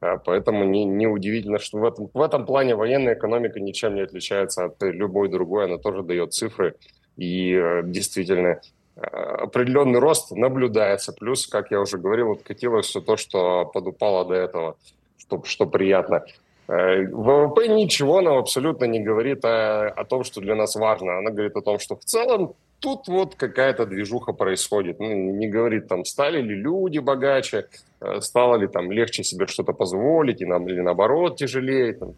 А, 0.00 0.16
поэтому 0.16 0.64
не, 0.64 0.86
не 0.86 1.06
удивительно, 1.06 1.58
что 1.58 1.78
в 1.78 1.84
этом, 1.84 2.08
в 2.12 2.20
этом 2.22 2.46
плане 2.46 2.74
военная 2.74 3.14
экономика 3.14 3.60
ничем 3.60 3.94
не 3.94 4.00
отличается 4.00 4.64
от 4.64 4.82
любой 4.82 5.28
другой, 5.28 5.66
она 5.66 5.76
тоже 5.76 6.02
дает 6.02 6.32
цифры, 6.32 6.74
и 7.18 7.52
э, 7.52 7.82
действительно 7.84 8.60
определенный 8.96 10.00
рост 10.00 10.32
наблюдается. 10.32 11.12
Плюс, 11.12 11.46
как 11.46 11.70
я 11.70 11.80
уже 11.80 11.98
говорил, 11.98 12.32
откатилось 12.32 12.86
все 12.86 13.00
то, 13.00 13.16
что 13.16 13.64
подупало 13.66 14.24
до 14.24 14.34
этого, 14.34 14.76
что, 15.16 15.42
что 15.44 15.66
приятно. 15.66 16.24
Э, 16.68 17.06
ВВП 17.06 17.68
ничего 17.68 18.20
нам 18.20 18.38
абсолютно 18.38 18.84
не 18.84 19.00
говорит 19.00 19.44
о, 19.44 19.88
о 19.88 20.04
том, 20.04 20.24
что 20.24 20.40
для 20.40 20.54
нас 20.54 20.76
важно. 20.76 21.18
Она 21.18 21.30
говорит 21.30 21.56
о 21.56 21.62
том, 21.62 21.78
что 21.78 21.96
в 21.96 22.04
целом 22.04 22.54
тут 22.80 23.08
вот 23.08 23.34
какая-то 23.34 23.86
движуха 23.86 24.32
происходит. 24.32 25.00
Ну, 25.00 25.12
не 25.12 25.48
говорит, 25.48 25.88
там, 25.88 26.04
стали 26.04 26.40
ли 26.40 26.54
люди 26.54 26.98
богаче, 26.98 27.66
э, 28.00 28.20
стало 28.20 28.56
ли 28.56 28.68
там 28.68 28.92
легче 28.92 29.24
себе 29.24 29.46
что-то 29.46 29.72
позволить, 29.72 30.40
и 30.40 30.46
нам, 30.46 30.68
или 30.68 30.80
наоборот 30.80 31.36
тяжелее, 31.36 31.94
там, 31.94 32.14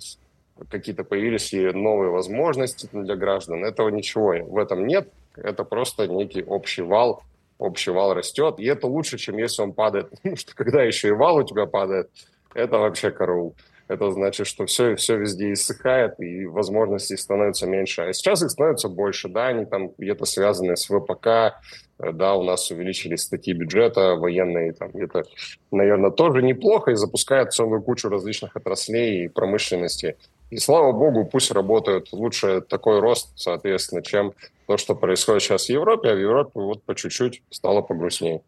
какие-то 0.70 1.04
появились 1.04 1.52
и 1.52 1.70
новые 1.72 2.10
возможности 2.10 2.88
для 2.92 3.16
граждан. 3.16 3.64
Этого 3.64 3.88
ничего 3.88 4.34
в 4.46 4.58
этом 4.58 4.86
нет. 4.86 5.08
Это 5.36 5.64
просто 5.64 6.06
некий 6.06 6.42
общий 6.42 6.82
вал, 6.82 7.22
общий 7.58 7.90
вал 7.90 8.14
растет, 8.14 8.56
и 8.58 8.66
это 8.66 8.86
лучше, 8.86 9.18
чем 9.18 9.36
если 9.38 9.62
он 9.62 9.72
падает, 9.72 10.10
потому 10.22 10.36
что 10.36 10.54
когда 10.54 10.82
еще 10.82 11.08
и 11.08 11.12
вал 11.12 11.36
у 11.36 11.42
тебя 11.42 11.66
падает, 11.66 12.10
это 12.54 12.78
вообще 12.78 13.10
караул. 13.10 13.54
Это 13.86 14.10
значит, 14.12 14.46
что 14.46 14.64
все, 14.64 14.96
все 14.96 15.18
везде 15.18 15.52
иссыхает, 15.52 16.18
и 16.18 16.46
возможностей 16.46 17.18
становится 17.18 17.66
меньше. 17.66 18.00
А 18.00 18.12
сейчас 18.14 18.42
их 18.42 18.50
становится 18.50 18.88
больше, 18.88 19.28
да, 19.28 19.48
они 19.48 19.66
там 19.66 19.90
где-то 19.98 20.24
связаны 20.24 20.74
с 20.76 20.86
ВПК, 20.86 21.60
да, 21.98 22.34
у 22.34 22.42
нас 22.42 22.70
увеличились 22.70 23.22
статьи 23.22 23.52
бюджета 23.52 24.14
военные, 24.14 24.72
там 24.72 24.90
где-то, 24.90 25.24
наверное, 25.70 26.10
тоже 26.10 26.42
неплохо, 26.42 26.92
и 26.92 26.94
запускают 26.94 27.52
целую 27.52 27.82
кучу 27.82 28.08
различных 28.08 28.56
отраслей 28.56 29.26
и 29.26 29.28
промышленности. 29.28 30.16
И 30.50 30.58
слава 30.58 30.92
богу, 30.92 31.24
пусть 31.24 31.50
работают. 31.50 32.12
Лучше 32.12 32.60
такой 32.60 33.00
рост, 33.00 33.32
соответственно, 33.36 34.02
чем 34.02 34.32
то, 34.66 34.76
что 34.76 34.94
происходит 34.94 35.42
сейчас 35.42 35.66
в 35.66 35.70
Европе, 35.70 36.10
а 36.10 36.14
в 36.14 36.20
Европе 36.20 36.52
вот 36.54 36.82
по 36.82 36.94
чуть-чуть 36.94 37.42
стало 37.50 37.82
погрустнее. 37.82 38.42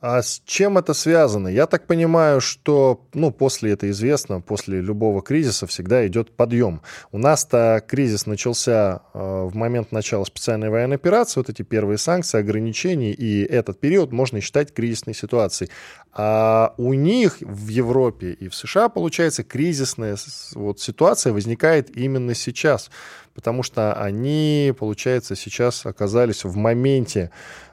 А 0.00 0.22
с 0.22 0.40
чем 0.46 0.78
это 0.78 0.94
связано? 0.94 1.48
Я 1.48 1.66
так 1.66 1.86
понимаю, 1.86 2.40
что, 2.40 3.06
ну, 3.12 3.30
после 3.30 3.72
это 3.72 3.90
известно, 3.90 4.40
после 4.40 4.80
любого 4.80 5.20
кризиса 5.20 5.66
всегда 5.66 6.06
идет 6.06 6.34
подъем. 6.34 6.80
У 7.12 7.18
нас-то 7.18 7.84
кризис 7.86 8.24
начался 8.24 9.02
э, 9.12 9.18
в 9.18 9.54
момент 9.54 9.92
начала 9.92 10.24
специальной 10.24 10.70
военной 10.70 10.96
операции, 10.96 11.40
вот 11.40 11.50
эти 11.50 11.60
первые 11.60 11.98
санкции, 11.98 12.40
ограничения, 12.40 13.12
и 13.12 13.42
этот 13.42 13.78
период 13.78 14.10
можно 14.10 14.40
считать 14.40 14.72
кризисной 14.72 15.14
ситуацией. 15.14 15.70
А 16.12 16.74
у 16.78 16.94
них 16.94 17.36
в 17.40 17.68
Европе 17.68 18.32
и 18.32 18.48
в 18.48 18.54
США, 18.54 18.88
получается, 18.88 19.44
кризисная 19.44 20.16
вот 20.54 20.80
ситуация 20.80 21.34
возникает 21.34 21.94
именно 21.94 22.34
сейчас, 22.34 22.90
потому 23.34 23.62
что 23.62 23.92
они, 23.92 24.72
получается, 24.78 25.36
сейчас 25.36 25.84
оказались 25.84 26.44
в 26.44 26.56
моменте 26.56 27.30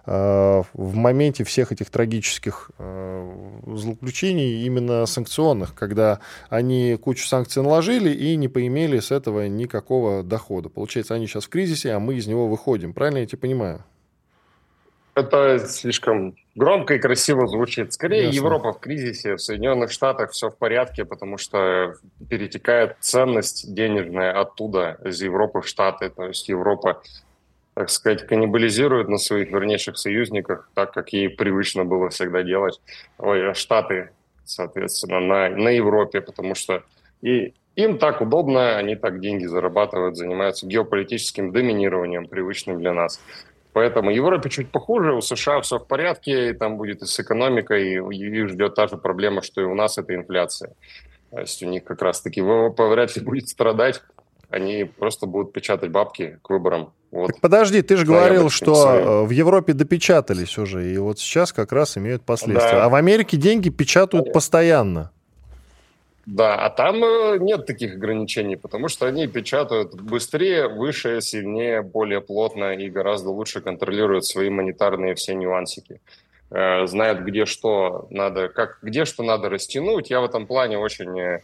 в 0.07 0.95
моменте 0.95 1.43
всех 1.43 1.73
этих 1.73 1.89
трагических 1.89 2.71
э, 2.77 3.35
злоключений 3.67 4.65
именно 4.65 5.05
санкционных, 5.05 5.75
когда 5.75 6.21
они 6.49 6.95
кучу 6.95 7.27
санкций 7.27 7.61
наложили 7.61 8.09
и 8.11 8.37
не 8.37 8.47
поимели 8.47 8.99
с 8.99 9.11
этого 9.11 9.47
никакого 9.47 10.23
дохода. 10.23 10.69
Получается, 10.69 11.13
они 11.13 11.27
сейчас 11.27 11.45
в 11.45 11.49
кризисе, 11.49 11.91
а 11.91 11.99
мы 11.99 12.15
из 12.15 12.25
него 12.25 12.47
выходим. 12.47 12.93
Правильно 12.93 13.17
я 13.17 13.25
тебя 13.25 13.39
понимаю? 13.39 13.83
Это 15.17 15.57
слишком 15.57 16.35
громко 16.53 16.93
и 16.93 16.99
красиво 16.99 17.47
звучит. 17.47 17.91
Скорее, 17.91 18.25
Ясно. 18.25 18.35
Европа 18.35 18.73
в 18.73 18.79
кризисе, 18.79 19.35
в 19.35 19.41
Соединенных 19.41 19.91
Штатах 19.91 20.31
все 20.31 20.51
в 20.51 20.55
порядке, 20.55 21.05
потому 21.05 21.37
что 21.37 21.95
перетекает 22.29 22.97
ценность 22.99 23.73
денежная 23.73 24.39
оттуда, 24.39 24.99
из 25.03 25.19
Европы 25.21 25.61
в 25.61 25.67
Штаты. 25.67 26.11
То 26.11 26.27
есть 26.27 26.47
Европа 26.47 27.01
так 27.77 27.91
сказать, 27.91 28.25
каннибализирует 28.25 29.07
на 29.07 29.19
своих 29.19 29.51
вернейших 29.51 29.99
союзниках, 29.99 30.67
так 30.73 30.91
как 30.93 31.13
ей 31.13 31.29
привычно 31.29 31.85
было 31.85 32.09
всегда 32.09 32.41
делать. 32.41 32.81
Ой, 33.19 33.51
а 33.51 33.53
Штаты, 33.53 34.09
соответственно, 34.45 35.19
на, 35.19 35.49
на 35.49 35.69
Европе, 35.69 36.21
потому 36.21 36.55
что 36.55 36.81
и 37.21 37.53
им 37.75 37.99
так 37.99 38.21
удобно, 38.21 38.77
они 38.77 38.95
так 38.95 39.19
деньги 39.19 39.45
зарабатывают, 39.45 40.17
занимаются 40.17 40.65
геополитическим 40.65 41.51
доминированием, 41.51 42.27
привычным 42.27 42.79
для 42.79 42.93
нас. 42.93 43.21
Поэтому 43.73 44.09
Европе 44.09 44.49
чуть 44.49 44.71
похуже, 44.71 45.13
у 45.13 45.21
США 45.21 45.61
все 45.61 45.77
в 45.77 45.85
порядке, 45.85 46.49
и 46.49 46.53
там 46.53 46.77
будет 46.77 47.03
и 47.03 47.05
с 47.05 47.19
экономикой, 47.19 47.93
и 47.93 48.15
их 48.15 48.49
ждет 48.49 48.73
та 48.73 48.87
же 48.87 48.97
проблема, 48.97 49.43
что 49.43 49.61
и 49.61 49.65
у 49.65 49.75
нас, 49.75 49.99
это 49.99 50.15
инфляция. 50.15 50.73
То 51.29 51.41
есть 51.41 51.61
у 51.61 51.67
них 51.67 51.83
как 51.83 52.01
раз-таки 52.01 52.41
ВВП 52.41 52.87
вряд 52.87 53.15
ли 53.15 53.21
будет 53.21 53.49
страдать, 53.49 54.01
они 54.49 54.83
просто 54.85 55.25
будут 55.25 55.53
печатать 55.53 55.91
бабки 55.91 56.39
к 56.41 56.49
выборам 56.49 56.93
вот. 57.11 57.27
Так 57.27 57.39
подожди, 57.39 57.81
ты 57.81 57.95
же 57.95 58.05
говорил, 58.05 58.49
что 58.49 58.75
своим. 58.75 59.07
Э, 59.07 59.23
в 59.23 59.29
Европе 59.29 59.73
допечатались 59.73 60.57
уже, 60.57 60.91
и 60.91 60.97
вот 60.97 61.19
сейчас 61.19 61.53
как 61.53 61.71
раз 61.71 61.97
имеют 61.97 62.23
последствия. 62.23 62.79
Да. 62.79 62.85
А 62.85 62.89
в 62.89 62.95
Америке 62.95 63.37
деньги 63.37 63.69
печатают 63.69 64.25
Понятно. 64.25 64.33
постоянно. 64.33 65.11
Да, 66.25 66.55
а 66.55 66.69
там 66.69 67.01
э, 67.01 67.37
нет 67.39 67.65
таких 67.65 67.95
ограничений, 67.95 68.57
потому 68.57 68.89
что 68.89 69.05
они 69.05 69.27
печатают 69.27 69.95
быстрее, 69.95 70.67
выше, 70.67 71.21
сильнее, 71.21 71.81
более 71.81 72.19
плотно 72.19 72.75
и 72.75 72.89
гораздо 72.89 73.29
лучше 73.29 73.61
контролируют 73.61 74.25
свои 74.25 74.49
монетарные 74.49 75.15
все 75.15 75.33
нюансики. 75.35 76.01
Э, 76.49 76.85
знают, 76.87 77.21
где 77.21 77.45
что 77.45 78.07
надо, 78.09 78.49
как, 78.49 78.79
где 78.81 79.05
что 79.05 79.23
надо 79.23 79.47
растянуть. 79.47 80.09
Я 80.09 80.19
в 80.19 80.25
этом 80.25 80.45
плане 80.45 80.77
очень 80.77 81.39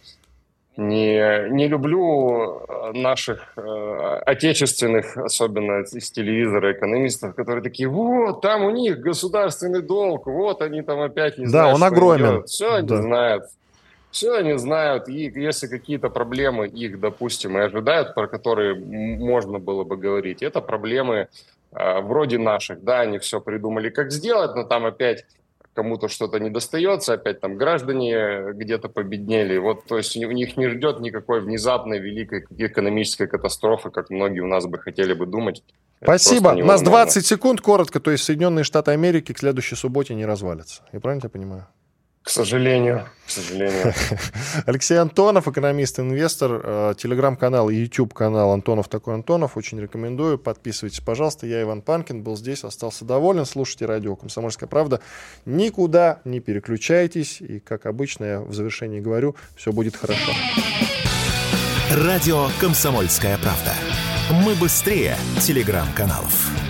не, 0.76 1.50
не 1.50 1.68
люблю 1.68 2.62
э, 2.68 2.92
наших 2.94 3.54
э, 3.58 4.22
отечественных, 4.26 5.18
особенно 5.18 5.82
из 5.82 6.12
телевизора, 6.12 6.74
экономистов, 6.74 7.36
которые 7.36 7.64
такие, 7.64 7.88
вот, 7.88 8.42
там 8.42 8.64
у 8.66 8.72
них 8.72 9.00
государственный 9.00 9.82
долг, 9.82 10.26
вот 10.26 10.62
они 10.62 10.82
там 10.82 11.00
опять 11.02 11.38
не 11.38 11.46
знают, 11.46 11.70
Да, 11.70 11.76
он 11.76 11.84
огромен. 11.84 12.44
Все 12.46 12.74
они 12.74 12.88
да. 12.88 13.02
знают. 13.02 13.44
Все 14.10 14.36
они 14.36 14.58
знают, 14.58 15.10
и 15.10 15.32
если 15.36 15.66
какие-то 15.68 16.10
проблемы 16.10 16.68
их, 16.68 17.00
допустим, 17.00 17.58
и 17.58 17.62
ожидают, 17.62 18.14
про 18.14 18.28
которые 18.28 18.76
можно 18.76 19.58
было 19.58 19.84
бы 19.84 19.98
говорить, 19.98 20.44
это 20.44 20.62
проблемы 20.62 21.30
э, 21.72 22.02
вроде 22.02 22.38
наших, 22.38 22.84
да, 22.84 23.02
они 23.02 23.18
все 23.20 23.42
придумали, 23.42 23.90
как 23.90 24.12
сделать, 24.12 24.56
но 24.56 24.64
там 24.64 24.86
опять 24.86 25.26
кому-то 25.74 26.08
что-то 26.08 26.40
не 26.40 26.50
достается, 26.50 27.14
опять 27.14 27.42
там 27.42 27.58
граждане 27.58 28.54
где-то 28.54 28.90
победнели. 28.90 29.58
Вот, 29.58 29.86
то 29.86 29.98
есть 29.98 30.16
у 30.16 30.32
них 30.32 30.58
не 30.58 30.68
ждет 30.70 31.00
никакой 31.00 31.42
внезапной 31.42 32.00
великой 32.00 32.46
экономической 32.58 33.28
катастрофы, 33.28 33.90
как 33.90 34.10
многие 34.10 34.42
у 34.42 34.48
нас 34.48 34.66
бы 34.66 34.78
хотели 34.78 35.14
бы 35.14 35.26
думать. 35.26 35.64
Спасибо. 36.02 36.50
У 36.50 36.66
нас 36.66 36.82
20 36.82 37.26
секунд 37.26 37.62
коротко, 37.62 38.00
то 38.00 38.12
есть 38.12 38.24
Соединенные 38.24 38.64
Штаты 38.64 38.92
Америки 38.92 39.34
к 39.34 39.40
следующей 39.40 39.76
субботе 39.76 40.16
не 40.16 40.26
развалятся. 40.26 40.84
Я 40.92 41.00
правильно 41.00 41.22
тебя 41.22 41.30
понимаю? 41.30 41.68
К 42.24 42.30
сожалению, 42.30 43.06
к 43.28 43.30
сожалению. 43.30 43.94
Алексей 44.66 44.98
Антонов, 44.98 45.50
экономист-инвестор, 45.50 46.62
э, 46.64 46.94
телеграм-канал 46.98 47.70
и 47.70 47.76
YouTube-канал 47.76 48.52
Антонов 48.52 48.88
такой 48.88 49.16
Антонов. 49.16 49.58
Очень 49.58 49.82
рекомендую. 49.82 50.38
Подписывайтесь, 50.38 51.02
пожалуйста. 51.02 51.48
Я 51.48 51.62
Иван 51.62 51.82
Панкин, 51.82 52.24
был 52.24 52.38
здесь, 52.38 52.64
остался 52.64 53.04
доволен. 53.04 53.46
Слушайте 53.46 53.88
радио 53.88 54.16
«Комсомольская 54.16 54.70
правда». 54.70 55.02
Никуда 55.46 56.22
не 56.24 56.40
переключайтесь. 56.40 57.42
И, 57.42 57.60
как 57.60 57.86
обычно, 57.86 58.24
я 58.24 58.40
в 58.40 58.54
завершении 58.54 59.02
говорю, 59.02 59.36
все 59.58 59.74
будет 59.74 59.98
хорошо. 59.98 60.32
Радио 61.92 62.48
«Комсомольская 62.62 63.38
правда». 63.38 63.74
Мы 64.46 64.56
быстрее 64.56 65.18
телеграм-каналов. 65.42 66.63